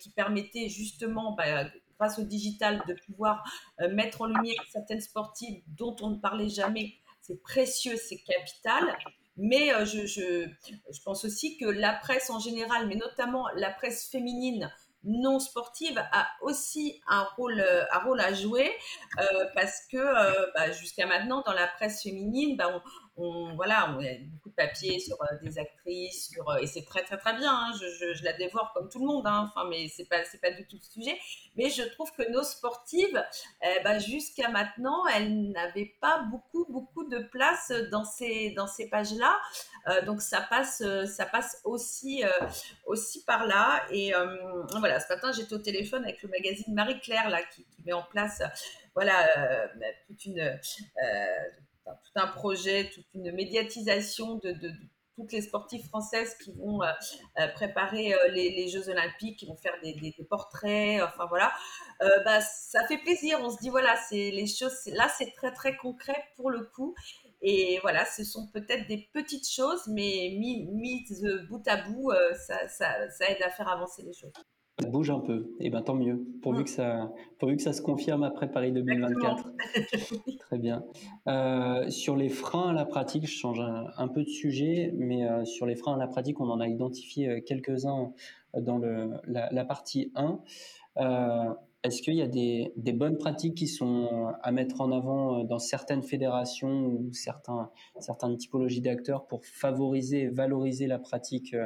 qui 0.00 0.10
permettaient 0.10 0.68
justement, 0.68 1.32
bah, 1.32 1.64
grâce 1.98 2.18
au 2.18 2.24
digital, 2.24 2.82
de 2.86 2.94
pouvoir 3.06 3.44
mettre 3.90 4.22
en 4.22 4.26
lumière 4.26 4.62
certaines 4.70 5.00
sportives 5.00 5.62
dont 5.66 5.96
on 6.00 6.10
ne 6.10 6.16
parlait 6.16 6.48
jamais 6.48 6.94
c'est 7.22 7.40
précieux, 7.42 7.96
c'est 7.96 8.18
capital. 8.18 8.96
Mais 9.36 9.72
euh, 9.72 9.86
je, 9.86 10.06
je, 10.06 10.46
je, 10.90 11.02
pense 11.04 11.24
aussi 11.24 11.56
que 11.56 11.64
la 11.64 11.94
presse 11.94 12.28
en 12.28 12.38
général, 12.38 12.86
mais 12.86 12.96
notamment 12.96 13.46
la 13.56 13.70
presse 13.70 14.08
féminine 14.10 14.70
non 15.04 15.40
sportive, 15.40 15.98
a 15.98 16.28
aussi 16.42 17.00
un 17.08 17.24
rôle, 17.36 17.58
euh, 17.58 17.84
un 17.90 17.98
rôle 18.00 18.20
à 18.20 18.34
jouer 18.34 18.70
euh, 19.18 19.46
parce 19.54 19.86
que 19.90 19.98
bah, 20.54 20.70
jusqu'à 20.70 21.06
maintenant, 21.06 21.42
dans 21.44 21.54
la 21.54 21.66
presse 21.66 22.02
féminine, 22.02 22.56
bah, 22.56 22.82
on, 23.16 23.54
voilà, 23.56 23.96
on 23.98 24.41
de 24.52 24.56
papiers 24.56 24.98
sur 25.00 25.20
euh, 25.22 25.26
des 25.42 25.58
actrices, 25.58 26.30
sur, 26.30 26.48
euh, 26.48 26.58
et 26.58 26.66
c'est 26.66 26.84
très 26.84 27.02
très 27.02 27.16
très 27.16 27.34
bien. 27.36 27.52
Hein, 27.52 27.72
je, 27.78 28.24
la 28.24 28.32
dévore 28.32 28.72
comme 28.74 28.88
tout 28.88 28.98
le 29.00 29.06
monde, 29.06 29.26
hein, 29.26 29.48
enfin, 29.48 29.68
mais 29.68 29.88
c'est 29.88 30.04
pas 30.04 30.24
c'est 30.24 30.40
pas 30.40 30.50
du 30.50 30.66
tout 30.66 30.76
le 30.76 31.02
sujet. 31.02 31.18
Mais 31.56 31.70
je 31.70 31.82
trouve 31.82 32.12
que 32.12 32.30
nos 32.30 32.42
sportives, 32.42 33.22
eh 33.62 33.82
ben, 33.82 33.98
jusqu'à 33.98 34.48
maintenant, 34.48 35.06
elles 35.06 35.50
n'avaient 35.50 35.94
pas 36.00 36.22
beaucoup 36.30 36.66
beaucoup 36.70 37.04
de 37.08 37.18
place 37.18 37.72
dans 37.90 38.04
ces 38.04 38.50
dans 38.50 38.66
ces 38.66 38.88
pages-là. 38.88 39.36
Euh, 39.88 40.02
donc 40.02 40.22
ça 40.22 40.40
passe 40.40 40.82
ça 41.06 41.26
passe 41.26 41.60
aussi 41.64 42.22
aussi 42.86 43.24
par 43.24 43.46
là. 43.46 43.84
Et 43.90 44.12
voilà, 44.78 45.00
ce 45.00 45.12
matin 45.12 45.32
j'étais 45.32 45.54
au 45.54 45.58
téléphone 45.58 46.04
avec 46.04 46.22
le 46.22 46.28
magazine 46.28 46.74
Marie 46.74 47.00
Claire 47.00 47.28
là 47.30 47.42
qui, 47.42 47.64
qui 47.64 47.82
met 47.84 47.92
en 47.92 48.02
place 48.02 48.42
voilà 48.94 49.26
toute 50.06 50.24
une 50.26 50.58
tout 52.04 52.20
un 52.20 52.26
projet, 52.26 52.90
toute 52.94 53.06
une 53.14 53.32
médiatisation 53.32 54.36
de, 54.36 54.54
toutes 55.16 55.32
les 55.32 55.42
sportives 55.42 55.86
françaises 55.86 56.34
qui 56.42 56.52
vont 56.52 56.82
euh, 56.82 56.86
euh, 57.38 57.48
préparer 57.48 58.14
euh, 58.14 58.28
les, 58.28 58.68
Jeux 58.68 58.88
Olympiques, 58.88 59.38
qui 59.38 59.46
vont 59.46 59.56
faire 59.56 59.74
des, 59.82 60.14
portraits, 60.28 61.02
enfin 61.02 61.26
voilà. 61.26 61.52
bah, 62.24 62.40
ça 62.40 62.86
fait 62.86 62.98
plaisir, 62.98 63.38
on 63.42 63.50
se 63.50 63.58
dit 63.58 63.68
voilà, 63.68 63.96
c'est 64.08 64.30
les 64.30 64.46
choses, 64.46 64.86
là 64.86 65.08
c'est 65.16 65.32
très 65.32 65.52
très 65.52 65.76
concret 65.76 66.24
pour 66.36 66.50
le 66.50 66.64
coup. 66.64 66.94
Et 67.44 67.80
voilà, 67.82 68.04
ce 68.04 68.22
sont 68.22 68.46
peut-être 68.52 68.86
des 68.86 69.08
petites 69.12 69.48
choses, 69.48 69.82
mais 69.88 70.36
mises 70.38 71.26
bout 71.48 71.62
à 71.66 71.76
bout, 71.76 72.12
ça 72.46 73.28
aide 73.28 73.42
à 73.42 73.50
faire 73.50 73.68
avancer 73.68 74.02
les 74.02 74.12
choses 74.12 74.32
bouge 74.88 75.10
un 75.10 75.20
peu, 75.20 75.54
et 75.60 75.70
ben 75.70 75.82
tant 75.82 75.94
mieux, 75.94 76.26
pourvu, 76.42 76.60
mm. 76.60 76.64
que 76.64 76.70
ça, 76.70 77.12
pourvu 77.38 77.56
que 77.56 77.62
ça 77.62 77.72
se 77.72 77.82
confirme 77.82 78.22
après 78.22 78.50
Paris 78.50 78.72
2024. 78.72 79.52
Très 80.38 80.58
bien. 80.58 80.84
Euh, 81.28 81.88
sur 81.90 82.16
les 82.16 82.28
freins 82.28 82.70
à 82.70 82.72
la 82.72 82.84
pratique, 82.84 83.26
je 83.26 83.32
change 83.32 83.60
un, 83.60 84.08
peu 84.08 84.22
de 84.22 84.28
sujet, 84.28 84.92
mais 84.96 85.28
euh, 85.28 85.44
sur 85.44 85.66
les 85.66 85.76
freins 85.76 85.94
à 85.94 85.98
la 85.98 86.06
pratique, 86.06 86.40
on 86.40 86.48
en 86.48 86.60
a 86.60 86.68
identifié 86.68 87.28
euh, 87.28 87.40
quelques-uns 87.40 88.12
dans 88.58 88.78
le, 88.78 89.10
la, 89.26 89.64
partie 89.64 90.12
1. 90.14 90.40
Est-ce 91.84 92.00
qu'il 92.00 92.14
y 92.14 92.22
a 92.22 92.28
des, 92.28 92.72
des, 92.76 92.92
bonnes 92.92 93.18
pratiques 93.18 93.56
qui 93.56 93.66
sont 93.66 94.32
à 94.40 94.52
mettre 94.52 94.80
en 94.80 94.92
avant 94.92 95.42
dans 95.42 95.58
certaines 95.58 96.04
fédérations 96.04 96.86
ou 96.86 97.12
certains, 97.12 97.70
certaines 97.98 98.36
typologies 98.36 98.80
d'acteurs 98.80 99.26
pour 99.26 99.44
favoriser 99.44 100.22
et 100.22 100.28
valoriser 100.28 100.86
la 100.86 101.00
pratique 101.00 101.56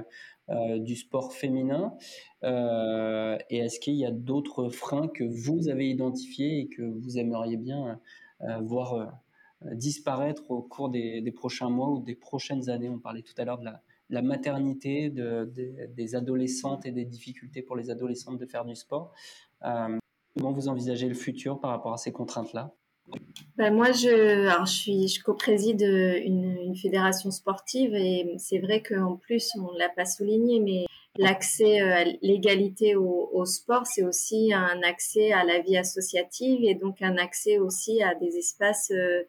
euh, 0.49 0.79
du 0.79 0.95
sport 0.95 1.33
féminin 1.33 1.93
euh, 2.45 3.37
Et 3.51 3.59
est-ce 3.59 3.81
qu'il 3.81 3.95
y 3.95 4.07
a 4.07 4.13
d'autres 4.13 4.69
freins 4.69 5.09
que 5.09 5.25
vous 5.25 5.69
avez 5.69 5.91
identifiés 5.91 6.61
et 6.61 6.69
que 6.69 6.83
vous 6.83 7.19
aimeriez 7.19 7.57
bien 7.57 8.01
euh, 8.43 8.59
voir 8.61 9.21
disparaître 9.73 10.49
au 10.53 10.63
cours 10.63 10.89
des, 10.89 11.33
prochains 11.35 11.69
mois 11.69 11.91
ou 11.91 12.01
des 12.01 12.15
prochaines 12.15 12.71
années? 12.71 12.89
On 12.89 13.01
parlait 13.01 13.23
tout 13.23 13.35
à 13.39 13.45
l'heure 13.45 13.59
de 13.59 13.69
la, 14.11 14.23
maternité, 14.23 15.11
des 15.11 16.15
adolescentes 16.15 16.87
et 16.87 16.93
des 16.93 17.05
difficultés 17.05 17.63
pour 17.63 17.75
les 17.75 17.91
adolescentes 17.91 18.39
de 18.39 18.47
faire 18.47 18.65
du 18.65 18.77
sport. 18.77 19.13
Comment 20.37 20.53
vous 20.53 20.69
envisagez 20.69 21.09
le 21.09 21.15
futur 21.15 21.61
par 21.61 21.71
rapport 21.71 21.93
à 21.93 21.97
ces 21.97 22.13
contraintes-là? 22.13 22.75
Ben 23.57 23.73
moi, 23.73 23.93
je, 23.93 24.51
je 24.67 24.71
suis, 24.71 25.09
je 25.09 25.23
co-préside 25.23 25.83
une, 25.83 26.59
une, 26.59 26.77
fédération 26.77 27.31
sportive 27.31 27.95
et 27.95 28.35
c'est 28.39 28.59
vrai 28.59 28.83
qu'en 28.83 29.17
plus, 29.17 29.51
on 29.59 29.73
l'a 29.79 29.89
pas 29.89 30.05
souligné, 30.05 30.61
mais 30.61 30.85
l'accès 31.17 31.81
euh, 31.81 31.95
à 31.95 32.05
l'égalité 32.21 32.97
au, 32.97 33.45
sport, 33.45 33.87
c'est 33.87 34.03
aussi 34.03 34.53
un 34.53 34.83
accès 34.83 35.33
à 35.33 35.45
la 35.45 35.61
vie 35.61 35.77
associative 35.77 36.65
et 36.65 36.75
donc 36.75 37.01
un 37.01 37.17
accès 37.17 37.59
aussi 37.59 38.03
à 38.03 38.15
des 38.17 38.37
espaces 38.37 38.91
euh, 38.91 39.23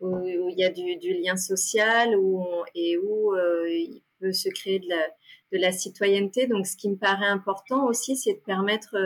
où, 0.00 0.18
il 0.26 0.58
y 0.58 0.64
a 0.64 0.70
du, 0.70 1.22
lien 1.22 1.36
social 1.36 2.16
où 2.16 2.44
et 2.74 2.98
où 2.98 3.34
euh, 3.34 3.68
il 3.68 4.02
peut 4.20 4.32
se 4.32 4.50
créer 4.50 4.78
de 4.78 5.58
la 5.58 5.72
citoyenneté. 5.72 6.46
Donc, 6.46 6.66
ce 6.66 6.76
qui 6.76 6.90
me 6.90 6.96
paraît 6.96 7.26
important 7.26 7.86
aussi, 7.86 8.16
c'est 8.16 8.34
de 8.34 8.40
permettre 8.40 8.96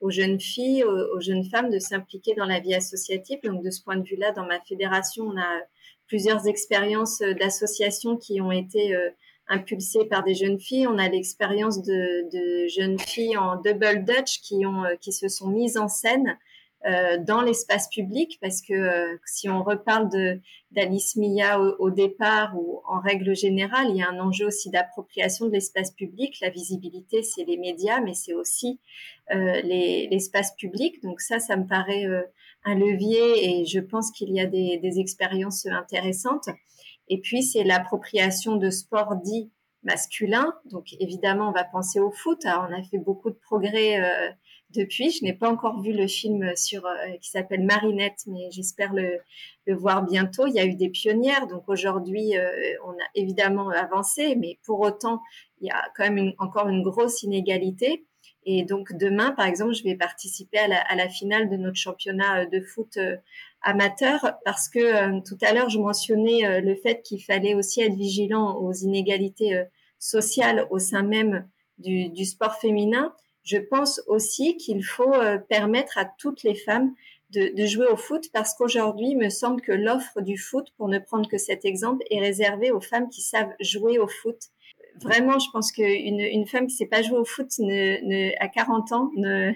aux 0.00 0.10
jeunes 0.10 0.40
filles, 0.40 0.84
aux, 0.84 1.20
jeunes 1.20 1.44
femmes 1.44 1.70
de 1.70 1.78
s'impliquer 1.78 2.34
dans 2.34 2.44
la 2.44 2.60
vie 2.60 2.74
associative. 2.74 3.40
Donc 3.42 3.62
de 3.62 3.70
ce 3.70 3.82
point 3.82 3.96
de 3.96 4.04
vue-là, 4.04 4.32
dans 4.32 4.46
ma 4.46 4.60
fédération, 4.60 5.24
on 5.24 5.38
a 5.38 5.60
plusieurs 6.06 6.46
expériences 6.46 7.20
euh, 7.20 7.34
d'associations 7.34 8.16
qui 8.16 8.40
ont 8.40 8.52
été 8.52 8.94
euh, 8.94 9.10
impulsés 9.48 10.04
par 10.04 10.24
des 10.24 10.34
jeunes 10.34 10.60
filles. 10.60 10.86
On 10.86 10.98
a 10.98 11.08
l'expérience 11.08 11.82
de, 11.82 12.30
de, 12.30 12.68
jeunes 12.68 12.98
filles 12.98 13.36
en 13.36 13.56
double 13.56 14.04
dutch 14.04 14.40
qui 14.40 14.64
ont 14.66 14.84
qui 15.00 15.12
se 15.12 15.28
sont 15.28 15.48
mises 15.48 15.78
en 15.78 15.88
scène 15.88 16.36
euh, 16.86 17.18
dans 17.18 17.42
l'espace 17.42 17.88
public 17.88 18.38
parce 18.40 18.62
que 18.62 18.72
euh, 18.72 19.16
si 19.26 19.48
on 19.48 19.64
reparle 19.64 20.08
de 20.10 20.40
d'Alice 20.70 21.16
Mia 21.16 21.58
au, 21.58 21.90
départ 21.90 22.56
ou 22.56 22.82
en 22.86 23.00
règle 23.00 23.34
générale, 23.34 23.88
il 23.90 23.96
y 23.96 24.02
a 24.02 24.08
un 24.08 24.20
enjeu 24.20 24.46
aussi 24.46 24.70
d'appropriation 24.70 25.46
de 25.46 25.52
l'espace 25.52 25.90
public. 25.92 26.38
La 26.40 26.50
visibilité, 26.50 27.22
c'est 27.22 27.44
les 27.44 27.56
médias, 27.56 28.00
mais 28.00 28.14
c'est 28.14 28.34
aussi 28.34 28.78
euh, 29.34 29.60
l'espace 29.62 30.54
public. 30.56 31.02
Donc 31.02 31.20
ça, 31.20 31.40
ça 31.40 31.56
me 31.56 31.66
paraît 31.66 32.04
euh, 32.04 32.22
un 32.64 32.74
levier 32.74 33.60
et 33.60 33.64
je 33.64 33.80
pense 33.80 34.12
qu'il 34.12 34.30
y 34.30 34.40
a 34.40 34.46
des, 34.46 34.78
des 34.78 35.00
expériences 35.00 35.66
intéressantes. 35.66 36.48
Et 37.08 37.18
puis, 37.18 37.42
c'est 37.42 37.64
l'appropriation 37.64 38.56
de 38.56 38.70
sports 38.70 39.16
dits 39.16 39.50
masculins. 39.82 40.54
Donc 40.66 40.94
évidemment, 41.00 41.48
on 41.48 41.52
va 41.52 41.64
penser 41.64 41.98
au 41.98 42.10
foot. 42.10 42.44
Alors, 42.44 42.68
on 42.70 42.74
a 42.74 42.82
fait 42.82 42.98
beaucoup 42.98 43.30
de 43.30 43.38
progrès 43.42 43.98
depuis. 44.74 45.10
Je 45.10 45.24
n'ai 45.24 45.32
pas 45.32 45.50
encore 45.50 45.80
vu 45.80 45.92
le 45.92 46.06
film 46.06 46.54
sur 46.56 46.86
euh, 46.86 47.16
qui 47.20 47.30
s'appelle 47.30 47.64
Marinette, 47.64 48.24
mais 48.26 48.50
j'espère 48.50 48.92
le, 48.92 49.18
le, 49.66 49.74
voir 49.74 50.04
bientôt. 50.04 50.46
Il 50.46 50.54
y 50.54 50.60
a 50.60 50.64
eu 50.64 50.74
des 50.74 50.90
pionnières, 50.90 51.46
donc 51.46 51.68
aujourd'hui, 51.68 52.36
euh, 52.36 52.50
on 52.84 52.92
a 52.92 53.08
évidemment 53.14 53.70
avancé, 53.70 54.36
mais 54.36 54.58
pour 54.64 54.80
autant, 54.80 55.22
il 55.60 55.68
y 55.68 55.70
a 55.70 55.82
quand 55.96 56.10
même 56.10 56.32
encore 56.38 56.68
une 56.68 56.82
grosse 56.82 57.22
inégalité. 57.22 58.04
Et 58.44 58.64
donc 58.64 58.92
demain, 58.94 59.32
par 59.32 59.46
exemple, 59.46 59.74
je 59.74 59.82
vais 59.84 59.96
participer 59.96 60.58
à 60.58 60.68
la, 60.68 60.80
à 60.80 60.96
la 60.96 61.08
finale 61.08 61.50
de 61.50 61.56
notre 61.56 61.76
championnat 61.76 62.42
euh, 62.42 62.46
de 62.46 62.60
foot 62.60 62.98
amateur 63.62 64.34
parce 64.44 64.68
que 64.68 65.20
tout 65.28 65.38
à 65.42 65.52
l'heure, 65.52 65.68
je 65.68 65.80
mentionnais 65.80 66.60
le 66.60 66.76
fait 66.76 67.02
qu'il 67.02 67.20
fallait 67.20 67.54
aussi 67.54 67.82
être 67.82 67.96
vigilant 67.96 68.56
aux 68.56 68.72
inégalités 68.72 69.64
sociales 69.98 70.68
au 70.70 70.78
sein 70.78 71.02
même 71.02 71.48
du, 71.78 72.08
du 72.10 72.24
sport 72.24 72.54
féminin 72.54 73.12
je 73.48 73.56
pense 73.56 74.02
aussi 74.06 74.58
qu'il 74.58 74.84
faut 74.84 75.14
euh, 75.14 75.38
permettre 75.38 75.96
à 75.96 76.04
toutes 76.04 76.42
les 76.42 76.54
femmes 76.54 76.94
de, 77.30 77.66
jouer 77.66 77.86
au 77.86 77.96
foot 77.96 78.26
parce 78.32 78.54
qu'aujourd'hui, 78.54 79.08
il 79.10 79.18
me 79.18 79.30
semble 79.30 79.60
que 79.62 79.72
l'offre 79.72 80.20
du 80.20 80.36
foot, 80.36 80.68
pour 80.76 80.88
ne 80.88 80.98
prendre 80.98 81.28
que 81.28 81.38
cet 81.38 81.64
exemple, 81.64 82.04
est 82.10 82.20
réservée 82.20 82.70
aux 82.70 82.80
femmes 82.80 83.08
qui 83.08 83.22
savent 83.22 83.52
jouer 83.60 83.98
au 83.98 84.06
foot. 84.06 84.38
Vraiment, 85.00 85.38
je 85.38 85.50
pense 85.50 85.72
qu'une 85.72 86.20
une 86.20 86.46
femme 86.46 86.66
qui 86.66 86.74
ne 86.74 86.78
sait 86.78 86.86
pas 86.86 87.02
jouer 87.02 87.18
au 87.18 87.24
foot 87.24 87.48
ne, 87.58 88.32
à 88.42 88.48
40 88.48 88.92
ans 88.92 89.10
ne, 89.16 89.52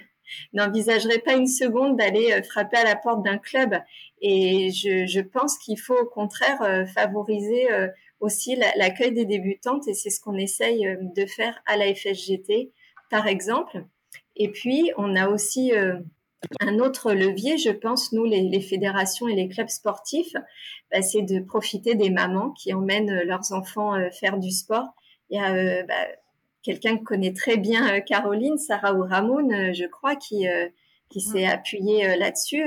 n'envisagerait 0.54 1.18
pas 1.18 1.34
une 1.34 1.46
seconde 1.46 1.96
d'aller 1.98 2.32
euh, 2.32 2.42
frapper 2.42 2.78
à 2.78 2.84
la 2.84 2.96
porte 2.96 3.22
d'un 3.22 3.38
club. 3.38 3.74
Et 4.22 4.70
je, 4.70 5.20
pense 5.20 5.58
qu'il 5.58 5.78
faut 5.78 5.98
au 5.98 6.06
contraire 6.06 6.62
euh, 6.62 6.86
favoriser 6.86 7.66
aussi 8.20 8.56
l'accueil 8.76 9.12
des 9.12 9.24
débutantes 9.26 9.88
et 9.88 9.94
c'est 9.94 10.10
ce 10.10 10.20
qu'on 10.20 10.36
essaye 10.36 10.96
de 11.00 11.26
faire 11.26 11.60
à 11.66 11.76
la 11.76 11.92
FSGT 11.94 12.72
par 13.12 13.28
exemple. 13.28 13.84
Et 14.36 14.50
puis, 14.50 14.90
on 14.96 15.14
a 15.14 15.28
aussi 15.28 15.72
euh, 15.74 15.98
un 16.60 16.78
autre 16.78 17.12
levier, 17.12 17.58
je 17.58 17.68
pense, 17.68 18.10
nous, 18.12 18.24
les, 18.24 18.60
fédérations 18.62 19.28
et 19.28 19.34
les 19.34 19.48
clubs 19.48 19.68
sportifs, 19.68 20.32
bah, 20.90 21.02
c'est 21.02 21.20
de 21.20 21.38
profiter 21.40 21.94
des 21.94 22.08
mamans 22.08 22.52
qui 22.52 22.72
emmènent 22.72 23.22
leurs 23.24 23.52
enfants 23.52 23.94
euh, 23.94 24.08
faire 24.10 24.38
du 24.38 24.50
sport. 24.50 24.86
Il 25.28 25.36
y 25.36 25.40
a 25.40 25.52
euh, 25.52 25.82
bah, 25.82 26.06
quelqu'un 26.62 26.96
que 26.96 27.04
connaît 27.04 27.34
très 27.34 27.58
bien 27.58 28.00
Caroline, 28.00 28.56
Sarah 28.56 28.94
ou 28.94 29.02
Ramon, 29.02 29.50
je 29.74 29.86
crois, 29.86 30.16
qui, 30.16 30.46
qui 31.10 31.20
s'est 31.20 31.44
appuyée 31.44 32.16
là-dessus 32.16 32.64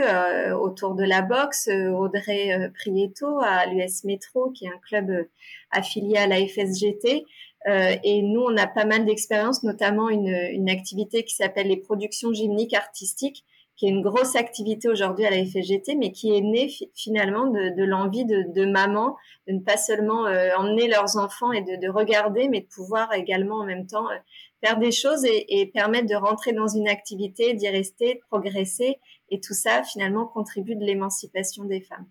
autour 0.53 0.95
de 0.95 1.05
la 1.05 1.21
boxe. 1.21 1.69
Audrey 1.69 2.69
Prieto 2.73 3.39
à 3.41 3.65
l'US 3.67 4.03
Métro, 4.03 4.51
qui 4.51 4.65
est 4.65 4.69
un 4.69 4.79
club 4.85 5.27
affilié 5.71 6.17
à 6.17 6.27
la 6.27 6.45
FSGT. 6.45 7.23
Euh, 7.67 7.95
et 8.03 8.21
nous, 8.21 8.41
on 8.41 8.55
a 8.57 8.67
pas 8.67 8.85
mal 8.85 9.05
d'expériences, 9.05 9.63
notamment 9.63 10.09
une, 10.09 10.35
une, 10.51 10.69
activité 10.69 11.23
qui 11.23 11.33
s'appelle 11.33 11.67
les 11.67 11.77
productions 11.77 12.31
gymniques 12.31 12.75
artistiques, 12.75 13.43
qui 13.75 13.87
est 13.87 13.89
une 13.89 14.03
grosse 14.03 14.35
activité 14.35 14.87
aujourd'hui 14.87 15.25
à 15.25 15.31
la 15.31 15.43
FSGT, 15.43 15.95
mais 15.95 16.11
qui 16.11 16.35
est 16.35 16.41
née 16.41 16.71
finalement 16.93 17.47
de, 17.47 17.75
de 17.75 17.83
l'envie 17.83 18.25
de, 18.25 18.43
de 18.53 18.65
mamans 18.65 19.17
de 19.47 19.53
ne 19.53 19.59
pas 19.59 19.77
seulement 19.77 20.25
euh, 20.25 20.55
emmener 20.57 20.87
leurs 20.87 21.17
enfants 21.17 21.51
et 21.51 21.61
de, 21.61 21.75
de, 21.75 21.89
regarder, 21.89 22.49
mais 22.49 22.61
de 22.61 22.67
pouvoir 22.67 23.13
également 23.13 23.57
en 23.57 23.65
même 23.65 23.85
temps 23.85 24.09
euh, 24.09 24.15
faire 24.63 24.77
des 24.77 24.91
choses 24.91 25.25
et, 25.25 25.59
et, 25.59 25.65
permettre 25.65 26.07
de 26.07 26.15
rentrer 26.15 26.53
dans 26.53 26.67
une 26.67 26.87
activité, 26.87 27.53
d'y 27.53 27.67
rester, 27.67 28.15
de 28.15 28.19
progresser. 28.29 28.99
Et 29.29 29.39
tout 29.39 29.53
ça, 29.53 29.83
finalement, 29.83 30.25
contribue 30.25 30.75
de 30.75 30.85
l'émancipation 30.85 31.65
des 31.65 31.81
femmes. 31.81 32.07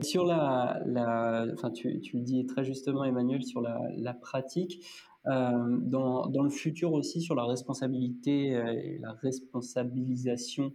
Sur 0.00 0.24
la, 0.24 0.80
enfin, 1.52 1.70
tu, 1.70 1.88
le 1.88 2.20
dis 2.20 2.46
très 2.46 2.64
justement, 2.64 3.04
Emmanuel, 3.04 3.44
sur 3.44 3.60
la, 3.60 4.14
pratique, 4.14 4.84
euh, 5.26 5.78
dans, 5.80 6.42
le 6.42 6.50
futur 6.50 6.92
aussi, 6.92 7.20
sur 7.20 7.34
la 7.34 7.44
responsabilité 7.44 8.56
euh, 8.56 8.72
et 8.72 8.98
la 8.98 9.12
responsabilisation 9.12 10.72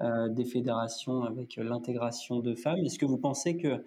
euh, 0.00 0.28
des 0.28 0.44
fédérations 0.44 1.22
avec 1.22 1.56
l'intégration 1.56 2.40
de 2.40 2.54
femmes, 2.54 2.78
est-ce 2.78 2.98
que 2.98 3.06
vous 3.06 3.18
pensez 3.18 3.56
que, 3.56 3.84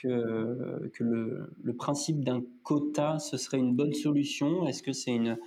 que, 0.00 0.88
le, 1.00 1.76
principe 1.76 2.24
d'un 2.24 2.42
quota, 2.62 3.18
ce 3.18 3.36
serait 3.36 3.58
une 3.58 3.74
bonne 3.74 3.94
solution? 3.94 4.66
Est-ce 4.66 4.82
que 4.82 4.92
c'est 4.92 5.14
une, 5.14 5.38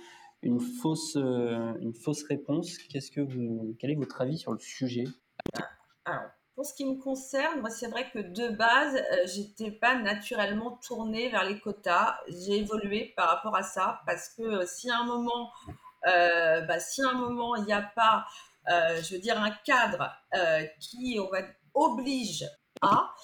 une, 0.42 0.60
fausse, 0.60 1.16
une 1.16 1.94
fausse 1.94 2.22
réponse? 2.24 2.78
Qu'est-ce 2.78 3.10
que 3.10 3.20
vous, 3.20 3.74
Quel 3.78 3.90
est 3.90 3.96
votre 3.96 4.20
avis 4.20 4.38
sur 4.38 4.52
le 4.52 4.60
sujet? 4.60 5.04
Alors, 6.04 6.22
pour 6.56 6.64
ce 6.64 6.72
qui 6.72 6.86
me 6.86 6.98
concerne, 6.98 7.60
moi, 7.60 7.68
c'est 7.68 7.86
vrai 7.86 8.10
que 8.10 8.18
de 8.18 8.48
base, 8.48 8.96
euh, 8.96 9.26
j'étais 9.26 9.70
pas 9.70 9.94
naturellement 9.94 10.80
tournée 10.86 11.28
vers 11.28 11.44
les 11.44 11.60
quotas. 11.60 12.18
J'ai 12.28 12.56
évolué 12.56 13.12
par 13.14 13.28
rapport 13.28 13.54
à 13.54 13.62
ça 13.62 14.00
parce 14.06 14.30
que 14.30 14.42
euh, 14.42 14.66
si 14.66 14.90
à 14.90 15.00
un 15.00 15.04
moment, 15.04 15.52
euh, 16.06 16.62
bah, 16.62 16.80
si 16.80 17.02
à 17.02 17.10
un 17.10 17.14
moment 17.14 17.56
il 17.56 17.64
n'y 17.64 17.74
a 17.74 17.82
pas, 17.82 18.24
je 18.68 19.14
veux 19.14 19.20
dire, 19.20 19.40
un 19.40 19.52
cadre 19.64 20.10
qui 20.80 21.20
on 21.20 21.30
va, 21.30 21.38
oblige 21.74 22.44
à, 22.80 23.14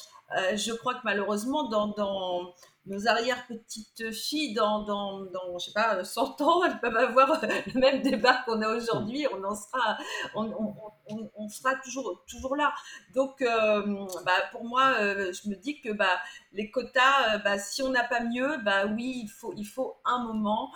je 0.55 0.73
crois 0.73 0.95
que 0.95 1.01
malheureusement, 1.03 1.69
dans 1.69 2.55
nos 2.87 3.07
arrière-petites 3.07 4.13
filles, 4.13 4.55
dans, 4.55 4.83
dans, 4.83 5.21
dans, 5.21 5.59
je 5.59 5.67
sais 5.67 5.73
pas, 5.73 6.03
100 6.03 6.41
ans, 6.41 6.65
elles 6.65 6.81
peuvent 6.81 6.97
avoir 6.97 7.41
le 7.75 7.81
même 7.81 8.03
débat 8.03 8.43
qu'on 8.45 8.61
a 8.61 8.69
aujourd'hui. 8.69 9.27
On 9.33 9.45
en 9.45 9.55
sera, 9.55 9.99
on, 10.35 10.75
on, 11.09 11.31
on, 11.37 11.49
sera 11.49 11.75
toujours, 11.77 12.25
toujours 12.27 12.57
là. 12.57 12.73
Donc, 13.15 13.41
euh, 13.43 14.07
bah, 14.25 14.33
pour 14.51 14.65
moi, 14.65 14.95
euh, 14.99 15.33
je 15.33 15.49
me 15.49 15.55
dis 15.55 15.81
que 15.81 15.93
bah, 15.93 16.21
les 16.53 16.71
quotas, 16.71 17.35
euh, 17.35 17.39
bah, 17.39 17.59
si 17.59 17.83
on 17.83 17.91
n'a 17.91 18.05
pas 18.05 18.21
mieux, 18.21 18.59
bah 18.65 18.87
oui, 18.87 19.21
il 19.25 19.29
faut, 19.29 19.53
il 19.57 19.67
faut 19.67 19.97
un 20.05 20.25
moment. 20.25 20.73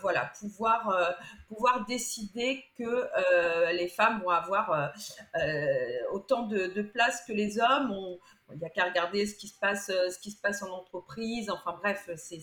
Voilà, 0.00 0.32
pouvoir, 0.38 1.16
pouvoir 1.48 1.84
décider 1.86 2.64
que 2.78 3.08
les 3.72 3.88
femmes 3.88 4.20
vont 4.22 4.30
avoir 4.30 4.92
autant 6.12 6.46
de, 6.46 6.66
de, 6.66 6.82
place 6.82 7.24
que 7.26 7.32
les 7.32 7.58
hommes. 7.58 7.90
On, 7.92 8.18
il 8.54 8.58
n'y 8.58 8.66
a 8.66 8.70
qu'à 8.70 8.84
regarder 8.84 9.26
ce 9.26 9.34
qui 9.34 9.48
se 9.48 9.58
passe, 9.58 9.90
euh, 9.90 10.10
ce 10.10 10.18
qui 10.18 10.30
se 10.30 10.40
passe 10.40 10.62
en 10.62 10.70
entreprise. 10.70 11.50
Enfin 11.50 11.76
bref, 11.78 12.08
c'est, 12.16 12.40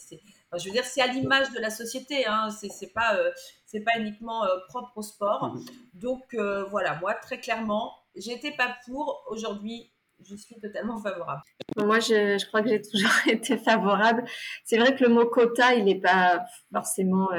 je 0.57 0.65
veux 0.65 0.71
dire, 0.71 0.85
c'est 0.85 1.01
à 1.01 1.07
l'image 1.07 1.51
de 1.51 1.59
la 1.59 1.69
société. 1.69 2.25
Hein, 2.25 2.49
c'est, 2.49 2.93
pas, 2.93 3.15
euh, 3.15 3.31
c'est 3.65 3.81
pas 3.81 3.97
uniquement 3.97 4.45
euh, 4.45 4.57
propre 4.67 4.97
au 4.97 5.01
sport. 5.01 5.53
Mmh. 5.53 5.65
Donc 5.95 6.35
voilà, 6.69 6.95
moi 6.99 7.13
très 7.13 7.39
clairement, 7.39 7.93
j'étais 8.15 8.51
pas 8.51 8.77
pour. 8.85 9.23
Aujourd'hui, 9.29 9.91
je 10.23 10.35
suis 10.35 10.59
totalement 10.59 10.97
favorable. 11.01 11.41
Moi, 11.77 11.99
je, 11.99 12.45
crois 12.47 12.61
que 12.61 12.69
j'ai 12.69 12.81
toujours 12.81 13.11
été 13.27 13.57
favorable. 13.57 14.23
C'est 14.65 14.77
vrai 14.77 14.95
que 14.95 15.03
le 15.03 15.09
mot 15.09 15.25
quota, 15.25 15.75
il 15.75 15.85
n'est 15.85 15.99
pas 15.99 16.45
forcément 16.71 17.29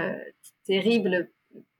terrible 0.65 1.31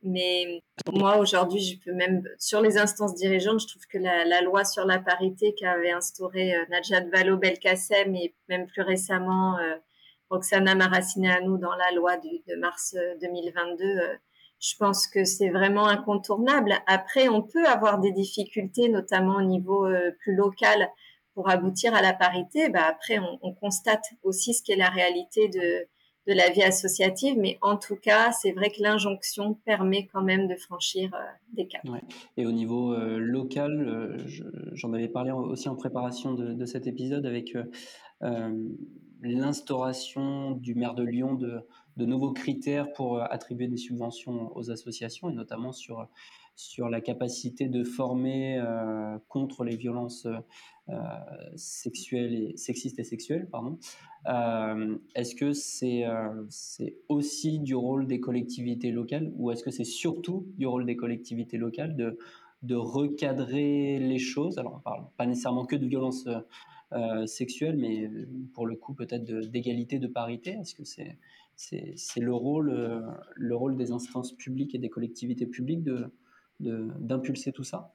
mais 0.03 0.63
moi, 0.93 1.19
aujourd'hui, 1.19 1.61
je 1.61 1.79
peux 1.79 1.93
même, 1.93 2.23
sur 2.39 2.63
les 2.63 2.79
instances 2.79 3.15
dirigeantes, 3.15 3.61
je 3.61 3.67
trouve 3.67 3.87
que 3.87 3.99
la, 3.99 4.41
loi 4.41 4.65
sur 4.65 4.87
la 4.87 4.99
parité 4.99 5.55
qu'avait 5.55 5.91
instaurée 5.91 6.55
euh, 6.55 6.65
Najat 6.71 7.05
Vallaud-Belkacem 7.13 8.15
et 8.17 8.35
même 8.49 8.67
plus 8.67 8.83
récemment 8.83 9.59
euh, 9.59 9.77
Roxana 10.31 10.75
Maracineanu 10.75 11.59
dans 11.59 11.75
la 11.75 11.91
loi 11.95 12.17
de 12.17 12.57
mars 12.57 12.97
2022, 13.21 13.85
euh, 13.85 14.01
euh, 14.01 14.17
je 14.61 14.77
pense 14.77 15.07
que 15.07 15.25
c'est 15.25 15.49
vraiment 15.49 15.87
incontournable. 15.87 16.75
Après, 16.87 17.29
on 17.29 17.43
peut 17.43 17.67
avoir 17.67 17.99
des 17.99 18.13
difficultés, 18.13 18.89
notamment 18.91 19.37
au 19.37 19.43
niveau 19.43 19.87
euh, 19.87 20.11
plus 20.21 20.35
local, 20.37 20.91
pour 21.35 21.49
aboutir 21.49 21.95
à 21.95 22.03
la 22.03 22.13
parité. 22.13 22.69
Bah, 22.69 22.85
après, 22.87 23.19
on, 23.19 23.39
on 23.41 23.55
constate 23.55 24.05
aussi 24.23 24.53
ce 24.53 24.63
qu'est 24.63 24.77
la 24.77 24.91
réalité 24.91 25.49
de 25.49 25.89
de 26.27 26.35
la 26.35 26.51
vie 26.51 26.63
associative, 26.63 27.37
mais 27.39 27.59
en 27.63 27.79
tout 27.79 27.97
cas, 27.97 28.31
c'est 28.31 28.53
vrai 28.53 28.69
que 28.69 28.83
l'injonction 28.83 29.55
permet 29.65 30.07
quand 30.13 30.23
même 30.23 30.49
de 30.49 30.55
franchir 30.55 31.11
euh, 31.15 31.19
des 31.55 31.67
caps. 31.67 31.83
Et 32.37 32.45
au 32.45 32.53
niveau 32.53 32.93
euh, 32.93 33.19
local, 33.19 34.23
j'en 34.75 34.93
avais 34.93 35.09
parlé 35.09 35.33
aussi 35.33 35.71
en 35.71 35.77
préparation 35.77 36.35
de, 36.35 36.65
cet 36.67 36.87
épisode 36.87 37.25
avec 37.25 37.57
l'instauration 39.23 40.53
du 40.53 40.75
maire 40.75 40.95
de 40.95 41.03
Lyon 41.03 41.35
de, 41.35 41.63
de 41.97 42.07
nouveaux 42.07 42.33
critères 42.33 42.93
pour 42.93 43.21
attribuer 43.21 43.69
des 43.69 43.77
subventions 43.77 44.57
aux 44.57 44.71
associations 44.71 45.31
et 45.31 45.35
notamment 45.35 45.73
sur 45.73 46.09
sur 46.61 46.91
la 46.91 47.01
capacité 47.01 47.69
de 47.69 47.85
former 47.85 48.59
euh, 48.59 49.19
contre 49.29 49.65
les 49.65 49.77
violences 49.77 50.27
euh, 50.91 50.95
sexuelles 51.57 52.35
et 52.35 52.57
sexistes 52.59 52.99
et 52.99 53.05
sexuelles. 53.05 53.49
Pardon. 53.51 53.79
Euh, 54.27 54.99
est-ce 55.15 55.35
que 55.35 55.55
c'est 55.55 56.05
c'est 56.51 56.97
aussi 57.09 57.61
du 57.61 57.75
rôle 57.75 58.07
des 58.07 58.21
collectivités 58.21 58.91
locales 58.91 59.33
ou 59.37 59.51
est-ce 59.51 59.65
que 59.65 59.71
c'est 59.71 59.85
surtout 59.85 60.47
du 60.59 60.67
rôle 60.67 60.85
des 60.85 60.97
collectivités 60.97 61.57
locales 61.57 61.97
de, 61.97 62.19
de 62.63 62.75
recadrer 62.75 63.99
les 63.99 64.19
choses? 64.19 64.59
Alors 64.59 64.75
on 64.77 64.81
parle 64.81 65.07
pas 65.17 65.25
nécessairement 65.25 65.65
que 65.65 65.77
de 65.77 65.87
violences 65.87 66.29
sexuelles, 67.25 67.77
mais 67.77 68.11
pour 68.53 68.67
le 68.67 68.77
coup 68.77 68.93
peut-être 68.93 69.25
d'égalité, 69.25 69.99
de, 69.99 70.09
parité. 70.09 70.51
Est-ce 70.61 70.75
que 70.75 70.85
c'est 70.85 71.17
c'est 71.61 72.21
le 72.21 72.33
rôle, 72.33 73.05
le 73.35 73.57
rôle 73.57 73.77
des 73.77 73.93
instances 73.93 74.33
publiques 74.37 74.75
et 74.75 74.79
des 74.79 74.89
collectivités 74.89 75.47
publiques 75.47 75.83
de, 75.83 76.11
d'impulser 76.59 77.53
tout 77.53 77.65
ça 77.65 77.95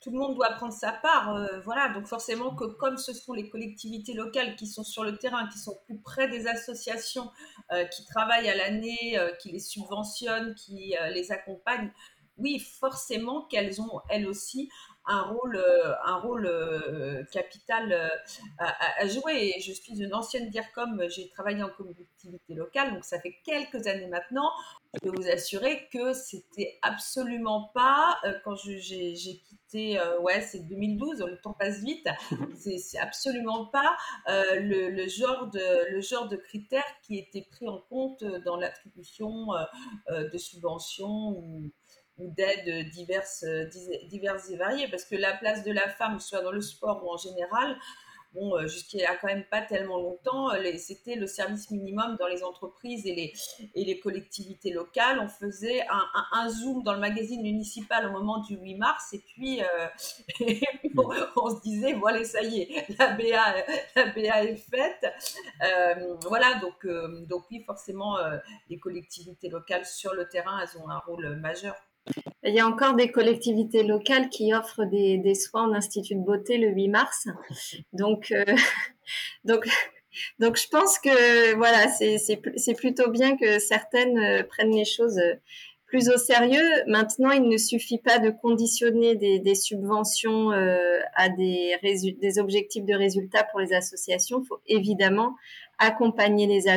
tout 0.00 0.10
le 0.10 0.18
monde 0.18 0.34
doit 0.34 0.50
prendre 0.50 0.72
sa 0.72 0.92
part, 0.92 1.34
euh, 1.34 1.60
voilà. 1.60 1.88
Donc 1.88 2.06
forcément 2.06 2.54
que 2.54 2.64
comme 2.64 2.96
ce 2.96 3.12
sont 3.12 3.32
les 3.32 3.48
collectivités 3.48 4.12
locales 4.12 4.56
qui 4.56 4.66
sont 4.66 4.84
sur 4.84 5.04
le 5.04 5.16
terrain, 5.16 5.48
qui 5.48 5.58
sont 5.58 5.76
plus 5.86 5.98
près 5.98 6.28
des 6.28 6.46
associations, 6.46 7.30
euh, 7.72 7.84
qui 7.84 8.04
travaillent 8.04 8.48
à 8.48 8.56
l'année, 8.56 9.18
euh, 9.18 9.32
qui 9.40 9.50
les 9.50 9.60
subventionnent, 9.60 10.54
qui 10.54 10.94
les 11.12 11.32
accompagnent, 11.32 11.90
oui, 12.36 12.58
forcément 12.58 13.46
qu'elles 13.46 13.80
ont 13.80 14.00
elles 14.08 14.26
aussi 14.26 14.68
un 15.06 15.22
rôle, 15.22 15.56
euh, 15.56 15.94
un 16.04 16.18
rôle 16.18 16.46
euh, 16.46 17.24
capital 17.30 17.92
euh, 17.92 18.08
à, 18.58 19.06
jouer. 19.06 19.52
Et 19.56 19.60
je 19.60 19.72
suis 19.72 20.00
une 20.00 20.14
ancienne 20.14 20.48
DIRCOM, 20.48 21.04
j'ai 21.08 21.28
travaillé 21.28 21.62
en 21.62 21.68
collectivité 21.68 22.54
locale, 22.54 22.94
donc 22.94 23.04
ça 23.04 23.20
fait 23.20 23.36
quelques 23.44 23.86
années 23.86 24.06
maintenant. 24.06 24.50
Je 24.94 25.00
peux 25.00 25.16
vous 25.16 25.28
assurer 25.28 25.88
que 25.92 26.12
c'était 26.12 26.78
absolument 26.82 27.70
pas, 27.74 28.16
quand 28.44 28.54
j'ai 28.54 29.12
quitté, 29.48 30.00
ouais, 30.20 30.40
c'est 30.40 30.60
2012, 30.68 31.18
le 31.26 31.40
temps 31.40 31.52
passe 31.52 31.80
vite, 31.80 32.08
c'est 32.54 32.98
absolument 32.98 33.66
pas 33.66 33.96
le, 34.28 35.08
genre 35.08 35.48
de, 35.48 35.90
le 35.92 36.00
genre 36.00 36.28
de 36.28 36.36
critères 36.36 36.84
qui 37.02 37.18
était 37.18 37.42
pris 37.42 37.68
en 37.68 37.80
compte 37.90 38.22
dans 38.44 38.56
l'attribution 38.56 39.48
de 40.10 40.38
subventions 40.38 41.30
ou 41.30 41.72
ou 42.18 42.30
d'aides 42.30 42.90
diverses, 42.90 43.44
diverses 44.08 44.50
et 44.50 44.56
variées, 44.56 44.88
parce 44.88 45.04
que 45.04 45.16
la 45.16 45.34
place 45.36 45.64
de 45.64 45.72
la 45.72 45.88
femme, 45.88 46.20
soit 46.20 46.42
dans 46.42 46.52
le 46.52 46.60
sport 46.60 47.04
ou 47.04 47.10
en 47.10 47.16
général, 47.16 47.76
bon, 48.34 48.56
euh, 48.56 48.66
a 49.08 49.16
quand 49.16 49.28
même 49.28 49.44
pas 49.44 49.62
tellement 49.62 49.98
longtemps, 49.98 50.50
c'était 50.76 51.14
le 51.14 51.26
service 51.26 51.70
minimum 51.70 52.16
dans 52.18 52.26
les 52.26 52.42
entreprises 52.42 53.06
et 53.06 53.14
les, 53.14 53.32
et 53.74 53.84
les 53.84 53.98
collectivités 54.00 54.72
locales. 54.72 55.20
On 55.20 55.28
faisait 55.28 55.82
un, 55.88 56.04
un, 56.32 56.48
zoom 56.48 56.82
dans 56.82 56.92
le 56.92 57.00
magazine 57.00 57.42
municipal 57.42 58.06
au 58.06 58.10
moment 58.10 58.38
du 58.40 58.56
8 58.56 58.74
mars 58.76 59.12
et 59.12 59.20
puis, 59.20 59.62
euh, 59.62 59.86
on, 61.36 61.50
se 61.50 61.62
disait, 61.62 61.92
voilà, 61.94 62.24
ça 62.24 62.42
y 62.42 62.62
est, 62.62 62.88
la 62.98 63.12
BA, 63.12 63.54
la 63.96 64.06
BA 64.06 64.44
est 64.44 64.56
faite. 64.56 65.06
Euh, 65.62 66.16
voilà, 66.22 66.54
donc, 66.56 66.86
donc 67.28 67.44
oui, 67.50 67.62
forcément, 67.64 68.16
les 68.68 68.78
collectivités 68.78 69.48
locales 69.48 69.86
sur 69.86 70.14
le 70.14 70.28
terrain, 70.28 70.60
elles 70.60 70.80
ont 70.80 70.88
un 70.88 70.98
rôle 70.98 71.36
majeur. 71.36 71.74
Il 72.42 72.54
y 72.54 72.60
a 72.60 72.66
encore 72.66 72.94
des 72.94 73.10
collectivités 73.10 73.82
locales 73.82 74.28
qui 74.28 74.52
offrent 74.52 74.84
des, 74.84 75.34
soins 75.34 75.70
en 75.70 75.72
institut 75.72 76.14
de 76.14 76.20
beauté 76.20 76.58
le 76.58 76.68
8 76.68 76.88
mars. 76.88 77.26
Donc, 77.92 78.30
euh, 78.32 78.44
donc, 79.44 79.66
donc 80.38 80.56
je 80.56 80.68
pense 80.68 80.98
que 80.98 81.54
voilà, 81.56 81.88
c'est 81.88 82.74
plutôt 82.74 83.10
bien 83.10 83.36
que 83.36 83.58
certaines 83.58 84.18
euh, 84.18 84.42
prennent 84.42 84.76
les 84.76 84.84
choses 84.84 85.18
euh, 85.18 85.34
plus 85.86 86.10
au 86.10 86.18
sérieux. 86.18 86.68
Maintenant, 86.86 87.30
il 87.30 87.48
ne 87.48 87.56
suffit 87.56 87.98
pas 87.98 88.18
de 88.18 88.30
conditionner 88.30 89.14
des, 89.14 89.54
subventions 89.54 90.50
à 90.50 91.28
des, 91.28 91.76
des 92.20 92.38
objectifs 92.40 92.84
de 92.84 92.94
résultats 92.94 93.44
pour 93.44 93.60
les 93.60 93.72
associations. 93.72 94.42
Il 94.42 94.46
faut 94.46 94.60
évidemment 94.66 95.36
accompagner 95.78 96.48
les, 96.48 96.68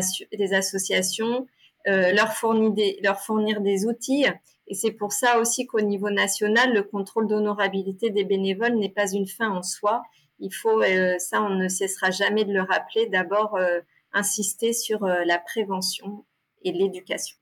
associations, 0.53 1.47
leur, 1.87 2.33
fournir 2.33 2.73
leur 3.01 3.19
fournir 3.19 3.61
des 3.61 3.87
outils 3.87 4.27
et 4.67 4.73
c'est 4.73 4.91
pour 4.91 5.13
ça 5.13 5.39
aussi 5.39 5.65
qu'au 5.65 5.81
niveau 5.81 6.09
national, 6.09 6.73
le 6.73 6.83
contrôle 6.83 7.27
d'honorabilité 7.27 8.09
des 8.09 8.25
bénévoles 8.25 8.75
n'est 8.75 8.89
pas 8.89 9.11
une 9.11 9.27
fin 9.27 9.49
en 9.49 9.63
soi. 9.63 10.03
Il 10.39 10.53
faut, 10.53 10.81
euh, 10.81 11.15
ça, 11.19 11.41
on 11.41 11.55
ne 11.55 11.67
cessera 11.67 12.11
jamais 12.11 12.43
de 12.43 12.53
le 12.53 12.61
rappeler, 12.61 13.07
d'abord 13.07 13.55
euh, 13.55 13.79
insister 14.13 14.73
sur 14.73 15.03
euh, 15.03 15.23
la 15.25 15.39
prévention 15.39 16.25
et 16.63 16.71
l'éducation. 16.73 17.37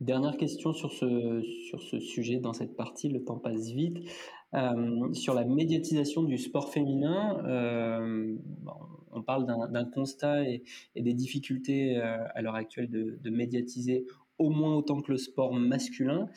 Dernière 0.00 0.36
question 0.36 0.72
sur 0.72 0.92
ce, 0.92 1.42
sur 1.68 1.82
ce 1.82 1.98
sujet 1.98 2.38
dans 2.38 2.52
cette 2.52 2.76
partie, 2.76 3.08
le 3.08 3.24
temps 3.24 3.38
passe 3.38 3.70
vite. 3.70 3.98
sur 5.12 5.34
la 5.34 5.44
médiatisation 5.44 6.22
du 6.22 6.36
sport 6.36 6.70
féminin, 6.70 7.42
on 9.12 9.22
parle 9.22 9.46
d'un 9.46 9.84
constat 9.84 10.44
et, 10.44 10.62
des 10.94 11.14
difficultés 11.14 11.96
à 11.96 12.42
l'heure 12.42 12.54
actuelle 12.54 12.90
de, 12.90 13.30
médiatiser 13.30 14.04
au 14.38 14.50
moins 14.50 14.74
autant 14.74 15.00
que 15.00 15.12
le 15.12 15.18
sport 15.18 15.52
masculin. 15.52 16.28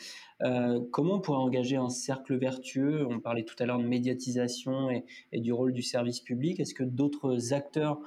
Euh, 0.41 0.79
comment 0.91 1.15
on 1.15 1.21
pourrait 1.21 1.37
engager 1.37 1.77
un 1.77 1.89
cercle 1.89 2.35
vertueux? 2.37 3.05
On 3.07 3.19
parlait 3.19 3.43
tout 3.43 3.55
à 3.59 3.65
l'heure 3.65 3.79
de 3.79 3.85
médiatisation 3.85 4.89
et, 4.89 5.39
du 5.39 5.53
rôle 5.53 5.73
du 5.73 5.83
service 5.83 6.19
public. 6.19 6.59
Est-ce 6.59 6.73
que 6.73 6.83
d'autres 6.83 7.53
acteurs 7.53 7.99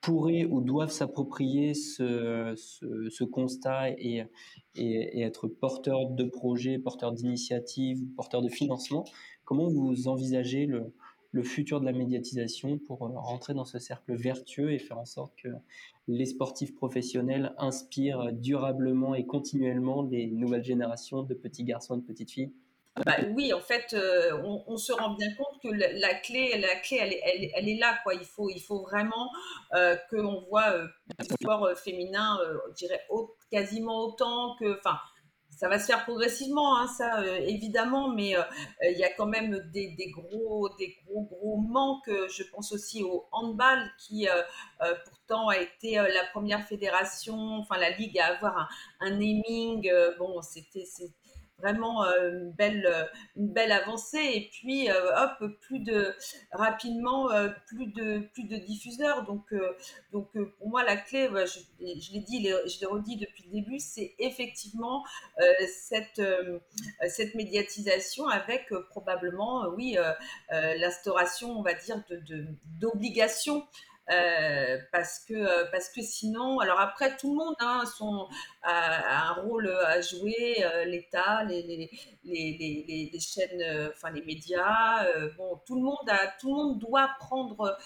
pourraient 0.00 0.44
ou 0.44 0.60
doivent 0.60 0.90
s'approprier 0.90 1.74
ce, 1.74 3.24
constat 3.24 3.90
et, 3.90 4.24
et, 4.74 5.22
être 5.22 5.48
porteurs 5.48 6.10
de 6.10 6.24
projets, 6.24 6.78
porteurs 6.78 7.12
d'initiatives, 7.12 8.04
porteurs 8.16 8.42
de 8.42 8.48
financement? 8.48 9.04
Comment 9.44 9.68
vous 9.68 10.08
envisagez 10.08 10.66
le, 10.66 10.92
le 11.32 11.42
futur 11.42 11.80
de 11.80 11.86
la 11.86 11.92
médiatisation 11.92 12.78
pour 12.78 13.04
euh, 13.04 13.08
rentrer 13.14 13.54
dans 13.54 13.64
ce 13.64 13.78
cercle 13.78 14.14
vertueux 14.14 14.72
et 14.72 14.78
faire 14.78 14.98
en 14.98 15.04
sorte 15.04 15.34
que 15.36 15.48
les 16.08 16.26
sportifs 16.26 16.74
professionnels 16.74 17.54
inspirent 17.58 18.32
durablement 18.32 19.14
et 19.14 19.26
continuellement 19.26 20.02
les 20.02 20.26
nouvelles 20.26 20.64
générations 20.64 21.22
de 21.22 21.34
petits 21.34 21.64
garçons 21.64 21.96
et 21.96 22.00
de 22.00 22.06
petites 22.06 22.30
filles 22.30 22.52
bah, 23.06 23.16
oui, 23.34 23.54
en 23.54 23.60
fait, 23.60 23.94
euh, 23.94 24.38
on, 24.66 24.76
se 24.76 24.92
rend 24.92 25.14
bien 25.14 25.28
compte 25.36 25.62
que 25.62 25.68
la, 25.68 26.14
clé, 26.14 26.58
la 26.58 26.76
clé, 26.76 26.98
elle, 27.54 27.68
est 27.68 27.78
là, 27.78 27.98
quoi. 28.02 28.12
Il 28.12 28.26
faut, 28.26 28.50
il 28.50 28.60
faut 28.60 28.82
vraiment 28.82 29.30
euh, 29.74 29.96
que 30.10 30.16
voit 30.50 30.72
euh, 30.72 30.86
le 31.18 31.24
sport 31.24 31.70
féminin, 31.74 32.38
dirais, 32.76 33.00
quasiment 33.50 34.04
autant 34.04 34.56
que, 34.60 34.78
enfin, 34.78 34.98
ça 35.62 35.68
va 35.68 35.78
se 35.78 35.86
faire 35.86 36.02
progressivement, 36.02 36.76
hein, 36.76 36.88
ça 36.88 37.20
euh, 37.20 37.38
évidemment, 37.46 38.08
mais 38.08 38.36
euh, 38.36 38.42
il 38.82 38.98
y 38.98 39.04
a 39.04 39.12
quand 39.14 39.26
même 39.26 39.60
des, 39.72 39.94
gros, 40.10 40.68
des 40.76 40.98
gros, 41.06 41.22
gros 41.22 41.56
manques. 41.56 42.10
Je 42.10 42.42
pense 42.50 42.72
aussi 42.72 43.04
au 43.04 43.28
handball 43.30 43.78
qui 43.96 44.28
euh, 44.28 44.42
pourtant 45.04 45.50
a 45.50 45.58
été 45.58 45.94
la 45.94 46.24
première 46.32 46.66
fédération, 46.66 47.36
enfin 47.60 47.78
la 47.78 47.90
ligue 47.90 48.18
à 48.18 48.34
avoir 48.34 48.58
un, 48.58 48.68
un 49.06 49.10
naming. 49.10 49.88
bon, 50.18 50.42
c'était 50.42 50.84
vraiment 51.62 52.04
euh, 52.04 52.30
une 52.30 52.50
belle, 52.50 52.86
euh, 52.86 53.04
une 53.36 53.52
belle 53.52 53.72
avancée. 53.72 54.18
Et 54.18 54.50
puis, 54.52 54.90
euh, 54.90 54.94
hop, 55.16 55.50
plus 55.62 55.78
de, 55.78 56.14
rapidement, 56.52 57.28
plus 57.66 57.86
de, 57.86 58.28
plus 58.34 58.44
de 58.44 58.56
diffuseurs. 58.56 59.24
Donc, 59.24 59.54
donc 60.12 60.30
pour 60.58 60.68
moi, 60.68 60.84
la 60.84 60.96
clé, 60.96 61.28
je, 61.30 62.12
l'ai 62.12 62.20
dit, 62.20 62.48
je 62.48 62.80
l'ai 62.80 62.86
redit 62.86 63.16
depuis 63.16 63.44
le 63.46 63.52
début, 63.52 63.78
c'est 63.78 64.14
effectivement 64.18 65.04
cette, 65.86 66.22
cette 67.08 67.34
médiatisation 67.34 68.28
avec 68.28 68.72
probablement, 68.90 69.66
oui, 69.76 69.96
l'instauration, 70.50 71.50
on 71.58 71.62
va 71.62 71.74
dire, 71.74 72.02
d'obligations. 72.80 73.60
De, 73.60 73.64
euh, 74.10 74.78
parce 74.90 75.20
que 75.20 75.34
euh, 75.34 75.64
parce 75.70 75.88
que 75.88 76.02
sinon, 76.02 76.58
alors 76.58 76.80
après 76.80 77.16
tout 77.16 77.30
le 77.30 77.36
monde 77.36 77.54
hein, 77.60 77.84
a, 78.62 79.28
un 79.30 79.32
rôle 79.42 79.68
à 79.68 80.00
jouer, 80.00 80.64
euh, 80.64 80.84
l'État, 80.84 81.44
les 81.44 81.62
les, 81.62 81.88
les, 82.24 83.10
les, 83.12 83.20
chaînes, 83.20 83.90
enfin 83.94 84.10
les 84.10 84.22
médias, 84.22 85.06
bon 85.36 85.60
tout 85.66 85.76
le 85.76 85.82
monde 85.82 86.08
a 86.08 86.26
tout 86.40 86.48
le 86.48 86.54
monde 86.54 86.78
doit 86.80 87.10
prendre 87.20 87.78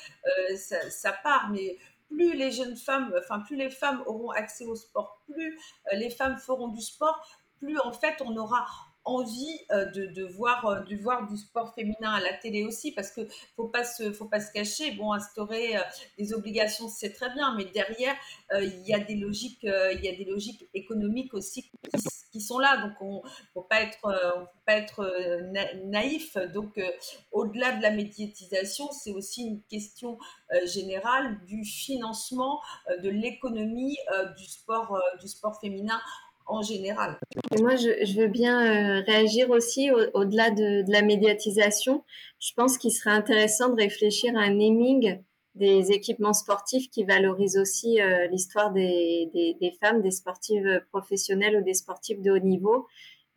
sa, 0.56 0.90
sa, 0.90 1.12
part, 1.12 1.50
mais 1.50 1.76
plus 2.08 2.34
les 2.34 2.50
jeunes 2.50 2.76
femmes, 2.76 3.14
les 3.50 3.70
femmes 3.70 4.02
auront 4.06 4.30
accès 4.30 4.64
au 4.64 4.74
sport, 4.74 5.22
plus 5.26 5.58
les 5.92 6.10
femmes 6.10 6.38
feront 6.38 6.68
du 6.68 6.80
sport, 6.80 7.26
plus 7.58 7.78
en 7.78 7.92
fait 7.92 8.22
on 8.24 8.36
aura 8.36 8.66
envie 9.06 9.60
de, 9.70 10.06
de, 10.06 10.24
voir, 10.24 10.84
de 10.84 10.96
voir 10.96 11.28
du 11.28 11.36
sport 11.36 11.74
féminin 11.74 12.12
à 12.12 12.20
la 12.20 12.32
télé 12.34 12.64
aussi, 12.64 12.92
parce 12.92 13.10
que 13.10 13.22
faut 13.54 13.68
pas 13.68 13.84
se, 13.84 14.12
faut 14.12 14.26
pas 14.26 14.40
se 14.40 14.52
cacher. 14.52 14.90
Bon, 14.92 15.12
instaurer 15.12 15.76
des 16.18 16.34
obligations, 16.34 16.88
c'est 16.88 17.12
très 17.12 17.32
bien, 17.32 17.54
mais 17.56 17.64
derrière, 17.66 18.14
il 18.52 18.82
y 18.84 18.92
a 18.92 18.98
des 18.98 19.14
logiques, 19.14 19.62
il 19.62 20.00
y 20.02 20.08
a 20.08 20.16
des 20.16 20.24
logiques 20.24 20.68
économiques 20.74 21.34
aussi 21.34 21.70
qui, 22.32 22.40
sont 22.40 22.58
là. 22.58 22.76
Donc, 22.78 22.92
on 23.00 23.22
faut 23.54 23.62
pas 23.62 23.80
être, 23.80 24.00
faut 24.00 24.60
pas 24.66 24.74
être 24.74 25.08
naïf. 25.84 26.36
Donc, 26.52 26.80
au-delà 27.32 27.72
de 27.76 27.82
la 27.82 27.90
médiatisation, 27.90 28.90
c'est 28.92 29.12
aussi 29.12 29.42
une 29.44 29.62
question 29.62 30.18
générale 30.64 31.40
du 31.46 31.64
financement 31.64 32.60
de 33.02 33.08
l'économie 33.08 33.96
du 34.36 34.44
sport, 34.44 35.00
du 35.20 35.28
sport 35.28 35.58
féminin 35.60 36.00
en 36.46 36.62
général. 36.62 37.18
moi, 37.60 37.76
je, 37.76 38.18
veux 38.18 38.28
bien 38.28 38.60
euh, 38.60 39.02
réagir 39.06 39.50
aussi 39.50 39.90
au-delà 39.90 40.50
de, 40.50 40.84
la 40.90 41.02
médiatisation. 41.02 42.04
Je 42.38 42.52
pense 42.54 42.78
qu'il 42.78 42.92
serait 42.92 43.10
intéressant 43.10 43.70
de 43.70 43.76
réfléchir 43.76 44.36
à 44.36 44.40
un 44.40 44.50
naming 44.50 45.20
des 45.54 45.90
équipements 45.92 46.34
sportifs 46.34 46.90
qui 46.90 47.04
valorise 47.04 47.56
aussi 47.56 48.00
euh, 48.00 48.26
l'histoire 48.28 48.72
des, 48.72 49.30
des, 49.32 49.72
femmes, 49.80 50.02
des 50.02 50.10
sportives 50.10 50.82
professionnelles 50.90 51.56
ou 51.56 51.64
des 51.64 51.74
sportifs 51.74 52.20
de 52.20 52.30
haut 52.30 52.38
niveau. 52.38 52.86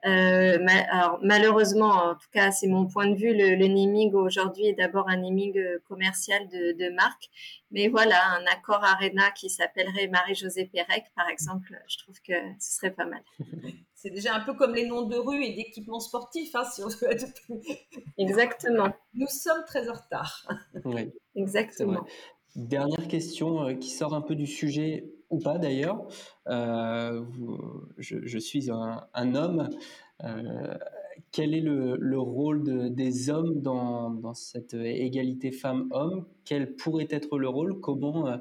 Euh, 0.06 0.66
alors, 0.91 1.20
malheureusement, 1.22 1.89
en 1.89 2.16
tout 2.16 2.30
cas, 2.32 2.52
c'est 2.52 2.68
mon 2.68 2.88
point 2.88 3.08
de 3.10 3.16
vue, 3.16 3.34
le, 3.34 3.56
le 3.56 3.68
naming 3.68 4.14
aujourd'hui 4.14 4.68
est 4.68 4.74
d'abord 4.74 5.10
un 5.10 5.18
naming 5.18 5.62
commercial 5.88 6.47
de, 6.47 6.72
de, 6.72 6.89
marque. 6.93 7.30
Mais 7.72 7.89
voilà, 7.89 8.18
un 8.38 8.45
accord 8.45 8.84
Arena 8.84 9.30
qui 9.32 9.50
s'appellerait 9.50 10.08
Marie-Josée 10.08 10.66
Pérec, 10.66 11.04
par 11.16 11.28
exemple, 11.30 11.78
je 11.88 11.97
trouve 11.97 12.16
que 12.22 12.34
ce 12.60 12.76
serait 12.78 12.91
pas 12.91 13.06
mal. 13.06 13.22
C'est 13.95 14.12
déjà 14.12 14.34
un 14.34 14.39
peu 14.39 14.54
comme 14.54 14.74
les 14.74 14.88
noms 14.88 15.08
de 15.08 15.18
rues 15.18 15.43
et 15.43 15.54
d'équipements 15.54 16.00
sportifs, 16.00 16.56
hein, 16.56 16.64
si 16.64 16.82
on 16.82 16.88
veut 16.88 17.12
être 17.12 17.28
Exactement. 18.18 18.93
Nous 19.14 19.28
sommes 19.28 19.66
très 19.66 19.89
en 19.89 19.93
retard. 19.93 20.47
Oui. 20.86 21.12
Exactement. 21.36 22.06
Dernière 22.56 23.08
question 23.08 23.68
euh, 23.68 23.74
qui 23.74 23.89
sort 23.89 24.14
un 24.14 24.22
peu 24.22 24.36
du 24.36 24.47
sujet 24.47 25.12
ou 25.30 25.40
pas 25.40 25.58
d'ailleurs. 25.58 26.08
Euh, 26.48 27.24
je, 27.98 28.38
suis 28.38 28.70
un, 28.72 29.36
homme. 29.36 29.70
Euh, 30.24 30.78
quel 31.32 31.54
est 31.54 31.62
le, 31.62 32.20
rôle 32.20 32.94
des 32.94 33.30
hommes 33.30 33.62
dans, 33.62 34.34
cette 34.34 34.74
égalité 34.74 35.52
femmes-hommes? 35.52 36.26
Quel 36.46 36.76
pourrait 36.76 37.08
être 37.10 37.38
le 37.38 37.50
rôle? 37.50 37.80
Comment 37.80 38.40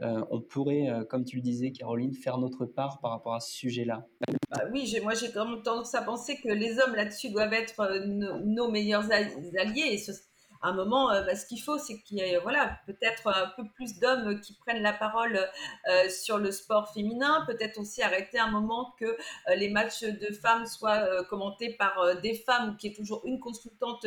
on 0.00 0.40
pourrait, 0.40 0.88
comme 1.08 1.24
tu 1.24 1.36
le 1.36 1.42
disais, 1.42 1.72
Caroline, 1.72 2.12
faire 2.12 2.38
notre 2.38 2.66
part 2.66 3.00
par 3.00 3.10
rapport 3.10 3.34
à 3.34 3.40
ce 3.40 3.52
sujet-là? 3.52 4.06
Bah 4.50 4.62
Oui, 4.72 4.94
moi 5.02 5.14
j'ai 5.14 5.30
quand 5.32 5.48
même 5.48 5.62
tendance 5.62 5.94
à 5.94 6.02
penser 6.02 6.36
que 6.36 6.48
les 6.48 6.78
hommes 6.78 6.94
là-dessus 6.94 7.30
doivent 7.30 7.52
être 7.52 8.06
nos, 8.06 8.70
meilleurs 8.70 9.10
alliés. 9.10 9.88
Et 9.92 9.98
ce, 9.98 10.12
à 10.60 10.68
un 10.68 10.72
moment, 10.72 11.10
euh, 11.10 11.22
bah, 11.22 11.36
ce 11.36 11.46
qu'il 11.46 11.60
faut, 11.60 11.78
c'est 11.78 12.00
qu'il 12.00 12.18
y 12.18 12.20
ait 12.20 12.38
voilà, 12.38 12.78
peut-être 12.86 13.28
un 13.28 13.52
peu 13.56 13.64
plus 13.74 13.98
d'hommes 13.98 14.40
qui 14.40 14.54
prennent 14.54 14.82
la 14.82 14.92
parole 14.92 15.36
euh, 15.36 16.08
sur 16.08 16.38
le 16.38 16.50
sport 16.50 16.92
féminin, 16.92 17.44
peut-être 17.46 17.78
aussi 17.78 18.02
arrêter 18.02 18.38
un 18.38 18.50
moment 18.50 18.94
que 18.98 19.04
euh, 19.04 19.54
les 19.56 19.68
matchs 19.68 20.02
de 20.02 20.32
femmes 20.34 20.66
soient 20.66 21.24
commentés 21.26 21.74
par 21.74 22.20
des 22.22 22.34
femmes, 22.34 22.76
y 22.82 22.88
ait 22.88 22.92
toujours 22.92 23.22
une 23.24 23.40
consultante 23.40 24.06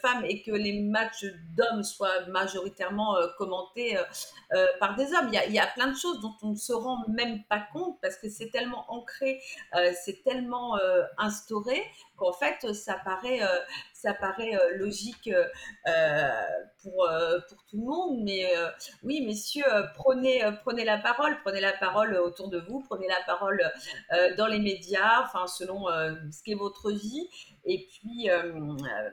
femme, 0.00 0.24
et 0.24 0.42
que 0.42 0.50
les 0.50 0.80
matchs 0.80 1.24
d'hommes 1.56 1.82
soient 1.82 2.26
majoritairement 2.26 3.16
commentés 3.38 3.96
par 4.80 4.96
des 4.96 5.12
hommes. 5.14 5.30
Il 5.32 5.52
y, 5.52 5.58
a, 5.58 5.66
plein 5.66 5.88
de 5.88 5.96
choses 5.96 6.20
dont 6.20 6.34
on 6.42 6.50
ne 6.50 6.56
se 6.56 6.72
rend 6.72 7.04
même 7.08 7.42
pas 7.44 7.60
compte 7.72 7.98
parce 8.00 8.16
que 8.16 8.28
c'est 8.28 8.50
tellement 8.50 8.84
ancré, 8.88 9.40
c'est 10.04 10.22
tellement 10.24 10.78
instauré 11.18 11.82
qu'en 12.22 12.32
fait, 12.32 12.72
ça 12.74 12.94
paraît 13.04 13.40
ça 14.02 14.14
paraît 14.14 14.56
euh, 14.56 14.78
logique 14.78 15.28
euh, 15.28 15.46
euh, 15.86 16.30
pour, 16.82 17.08
pour 17.48 17.64
tout 17.66 17.76
le 17.76 17.84
monde. 17.84 18.20
Mais 18.24 18.50
oui, 19.04 19.24
messieurs, 19.24 19.64
prenez, 19.94 20.42
prenez 20.62 20.84
la 20.84 20.98
parole, 20.98 21.38
prenez 21.44 21.60
la 21.60 21.72
parole 21.72 22.16
autour 22.16 22.48
de 22.48 22.58
vous, 22.58 22.80
prenez 22.88 23.06
la 23.06 23.22
parole 23.26 23.62
dans 24.36 24.48
les 24.48 24.58
médias, 24.58 25.22
enfin, 25.22 25.46
selon 25.46 25.86
ce 25.86 26.42
qu'est 26.42 26.54
votre 26.54 26.90
vie. 26.90 27.28
Et 27.64 27.86
puis, 27.86 28.28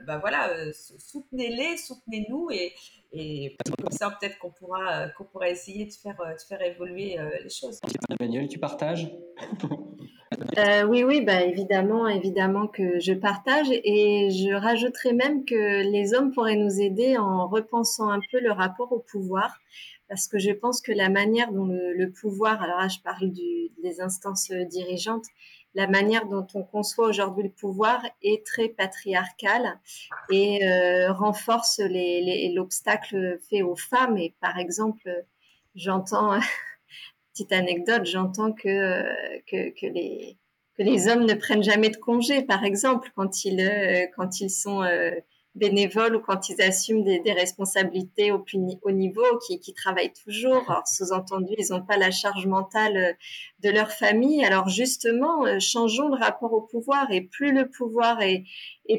bah 0.08 0.18
voilà, 0.18 0.50
soutenez-les, 0.74 1.78
soutenez-nous 1.78 2.50
et, 2.52 2.74
et 3.12 3.58
comme 3.82 3.92
ça, 3.92 4.10
peut-être 4.20 4.38
qu'on 4.40 4.52
pourra, 4.52 5.10
qu'on 5.10 5.24
pourra 5.24 5.50
essayer 5.50 5.86
de 5.86 5.94
faire, 5.94 6.18
de 6.18 6.42
faire 6.42 6.62
évoluer 6.62 7.18
les 7.44 7.50
choses. 7.50 7.80
Emmanuel, 8.20 8.48
tu 8.48 8.60
partages? 8.60 9.12
Euh, 10.58 10.84
oui, 10.84 11.04
oui, 11.04 11.22
bah 11.22 11.42
évidemment, 11.44 12.08
évidemment 12.08 12.68
que 12.68 13.00
je 13.00 13.14
partage. 13.14 13.68
Et 13.72 14.30
je 14.32 14.54
rajouterais 14.54 15.14
même 15.14 15.46
que 15.46 15.84
les 15.84 16.14
hommes 16.14 16.32
pourraient 16.32 16.56
nous 16.56 16.80
aider 16.80 17.18
en 17.18 17.48
repensant 17.48 18.10
un 18.10 18.20
peu 18.32 18.40
le 18.40 18.52
rapport 18.52 18.92
au 18.92 19.00
pouvoir, 19.00 19.60
parce 20.08 20.28
que 20.28 20.40
je 20.40 20.52
pense 20.52 20.82
que 20.82 20.92
la 20.92 21.10
manière 21.10 21.52
dont 21.52 21.66
le, 21.66 22.12
pouvoir, 22.12 22.62
alors 22.62 22.80
là 22.80 22.88
je 22.88 23.00
parle 23.00 23.32
des 23.32 24.02
instances 24.02 24.52
dirigeantes, 24.52 25.26
la 25.76 25.88
manière 25.88 26.26
dont 26.26 26.48
on 26.54 26.64
conçoit 26.64 27.08
aujourd'hui 27.08 27.44
le 27.44 27.52
pouvoir 27.52 28.04
est 28.22 28.46
très 28.46 28.70
patriarcale 28.70 29.80
et 30.30 30.68
euh, 30.68 31.14
renforce 31.14 31.80
l'obstacle 31.80 33.40
fait 33.50 33.62
aux 33.62 33.76
femmes. 33.76 34.18
Et 34.18 34.36
par 34.42 34.58
exemple, 34.58 35.26
j'entends 35.76 36.40
petite 37.34 37.52
anecdote, 37.52 38.06
j'entends 38.06 38.52
que, 38.52 39.04
que, 39.46 39.70
que, 39.80 39.86
les, 39.86 40.38
que 40.78 40.84
les 40.84 41.08
hommes 41.08 41.26
ne 41.26 41.34
prennent 41.36 41.64
jamais 41.64 41.90
de 41.90 41.98
congé, 41.98 42.42
par 42.42 42.64
exemple, 42.64 43.12
quand 43.16 43.46
ils, 43.46 43.62
euh, 43.62 44.08
quand 44.16 44.42
ils 44.42 44.50
sont 44.50 44.82
euh, 44.82 45.12
bénévoles 45.56 46.16
ou 46.16 46.20
quand 46.20 46.50
ils 46.50 46.62
assument 46.62 47.04
des, 47.04 47.20
des 47.20 47.34
responsabilités 47.34 48.32
au, 48.32 48.44
au 48.82 48.92
niveau, 48.92 49.38
qui, 49.46 49.60
qui 49.60 49.74
travaillent 49.74 50.14
toujours. 50.14 50.82
Sous-entendu, 50.86 51.54
ils 51.58 51.68
n'ont 51.70 51.86
pas 51.86 51.98
la 51.98 52.12
charge 52.12 52.48
mentale 52.48 53.18
de 53.64 53.70
leur 53.70 53.92
famille. 53.92 54.44
Alors, 54.44 54.70
justement, 54.70 55.46
changeons 55.60 56.10
le 56.10 56.16
rapport 56.16 56.54
au 56.54 56.62
pouvoir 56.62 57.12
et 57.12 57.22
plus 57.22 57.52
le 57.52 57.70
pouvoir 57.70 58.22
est, 58.22 58.46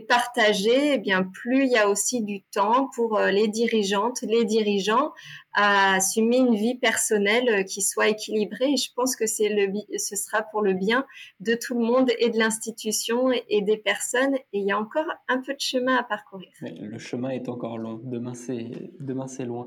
partagé, 0.08 0.94
eh 0.94 0.98
bien 0.98 1.24
plus 1.24 1.64
il 1.64 1.72
y 1.72 1.76
a 1.76 1.88
aussi 1.88 2.22
du 2.22 2.42
temps 2.42 2.88
pour 2.94 3.18
euh, 3.18 3.32
les 3.32 3.48
dirigeantes, 3.48 4.22
les 4.22 4.44
dirigeants 4.44 5.12
à 5.52 5.94
assumer 5.94 6.36
une 6.36 6.54
vie 6.54 6.76
personnelle 6.76 7.48
euh, 7.48 7.62
qui 7.64 7.82
soit 7.82 8.08
équilibrée. 8.08 8.72
Et 8.72 8.76
je 8.76 8.92
pense 8.94 9.16
que 9.16 9.26
c'est 9.26 9.48
le, 9.48 9.72
ce 9.98 10.14
sera 10.14 10.42
pour 10.42 10.62
le 10.62 10.74
bien 10.74 11.04
de 11.40 11.56
tout 11.60 11.76
le 11.76 11.84
monde 11.84 12.10
et 12.20 12.30
de 12.30 12.38
l'institution 12.38 13.32
et 13.32 13.62
des 13.62 13.78
personnes. 13.78 14.36
Et 14.52 14.60
il 14.60 14.64
y 14.64 14.70
a 14.70 14.78
encore 14.78 15.06
un 15.28 15.38
peu 15.38 15.54
de 15.54 15.60
chemin 15.60 15.96
à 15.96 16.04
parcourir. 16.04 16.50
Le 16.60 16.98
chemin 16.98 17.30
est 17.30 17.48
encore 17.48 17.76
long. 17.76 18.00
Demain, 18.04 18.34
c'est 18.34 18.70
demain, 19.00 19.26
c'est 19.26 19.44
loin. 19.44 19.66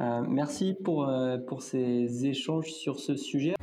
Euh, 0.00 0.22
merci 0.26 0.74
pour, 0.74 1.08
pour 1.46 1.62
ces 1.62 2.26
échanges 2.26 2.72
sur 2.72 2.98
ce 2.98 3.14
sujet. 3.14 3.54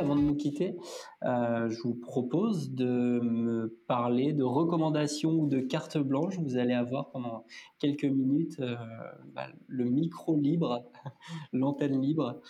Avant 0.00 0.16
de 0.16 0.22
nous 0.22 0.34
quitter, 0.34 0.78
euh, 1.24 1.68
je 1.68 1.82
vous 1.82 1.94
propose 1.94 2.70
de 2.70 3.20
me 3.22 3.78
parler 3.86 4.32
de 4.32 4.42
recommandations 4.42 5.32
ou 5.32 5.46
de 5.46 5.60
cartes 5.60 5.98
blanches. 5.98 6.38
Vous 6.38 6.56
allez 6.56 6.72
avoir 6.72 7.10
pendant 7.10 7.44
quelques 7.78 8.06
minutes 8.06 8.60
euh, 8.60 8.76
bah, 9.34 9.48
le 9.66 9.84
micro 9.84 10.36
libre, 10.36 10.86
l'antenne 11.52 12.00
libre, 12.00 12.40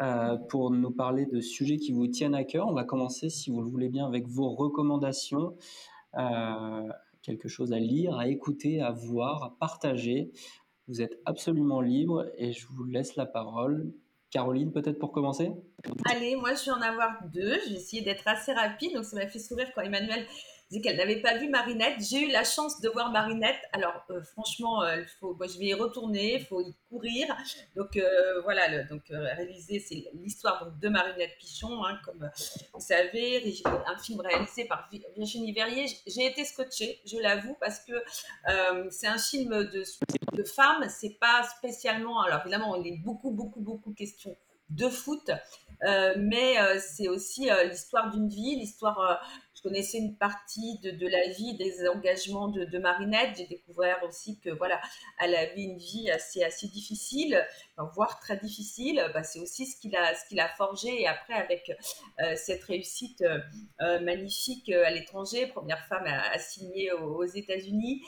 euh, 0.00 0.36
pour 0.48 0.72
nous 0.72 0.90
parler 0.90 1.26
de 1.26 1.40
sujets 1.40 1.76
qui 1.76 1.92
vous 1.92 2.08
tiennent 2.08 2.34
à 2.34 2.42
cœur. 2.42 2.66
On 2.66 2.74
va 2.74 2.82
commencer, 2.82 3.30
si 3.30 3.50
vous 3.50 3.62
le 3.62 3.68
voulez 3.68 3.88
bien, 3.88 4.04
avec 4.04 4.26
vos 4.26 4.50
recommandations. 4.50 5.54
quelque 7.22 7.46
chose 7.46 7.72
à 7.72 7.78
lire, 7.78 8.16
à 8.16 8.26
écouter, 8.26 8.80
à 8.80 8.90
voir, 8.90 9.44
à 9.44 9.56
partager. 9.60 10.32
Vous 10.88 11.02
êtes 11.02 11.20
absolument 11.24 11.80
libre 11.80 12.26
et 12.36 12.52
je 12.52 12.66
vous 12.66 12.82
laisse 12.82 13.14
la 13.14 13.26
parole. 13.26 13.92
Caroline, 14.30 14.72
peut-être 14.72 14.98
pour 14.98 15.12
commencer? 15.12 15.52
Allez, 16.04 16.36
moi 16.36 16.54
je 16.54 16.64
vais 16.64 16.72
en 16.72 16.82
avoir 16.82 17.18
deux. 17.32 17.58
Je 17.64 17.70
vais 17.70 17.76
essayer 17.76 18.02
d'être 18.02 18.26
assez 18.26 18.52
rapide. 18.52 18.94
Donc 18.94 19.04
ça 19.04 19.16
m'a 19.16 19.26
fait 19.26 19.38
sourire 19.38 19.70
quand 19.74 19.82
Emmanuel 19.82 20.26
disait 20.70 20.80
qu'elle 20.80 20.96
n'avait 20.96 21.20
pas 21.20 21.36
vu 21.36 21.48
Marinette. 21.48 21.96
J'ai 22.00 22.22
eu 22.22 22.30
la 22.30 22.44
chance 22.44 22.80
de 22.80 22.88
voir 22.88 23.10
Marinette. 23.10 23.60
Alors 23.72 24.04
euh, 24.10 24.22
franchement, 24.22 24.82
euh, 24.82 25.02
faut, 25.20 25.34
moi, 25.34 25.46
je 25.46 25.58
vais 25.58 25.66
y 25.66 25.74
retourner, 25.74 26.34
il 26.34 26.44
faut 26.44 26.60
y 26.60 26.74
courir. 26.88 27.26
Donc 27.76 27.96
euh, 27.96 28.40
voilà, 28.42 28.84
donc 28.84 29.02
réaliser, 29.08 29.78
c'est 29.80 30.04
l'histoire 30.14 30.72
de 30.80 30.88
Marinette 30.88 31.36
Pichon, 31.38 31.84
hein, 31.84 31.98
comme 32.04 32.28
vous 32.74 32.80
savez, 32.80 33.62
un 33.64 33.98
film 33.98 34.20
réalisé 34.20 34.64
par 34.64 34.88
Virginie 35.16 35.52
Verrier. 35.52 35.86
J'ai 36.06 36.26
été 36.26 36.44
scotchée, 36.44 37.00
je 37.06 37.18
l'avoue, 37.18 37.56
parce 37.60 37.80
que 37.80 37.92
c'est 38.90 39.06
un 39.06 39.18
film 39.18 39.64
de, 39.64 39.84
de 40.32 40.44
femmes. 40.44 40.86
C'est 40.88 41.18
pas 41.20 41.42
spécialement. 41.56 42.22
Alors 42.22 42.40
évidemment, 42.42 42.76
il 42.76 42.92
est 42.92 42.98
beaucoup, 42.98 43.30
beaucoup, 43.30 43.60
beaucoup 43.60 43.92
question 43.92 44.36
de 44.70 44.88
foot, 44.88 45.30
mais 46.16 46.56
c'est 46.80 47.08
aussi 47.08 47.48
l'histoire 47.68 48.10
d'une 48.10 48.28
vie, 48.28 48.56
l'histoire 48.56 49.20
connaissais 49.66 49.98
une 49.98 50.14
partie 50.16 50.78
de, 50.78 50.92
de, 50.92 51.08
la 51.08 51.28
vie, 51.30 51.56
des 51.56 51.88
engagements 51.88 52.46
de, 52.46 52.64
de 52.64 52.78
Marinette. 52.78 53.30
J'ai 53.36 53.48
découvert 53.48 54.00
aussi 54.08 54.38
que 54.38 54.50
voilà, 54.50 54.80
elle 55.18 55.34
avait 55.34 55.62
une 55.62 55.76
vie 55.76 56.08
assez 56.08 56.44
assez 56.44 56.68
difficile, 56.68 57.44
voire 57.94 58.18
très 58.20 58.36
difficile. 58.36 59.04
Bah, 59.14 59.22
c'est 59.22 59.40
aussi 59.40 59.66
ce 59.66 59.76
qu'il 59.78 59.96
a 59.96 60.12
a 60.12 60.48
forgé. 60.56 61.02
Et 61.02 61.06
après, 61.06 61.34
avec 61.34 61.72
cette 62.36 62.64
réussite 62.64 63.24
magnifique 63.80 64.70
à 64.70 64.90
l'étranger, 64.90 65.46
première 65.46 65.84
femme 65.86 66.06
à, 66.06 66.38
signer 66.38 66.92
aux, 66.92 67.24
États-Unis. 67.24 68.02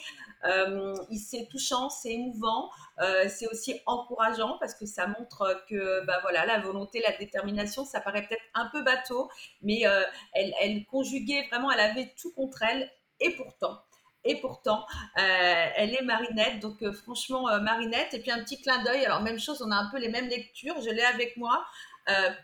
Euh, 0.44 0.94
c'est 1.16 1.48
touchant, 1.48 1.90
c'est 1.90 2.12
émouvant, 2.12 2.70
euh, 3.00 3.28
c'est 3.28 3.48
aussi 3.48 3.80
encourageant 3.86 4.56
parce 4.60 4.74
que 4.74 4.86
ça 4.86 5.06
montre 5.06 5.64
que 5.68 6.04
bah 6.06 6.18
voilà, 6.22 6.46
la 6.46 6.60
volonté, 6.60 7.02
la 7.06 7.16
détermination, 7.16 7.84
ça 7.84 8.00
paraît 8.00 8.26
peut-être 8.26 8.44
un 8.54 8.66
peu 8.66 8.82
bateau, 8.82 9.28
mais 9.62 9.86
euh, 9.86 10.02
elle, 10.34 10.54
elle 10.60 10.84
conjuguait 10.86 11.46
vraiment, 11.48 11.70
elle 11.70 11.80
avait 11.80 12.14
tout 12.20 12.32
contre 12.32 12.62
elle 12.62 12.88
et 13.20 13.34
pourtant, 13.34 13.80
et 14.24 14.40
pourtant, 14.40 14.84
elle 15.16 15.94
est 15.94 16.02
Marinette. 16.02 16.60
Donc, 16.60 16.84
franchement, 17.02 17.44
Marinette. 17.60 18.14
Et 18.14 18.20
puis, 18.20 18.30
un 18.30 18.42
petit 18.42 18.60
clin 18.60 18.82
d'œil. 18.82 19.04
Alors, 19.04 19.22
même 19.22 19.38
chose, 19.38 19.62
on 19.66 19.70
a 19.70 19.76
un 19.76 19.90
peu 19.90 19.98
les 19.98 20.08
mêmes 20.08 20.28
lectures. 20.28 20.80
Je 20.82 20.90
l'ai 20.90 21.02
avec 21.02 21.36
moi. 21.36 21.64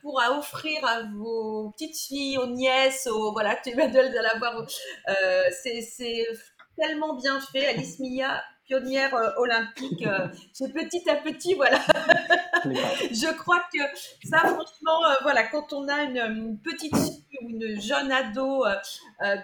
pour 0.03 0.21
offrir 0.31 0.85
à 0.87 1.03
vos 1.03 1.71
petites 1.71 1.97
filles, 1.97 2.39
aux 2.39 2.47
nièces, 2.47 3.07
aux, 3.07 3.33
voilà, 3.33 3.57
tu 3.63 3.71
es 3.71 3.89
de 3.89 4.23
l'avoir. 4.23 4.67
c'est 5.63 6.27
tellement 6.77 7.15
bien 7.15 7.41
fait. 7.41 7.67
Alice 7.67 7.99
Mia, 7.99 8.43
pionnière 8.67 9.15
euh, 9.15 9.31
olympique, 9.37 10.07
euh, 10.07 10.29
c'est 10.53 10.73
petit 10.73 11.09
à 11.09 11.17
petit, 11.17 11.55
voilà. 11.55 11.79
je 12.65 13.37
crois 13.37 13.63
que 13.73 13.81
ça, 14.27 14.39
franchement, 14.39 15.05
euh, 15.07 15.15
voilà, 15.23 15.45
quand 15.45 15.73
on 15.73 15.87
a 15.89 16.03
une, 16.03 16.59
petite 16.63 16.95
ou 17.43 17.49
une 17.49 17.81
jeune 17.81 18.11
ado 18.13 18.65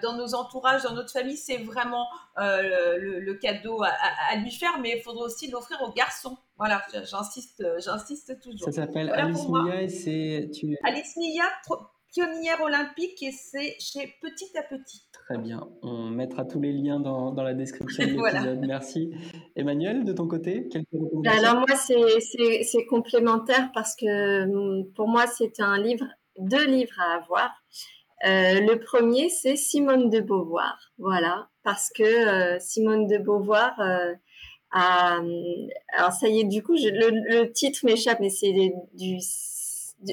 dans 0.01 0.15
nos 0.15 0.33
entourages, 0.35 0.83
dans 0.83 0.93
notre 0.93 1.11
famille, 1.11 1.37
c'est 1.37 1.57
vraiment 1.57 2.07
le, 2.37 3.33
cadeau 3.33 3.81
à, 3.83 4.35
lui 4.37 4.51
faire, 4.51 4.79
mais 4.79 4.97
il 4.97 5.01
faudrait 5.01 5.25
aussi 5.25 5.49
l'offrir 5.49 5.81
aux 5.81 5.91
garçons. 5.91 6.37
Voilà, 6.57 6.83
j'insiste, 7.03 7.63
j'insiste 7.79 8.39
toujours. 8.39 8.65
Ça 8.65 8.71
s'appelle 8.71 9.09
Alice 9.09 9.47
Mia 9.47 9.81
et 9.81 9.89
c'est. 9.89 10.49
Tu... 10.53 10.77
Alice 10.83 11.17
Mia, 11.17 11.45
pionnière 12.13 12.61
olympique 12.61 13.23
et 13.23 13.31
c'est 13.31 13.75
chez 13.79 14.13
Petit 14.21 14.57
à 14.57 14.63
Petit. 14.63 15.03
Très 15.11 15.37
bien. 15.37 15.67
On 15.81 16.09
mettra 16.09 16.45
tous 16.45 16.59
les 16.59 16.73
liens 16.73 16.99
dans, 16.99 17.31
dans 17.31 17.43
la 17.43 17.53
description 17.53 18.05
de 18.05 18.11
l'épisode. 18.25 18.65
Merci. 18.65 19.11
Emmanuel, 19.55 20.03
de 20.03 20.13
ton 20.13 20.27
côté, 20.27 20.67
quelques 20.67 20.87
recommandations 20.91 21.39
Alors 21.39 21.65
moi, 21.67 21.77
c'est 21.77 22.85
complémentaire 22.85 23.71
parce 23.73 23.95
que 23.95 24.43
hum, 24.43 24.91
pour 24.93 25.07
moi, 25.07 25.25
c'est 25.27 25.59
un 25.59 25.81
livre, 25.81 26.05
deux 26.41 26.65
livres 26.65 26.99
à 26.99 27.15
avoir. 27.15 27.51
Euh, 28.25 28.59
le 28.61 28.79
premier, 28.79 29.29
c'est 29.29 29.55
Simone 29.55 30.09
de 30.09 30.19
Beauvoir. 30.19 30.77
Voilà, 30.97 31.49
parce 31.63 31.89
que 31.89 32.03
euh, 32.03 32.59
Simone 32.59 33.07
de 33.07 33.17
Beauvoir 33.17 33.79
euh, 33.79 34.13
a... 34.71 35.19
Alors 35.95 36.11
ça 36.11 36.27
y 36.27 36.41
est, 36.41 36.43
du 36.43 36.61
coup, 36.61 36.75
le, 36.75 37.51
titre 37.51 37.79
m'échappe, 37.83 38.19
mais 38.19 38.29
c'est 38.29 38.53
du 38.93 39.17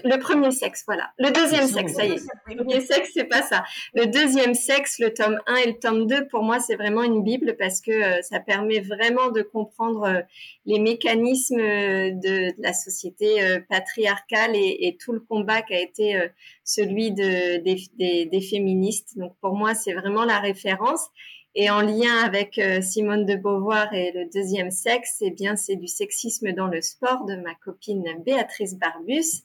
le 0.05 0.19
premier 0.19 0.51
sexe, 0.51 0.85
voilà. 0.87 1.11
Le 1.19 1.31
deuxième 1.31 1.67
sexe, 1.67 1.95
ça 1.95 2.05
y 2.05 2.13
est. 2.13 2.23
Le 2.49 2.57
premier 2.57 2.81
sexe, 2.81 3.11
c'est 3.15 3.25
pas 3.25 3.43
ça. 3.43 3.65
Le 3.95 4.07
deuxième 4.07 4.55
sexe, 4.55 4.99
le 4.99 5.15
tome 5.15 5.39
1 5.47 5.57
et 5.57 5.67
le 5.69 5.79
tome 5.79 6.07
2, 6.07 6.29
pour 6.29 6.43
moi, 6.43 6.61
c'est 6.61 6.77
vraiment 6.77 7.03
une 7.03 7.23
Bible 7.23 7.57
parce 7.59 7.81
que 7.81 7.91
euh, 7.91 8.23
ça 8.23 8.41
permet 8.41 8.81
vraiment 8.81 9.31
de 9.31 9.43
comprendre 9.43 10.05
euh, 10.05 10.21
les 10.67 10.79
mécanismes 10.79 11.61
euh, 11.61 12.11
de, 12.11 12.53
la 12.59 12.73
société 12.73 13.59
patriarcale 13.69 14.53
et, 14.55 14.97
tout 15.01 15.13
le 15.13 15.21
combat 15.21 15.63
qui 15.63 15.75
a 15.75 15.81
été 15.81 16.19
celui 16.65 17.13
de, 17.13 17.63
des, 17.63 18.27
des 18.27 18.41
féministes. 18.41 19.17
Donc, 19.17 19.35
pour 19.41 19.55
moi, 19.55 19.75
c'est 19.75 19.95
vraiment 19.95 20.25
la 20.25 20.39
référence. 20.39 21.09
Et 21.55 21.71
en 21.71 21.81
lien 21.81 22.15
avec 22.25 22.59
euh, 22.59 22.83
Simone 22.83 23.25
de 23.25 23.35
Beauvoir 23.35 23.93
et 23.95 24.13
le 24.13 24.27
deuxième 24.33 24.71
sexe, 24.71 25.17
eh 25.23 25.31
bien, 25.31 25.57
c'est 25.57 25.77
du 25.77 25.89
sexisme 25.89 26.53
dans 26.53 26.67
le 26.67 26.83
sport 26.83 27.25
de 27.25 27.37
ma 27.37 27.55
copine 27.55 28.05
Béatrice 28.25 28.77
Barbus, 28.79 29.45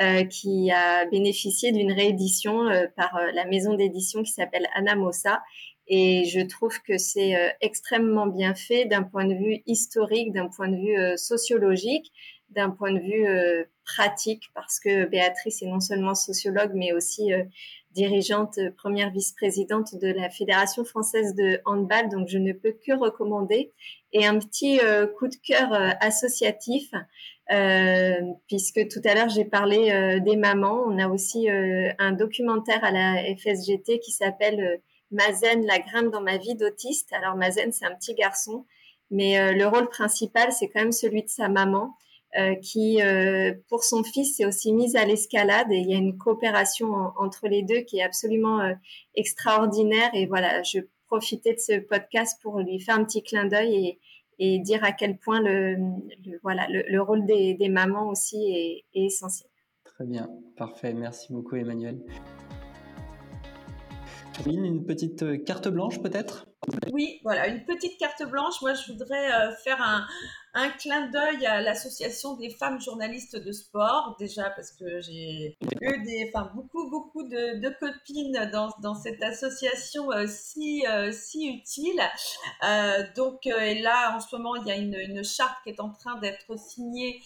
euh, 0.00 0.24
qui 0.24 0.72
a 0.72 1.06
bénéficié 1.06 1.70
d'une 1.70 1.92
réédition 1.92 2.68
euh, 2.68 2.86
par 2.96 3.18
la 3.32 3.44
maison 3.44 3.74
d'édition 3.74 4.22
qui 4.22 4.32
s'appelle 4.32 4.66
Anamosa. 4.74 5.42
Et 5.86 6.24
je 6.24 6.40
trouve 6.40 6.80
que 6.82 6.96
c'est 6.96 7.34
extrêmement 7.60 8.26
bien 8.26 8.54
fait 8.54 8.86
d'un 8.86 9.02
point 9.02 9.26
de 9.26 9.34
vue 9.34 9.62
historique, 9.66 10.32
d'un 10.32 10.48
point 10.48 10.68
de 10.68 10.76
vue 10.76 11.18
sociologique, 11.18 12.10
d'un 12.48 12.70
point 12.70 12.90
de 12.90 13.00
vue 13.00 13.26
pratique, 13.84 14.44
parce 14.54 14.80
que 14.80 15.04
Béatrice 15.04 15.60
est 15.60 15.66
non 15.66 15.80
seulement 15.80 16.14
sociologue, 16.14 16.72
mais 16.74 16.94
aussi 16.94 17.32
dirigeante, 17.94 18.58
euh, 18.58 18.70
première 18.76 19.10
vice-présidente 19.10 19.94
de 19.94 20.08
la 20.08 20.28
Fédération 20.28 20.84
française 20.84 21.34
de 21.34 21.60
handball, 21.64 22.08
donc 22.10 22.28
je 22.28 22.38
ne 22.38 22.52
peux 22.52 22.72
que 22.72 22.92
recommander. 22.92 23.72
Et 24.12 24.26
un 24.26 24.38
petit 24.38 24.80
euh, 24.80 25.06
coup 25.06 25.28
de 25.28 25.36
cœur 25.36 25.72
euh, 25.72 25.90
associatif, 26.00 26.90
puisque 28.48 28.88
tout 28.88 29.00
à 29.04 29.14
l'heure 29.14 29.28
j'ai 29.28 29.44
parlé 29.44 30.18
des 30.24 30.34
mamans. 30.34 30.82
On 30.86 30.98
a 30.98 31.08
aussi 31.08 31.46
un 31.50 32.12
documentaire 32.12 32.82
à 32.82 32.90
la 32.90 33.22
FSGT 33.36 33.98
qui 33.98 34.12
s'appelle 34.12 34.80
Mazen, 35.10 35.66
la 35.66 35.78
grimpe 35.78 36.10
dans 36.10 36.22
ma 36.22 36.38
vie 36.38 36.54
d'autiste. 36.54 37.12
Alors 37.12 37.36
Mazen, 37.36 37.70
c'est 37.70 37.84
un 37.84 37.94
petit 37.94 38.14
garçon, 38.14 38.64
mais 39.10 39.52
le 39.52 39.66
rôle 39.66 39.90
principal, 39.90 40.52
c'est 40.52 40.68
quand 40.68 40.80
même 40.80 40.92
celui 40.92 41.22
de 41.22 41.28
sa 41.28 41.50
maman. 41.50 41.94
Euh, 42.36 42.56
qui, 42.56 43.00
euh, 43.00 43.54
pour 43.68 43.84
son 43.84 44.02
fils, 44.02 44.36
s'est 44.36 44.44
aussi 44.44 44.72
mise 44.72 44.96
à 44.96 45.04
l'escalade 45.04 45.70
et 45.70 45.76
il 45.76 45.88
y 45.88 45.94
a 45.94 45.98
une 45.98 46.18
coopération 46.18 46.92
entre 47.16 47.46
les 47.46 47.62
deux 47.62 47.82
qui 47.82 47.98
est 47.98 48.02
absolument 48.02 48.60
euh, 48.60 48.74
extraordinaire. 49.14 50.10
Et 50.14 50.26
voilà, 50.26 50.60
je 50.64 50.80
profitais 51.06 51.54
de 51.54 51.60
ce 51.60 51.78
podcast 51.78 52.40
pour 52.42 52.58
lui 52.58 52.80
faire 52.80 52.96
un 52.96 53.04
petit 53.04 53.22
clin 53.22 53.44
d'œil 53.44 53.74
et, 53.76 54.00
et 54.40 54.58
dire 54.58 54.82
à 54.82 54.90
quel 54.90 55.16
point 55.16 55.40
le, 55.40 55.76
voilà, 56.42 56.66
le, 56.68 57.00
rôle 57.00 57.24
des, 57.24 57.54
des, 57.54 57.68
mamans 57.68 58.08
aussi 58.08 58.36
est, 58.36 58.98
est 58.98 59.04
essentiel. 59.04 59.48
Très 59.84 60.04
bien, 60.04 60.28
parfait. 60.56 60.92
Merci 60.92 61.32
beaucoup, 61.32 61.54
Emmanuel. 61.54 62.00
Une 64.44 64.84
petite 64.84 65.44
carte 65.44 65.68
blanche 65.68 66.02
peut-être? 66.02 66.48
Oui, 66.90 67.20
voilà, 67.22 67.46
une 67.46 67.64
petite 67.64 67.96
carte 67.96 68.28
blanche. 68.28 68.60
Moi, 68.60 68.74
je 68.74 68.90
voudrais 68.90 69.28
faire 69.62 69.80
un, 69.80 70.04
un 70.54 70.70
clin 70.70 71.08
d'œil 71.08 71.44
à 71.46 71.60
l'association 71.60 72.36
des 72.36 72.48
femmes 72.48 72.80
journalistes 72.80 73.36
de 73.36 73.50
sport, 73.50 74.14
déjà 74.20 74.50
parce 74.50 74.70
que 74.70 75.00
j'ai 75.00 75.56
eu 75.80 76.04
des, 76.04 76.30
enfin, 76.32 76.50
beaucoup, 76.54 76.88
beaucoup 76.88 77.24
de, 77.24 77.68
copines 77.80 78.50
dans, 78.52 78.70
dans, 78.80 78.94
cette 78.94 79.20
association 79.22 80.12
euh, 80.12 80.26
si, 80.28 80.86
euh, 80.86 81.10
si 81.10 81.48
utile. 81.48 82.00
Euh, 82.62 83.04
donc, 83.16 83.46
et 83.46 83.80
là, 83.80 84.14
en 84.16 84.20
ce 84.20 84.36
moment, 84.36 84.54
il 84.54 84.66
y 84.66 84.70
a 84.70 84.76
une, 84.76 84.94
une 84.94 85.24
charte 85.24 85.56
qui 85.64 85.70
est 85.70 85.80
en 85.80 85.90
train 85.90 86.18
d'être 86.20 86.56
signée 86.56 87.20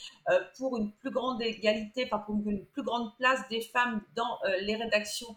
pour 0.57 0.77
une 0.77 0.93
plus 0.93 1.11
grande 1.11 1.43
égalité, 1.43 2.05
enfin, 2.07 2.19
pour 2.19 2.37
une 2.47 2.65
plus 2.67 2.83
grande 2.83 3.15
place 3.19 3.41
des 3.51 3.61
femmes 3.61 4.03
dans 4.15 4.39
les 4.61 4.77
rédactions 4.77 5.35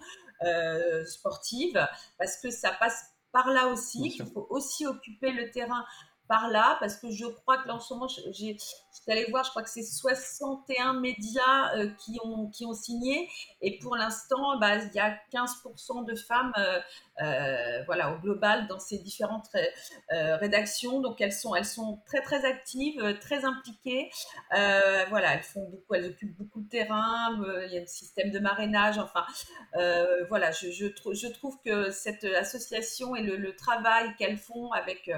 sportives, 1.05 1.87
parce 2.17 2.37
que 2.37 2.49
ça 2.49 2.71
passe 2.71 3.11
par 3.31 3.49
là 3.49 3.67
aussi, 3.67 4.09
qu'il 4.09 4.25
faut 4.25 4.47
aussi 4.49 4.85
occuper 4.85 5.31
le 5.31 5.49
terrain 5.51 5.85
par 6.31 6.47
là, 6.47 6.77
parce 6.79 6.95
que 6.95 7.11
je 7.11 7.25
crois 7.25 7.57
que 7.57 7.67
là 7.67 7.75
en 7.75 7.81
ce 7.81 7.93
moment, 7.93 8.07
j'ai, 8.07 8.55
j'étais 8.93 9.11
allée 9.13 9.29
voir, 9.29 9.43
je 9.43 9.49
crois 9.49 9.63
que 9.63 9.69
c'est 9.69 9.83
61 9.83 10.99
médias 10.99 11.75
euh, 11.75 11.89
qui, 11.97 12.17
ont, 12.23 12.47
qui 12.49 12.65
ont 12.65 12.73
signé, 12.73 13.29
et 13.61 13.79
pour 13.79 13.95
l'instant, 13.95 14.57
bah, 14.59 14.77
il 14.77 14.93
y 14.93 14.99
a 14.99 15.17
15% 15.33 16.05
de 16.05 16.15
femmes 16.15 16.51
euh, 16.57 16.79
euh, 17.21 17.83
voilà, 17.85 18.13
au 18.13 18.19
global 18.19 18.67
dans 18.67 18.79
ces 18.79 18.97
différentes 18.97 19.47
rédactions. 20.09 21.01
Donc 21.01 21.21
elles 21.21 21.33
sont, 21.33 22.01
très 22.05 22.21
très 22.21 22.45
actives, 22.45 23.19
très 23.19 23.45
impliquées. 23.45 24.09
voilà, 24.49 25.35
elles 25.35 26.05
occupent 26.05 26.37
beaucoup 26.37 26.61
de 26.61 26.69
terrain. 26.69 27.39
il 27.67 27.73
y 27.73 27.77
a 27.77 27.81
un 27.81 27.85
système 27.85 28.31
de 28.31 28.39
marrainage. 28.39 28.97
Enfin, 28.97 29.25
voilà, 30.29 30.51
je, 30.51 31.29
trouve 31.31 31.57
que 31.63 31.91
cette 31.91 32.23
association 32.23 33.15
et 33.15 33.21
le, 33.21 33.55
travail 33.55 34.15
qu'elles 34.17 34.37
font 34.37 34.71
avec 34.71 35.11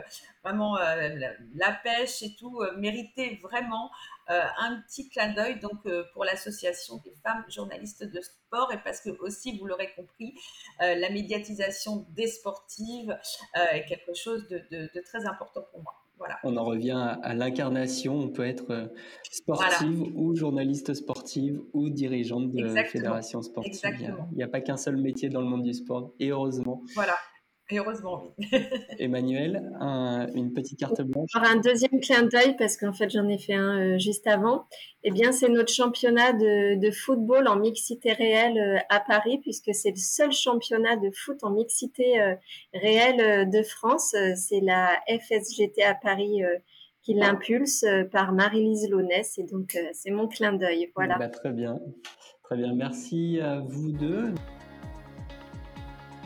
vraiment 0.43 0.75
la, 0.77 1.71
pêche 1.83 2.21
et 2.23 2.35
tout 2.35 2.61
méritait 2.77 3.39
vraiment 3.41 3.62
euh, 4.29 4.41
un 4.57 4.79
petit 4.87 5.09
clin 5.09 5.33
d'œil 5.33 5.59
donc 5.59 5.85
euh, 5.85 6.03
pour 6.13 6.23
l'association 6.23 7.01
des 7.03 7.13
femmes 7.23 7.43
journalistes 7.49 8.05
de 8.05 8.21
sport 8.21 8.71
et 8.71 8.77
parce 8.81 9.01
que 9.01 9.09
aussi 9.19 9.57
vous 9.57 9.65
l'aurez 9.65 9.91
compris 9.97 10.33
euh, 10.81 10.95
la 10.95 11.09
médiatisation 11.09 12.05
des 12.11 12.27
sportives 12.27 13.17
est 13.53 13.85
quelque 13.85 14.13
chose 14.13 14.47
de, 14.47 15.01
très 15.01 15.25
important 15.25 15.61
pour 15.71 15.81
moi. 15.81 15.93
Voilà. 16.17 16.39
On 16.43 16.55
en 16.55 16.63
revient 16.63 17.17
à, 17.21 17.33
l'incarnation. 17.33 18.15
On 18.15 18.29
peut 18.29 18.47
être 18.47 18.93
sportive 19.29 20.03
ou 20.15 20.33
journaliste 20.35 20.93
sportive 20.93 21.61
ou 21.73 21.89
dirigeante 21.89 22.51
de 22.51 22.67
fédération 22.85 23.41
sportive. 23.41 23.79
Il 23.83 24.37
n'y 24.37 24.43
a, 24.43 24.45
a, 24.45 24.49
pas 24.49 24.61
qu'un 24.61 24.77
seul 24.77 24.95
métier 24.95 25.27
dans 25.27 25.41
le 25.41 25.47
monde 25.47 25.63
du 25.63 25.73
sport, 25.73 26.13
et 26.19 26.29
heureusement. 26.29 26.81
Voilà. 26.95 27.15
Et 27.73 27.79
heureusement, 27.79 28.21
oui. 28.37 28.47
Emmanuel, 28.99 29.71
une 30.35 30.53
petite 30.53 30.77
carte 30.79 31.01
blanche. 31.01 31.31
Alors 31.33 31.49
un 31.49 31.59
deuxième 31.59 31.99
clin 31.99 32.21
d'œil, 32.21 32.55
parce 32.55 32.77
qu'en 32.77 32.93
fait 32.93 33.09
j'en 33.09 33.27
ai 33.27 33.39
fait 33.39 33.55
un 33.55 33.79
euh, 33.79 33.97
juste 33.97 34.27
avant. 34.27 34.65
Eh 35.03 35.09
bien, 35.09 35.31
c'est 35.31 35.49
notre 35.49 35.73
championnat 35.73 36.33
de, 36.33 36.91
football 36.91 37.47
en 37.47 37.55
mixité 37.55 38.13
réelle 38.13 38.59
euh, 38.59 38.77
à 38.89 38.99
Paris, 38.99 39.39
puisque 39.39 39.73
c'est 39.73 39.89
le 39.89 39.97
seul 39.97 40.31
championnat 40.31 40.97
de 40.97 41.09
foot 41.09 41.43
en 41.43 41.49
mixité 41.49 42.21
euh, 42.21 42.35
réelle 42.75 43.49
de 43.49 43.63
France. 43.63 44.15
C'est 44.35 44.61
la 44.61 44.99
FSGT 45.09 45.81
à 45.81 45.95
Paris 45.95 46.43
qui 47.01 47.15
l'impulse 47.15 47.85
par 48.11 48.33
Marie-Lise 48.33 48.87
Launès. 48.89 49.39
Et 49.39 49.43
donc, 49.43 49.77
c'est 49.93 50.11
mon 50.11 50.27
clin 50.27 50.53
d'œil. 50.53 50.91
Voilà. 50.95 51.17
Bah, 51.17 51.29
très 51.29 51.51
bien. 51.51 51.79
Très 52.43 52.55
bien. 52.55 52.73
Merci 52.75 53.39
à 53.41 53.59
vous 53.59 53.91
deux. 53.91 54.33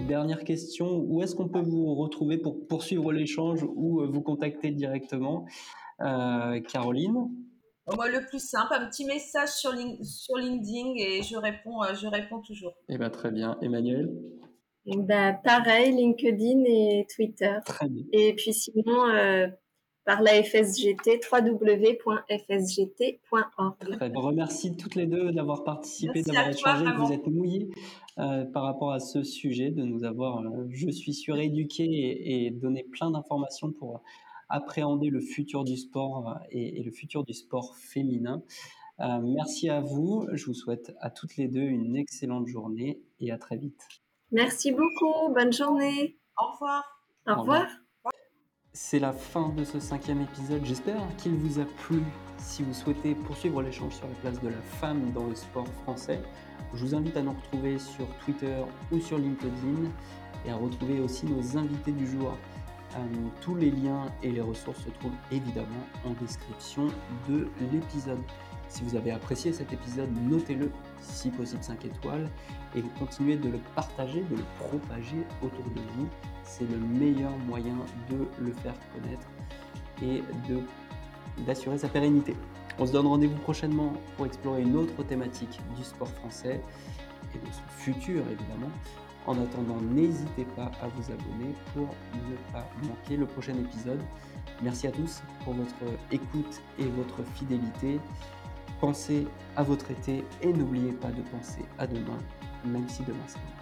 Dernière 0.06 0.44
question, 0.44 1.00
où 1.00 1.24
est-ce 1.24 1.36
qu'on 1.36 1.50
peut 1.50 1.62
vous 1.62 1.96
retrouver 1.96 2.38
pour 2.38 2.68
poursuivre 2.68 3.12
l'échange 3.12 3.64
ou 3.76 4.02
euh, 4.02 4.08
vous 4.08 4.22
contacter 4.22 4.70
directement 4.72 5.46
euh, 6.02 6.60
Caroline? 6.62 7.30
Moi, 7.96 8.10
le 8.10 8.26
plus 8.26 8.40
simple, 8.40 8.74
un 8.74 8.88
petit 8.88 9.06
message 9.06 9.50
sur, 9.50 9.72
sur 10.04 10.38
LinkedIn 10.38 10.94
et 10.98 11.24
je 11.24 11.36
réponds, 11.38 11.84
euh, 11.84 11.96
je 11.96 12.06
réponds 12.08 12.42
toujours. 12.42 12.74
Eh 12.90 12.98
ben, 12.98 13.10
très 13.10 13.32
bien. 13.32 13.58
Emmanuel? 13.62 14.14
Bah, 14.86 15.34
Pareil, 15.34 15.92
LinkedIn 15.96 16.64
et 16.66 17.08
Twitter. 17.14 17.56
Très 17.66 17.90
bien. 17.90 18.04
Et 18.14 18.36
puis 18.36 18.54
sinon, 18.54 19.08
par 20.06 20.22
la 20.22 20.42
FSGT, 20.42 21.20
www.fsgt.org. 21.30 22.16
Je 23.82 24.20
remercie 24.20 24.78
toutes 24.78 24.96
les 24.96 25.06
deux 25.06 25.32
d'avoir 25.32 25.64
participé, 25.66 26.22
d'avoir 26.22 26.50
échangé. 26.50 26.86
Vous 26.98 27.12
êtes 27.12 27.28
mouillés 27.28 27.70
euh, 28.20 28.46
par 28.46 28.64
rapport 28.64 28.92
à 28.92 29.00
ce 29.00 29.22
sujet, 29.24 29.70
de 29.70 29.84
nous 29.84 30.04
avoir, 30.04 30.40
euh, 30.40 30.66
je 30.70 30.90
suis 30.90 31.14
sûr, 31.14 31.38
éduqués 31.38 32.46
et, 32.46 32.52
donné 32.52 32.84
plein 32.84 33.12
d'informations 33.12 33.72
pour 33.72 34.02
appréhender 34.50 35.10
le 35.10 35.20
futur 35.20 35.64
du 35.64 35.78
sport 35.78 36.30
euh, 36.30 36.34
et, 36.50 36.82
le 36.82 36.92
futur 36.92 37.24
du 37.24 37.34
sport 37.34 37.76
féminin. 37.76 38.42
merci 39.00 39.70
à 39.70 39.82
vous. 39.82 40.28
Je 40.34 40.46
vous 40.46 40.56
souhaite 40.56 40.96
à 41.00 41.12
toutes 41.12 41.38
les 41.38 41.48
deux 41.48 41.62
une 41.62 41.96
excellente 41.96 42.48
journée 42.48 43.02
et 43.20 43.32
à 43.32 43.38
très 43.38 43.58
vite. 43.58 43.88
Merci 44.32 44.72
beaucoup. 44.72 45.32
Bonne 45.34 45.54
journée. 45.54 46.18
Au 46.42 46.52
revoir. 46.54 46.84
Au 47.28 47.42
revoir. 47.42 47.68
C'est 48.74 49.00
la 49.00 49.14
fin 49.14 49.50
de 49.50 49.64
ce 49.64 49.80
cinquième 49.80 50.22
épisode. 50.22 50.64
J'espère 50.66 51.02
qu'il 51.18 51.34
vous 51.34 51.60
a 51.60 51.66
plu. 51.66 52.02
Si 52.38 52.64
vous 52.64 52.74
souhaitez 52.74 53.16
poursuivre 53.16 53.62
l'échange 53.62 53.94
sur 53.94 54.08
la 54.08 54.14
place 54.16 54.42
de 54.42 54.50
la 54.50 54.62
femme 54.62 55.12
dans 55.14 55.26
le 55.28 55.36
sport 55.36 55.68
français, 55.84 56.22
je 56.74 56.86
vous 56.86 56.96
invite 56.96 57.16
à 57.18 57.22
nous 57.22 57.32
retrouver 57.32 57.80
sur 57.80 58.08
Twitter 58.26 58.58
ou 58.92 59.00
sur 59.00 59.18
LinkedIn 59.18 59.90
et 60.46 60.52
à 60.52 60.56
retrouver 60.56 61.00
aussi 61.00 61.26
nos 61.26 61.58
invités 61.58 61.92
du 61.92 62.08
jour. 62.08 62.38
Euh, 62.96 63.00
tous 63.42 63.56
les 63.56 63.70
liens 63.70 64.06
et 64.24 64.32
les 64.32 64.42
ressources 64.42 64.84
se 64.84 64.90
trouvent 64.90 65.12
évidemment 65.32 65.86
en 66.06 66.12
description 66.22 66.88
de 67.28 67.48
l'épisode. 67.72 68.20
Si 68.70 68.84
vous 68.84 68.96
avez 68.96 69.12
apprécié 69.12 69.54
cet 69.54 69.72
épisode, 69.72 70.10
notez-le, 70.30 70.72
si 71.00 71.30
possible 71.30 71.64
5 71.64 71.86
étoiles, 71.86 72.30
et 72.76 72.82
continuez 73.00 73.38
de 73.38 73.50
le 73.50 73.60
partager, 73.76 74.22
de 74.30 74.36
le 74.36 74.44
propager 74.60 75.26
autour 75.42 75.66
de 75.74 75.82
vous. 75.96 76.08
C'est 76.44 76.70
le 76.70 76.78
meilleur 76.78 77.32
moyen 77.48 77.76
de 78.10 78.28
le 78.40 78.52
faire 78.52 78.76
connaître 78.94 79.28
et 80.02 80.24
d'assurer 81.46 81.78
sa 81.78 81.88
pérennité. 81.88 82.36
On 82.80 82.86
se 82.86 82.92
donne 82.92 83.08
rendez-vous 83.08 83.38
prochainement 83.38 83.94
pour 84.16 84.28
explorer 84.28 84.62
une 84.62 84.76
autre 84.76 85.04
thématique 85.04 85.60
du 85.76 85.84
sport 85.84 86.10
français 86.10 86.62
et 87.34 87.38
de 87.40 87.52
son 87.52 87.64
futur 87.78 88.24
évidemment. 88.30 88.72
En 89.26 89.34
attendant, 89.34 89.82
n'hésitez 89.82 90.46
pas 90.56 90.72
à 90.82 90.88
vous 90.88 91.12
abonner 91.12 91.54
pour 91.74 91.88
ne 92.14 92.36
pas 92.54 92.70
manquer 92.84 93.18
le 93.18 93.26
prochain 93.26 93.54
épisode. 93.56 94.00
Merci 94.62 94.88
à 94.88 94.92
tous 94.92 95.22
pour 95.44 95.54
votre 95.54 95.76
écoute 96.12 96.62
et 96.80 96.86
votre 96.86 97.24
fidélité. 97.36 98.00
Pensez 98.80 99.28
à 99.56 99.64
votre 99.64 99.90
été 99.92 100.24
et 100.42 100.54
n'oubliez 100.54 100.94
pas 100.94 101.10
de 101.10 101.22
penser 101.24 101.66
à 101.80 101.88
demain, 101.88 102.20
même 102.64 102.88
si 102.88 103.04
demain 103.04 103.18
c'est. 103.28 103.57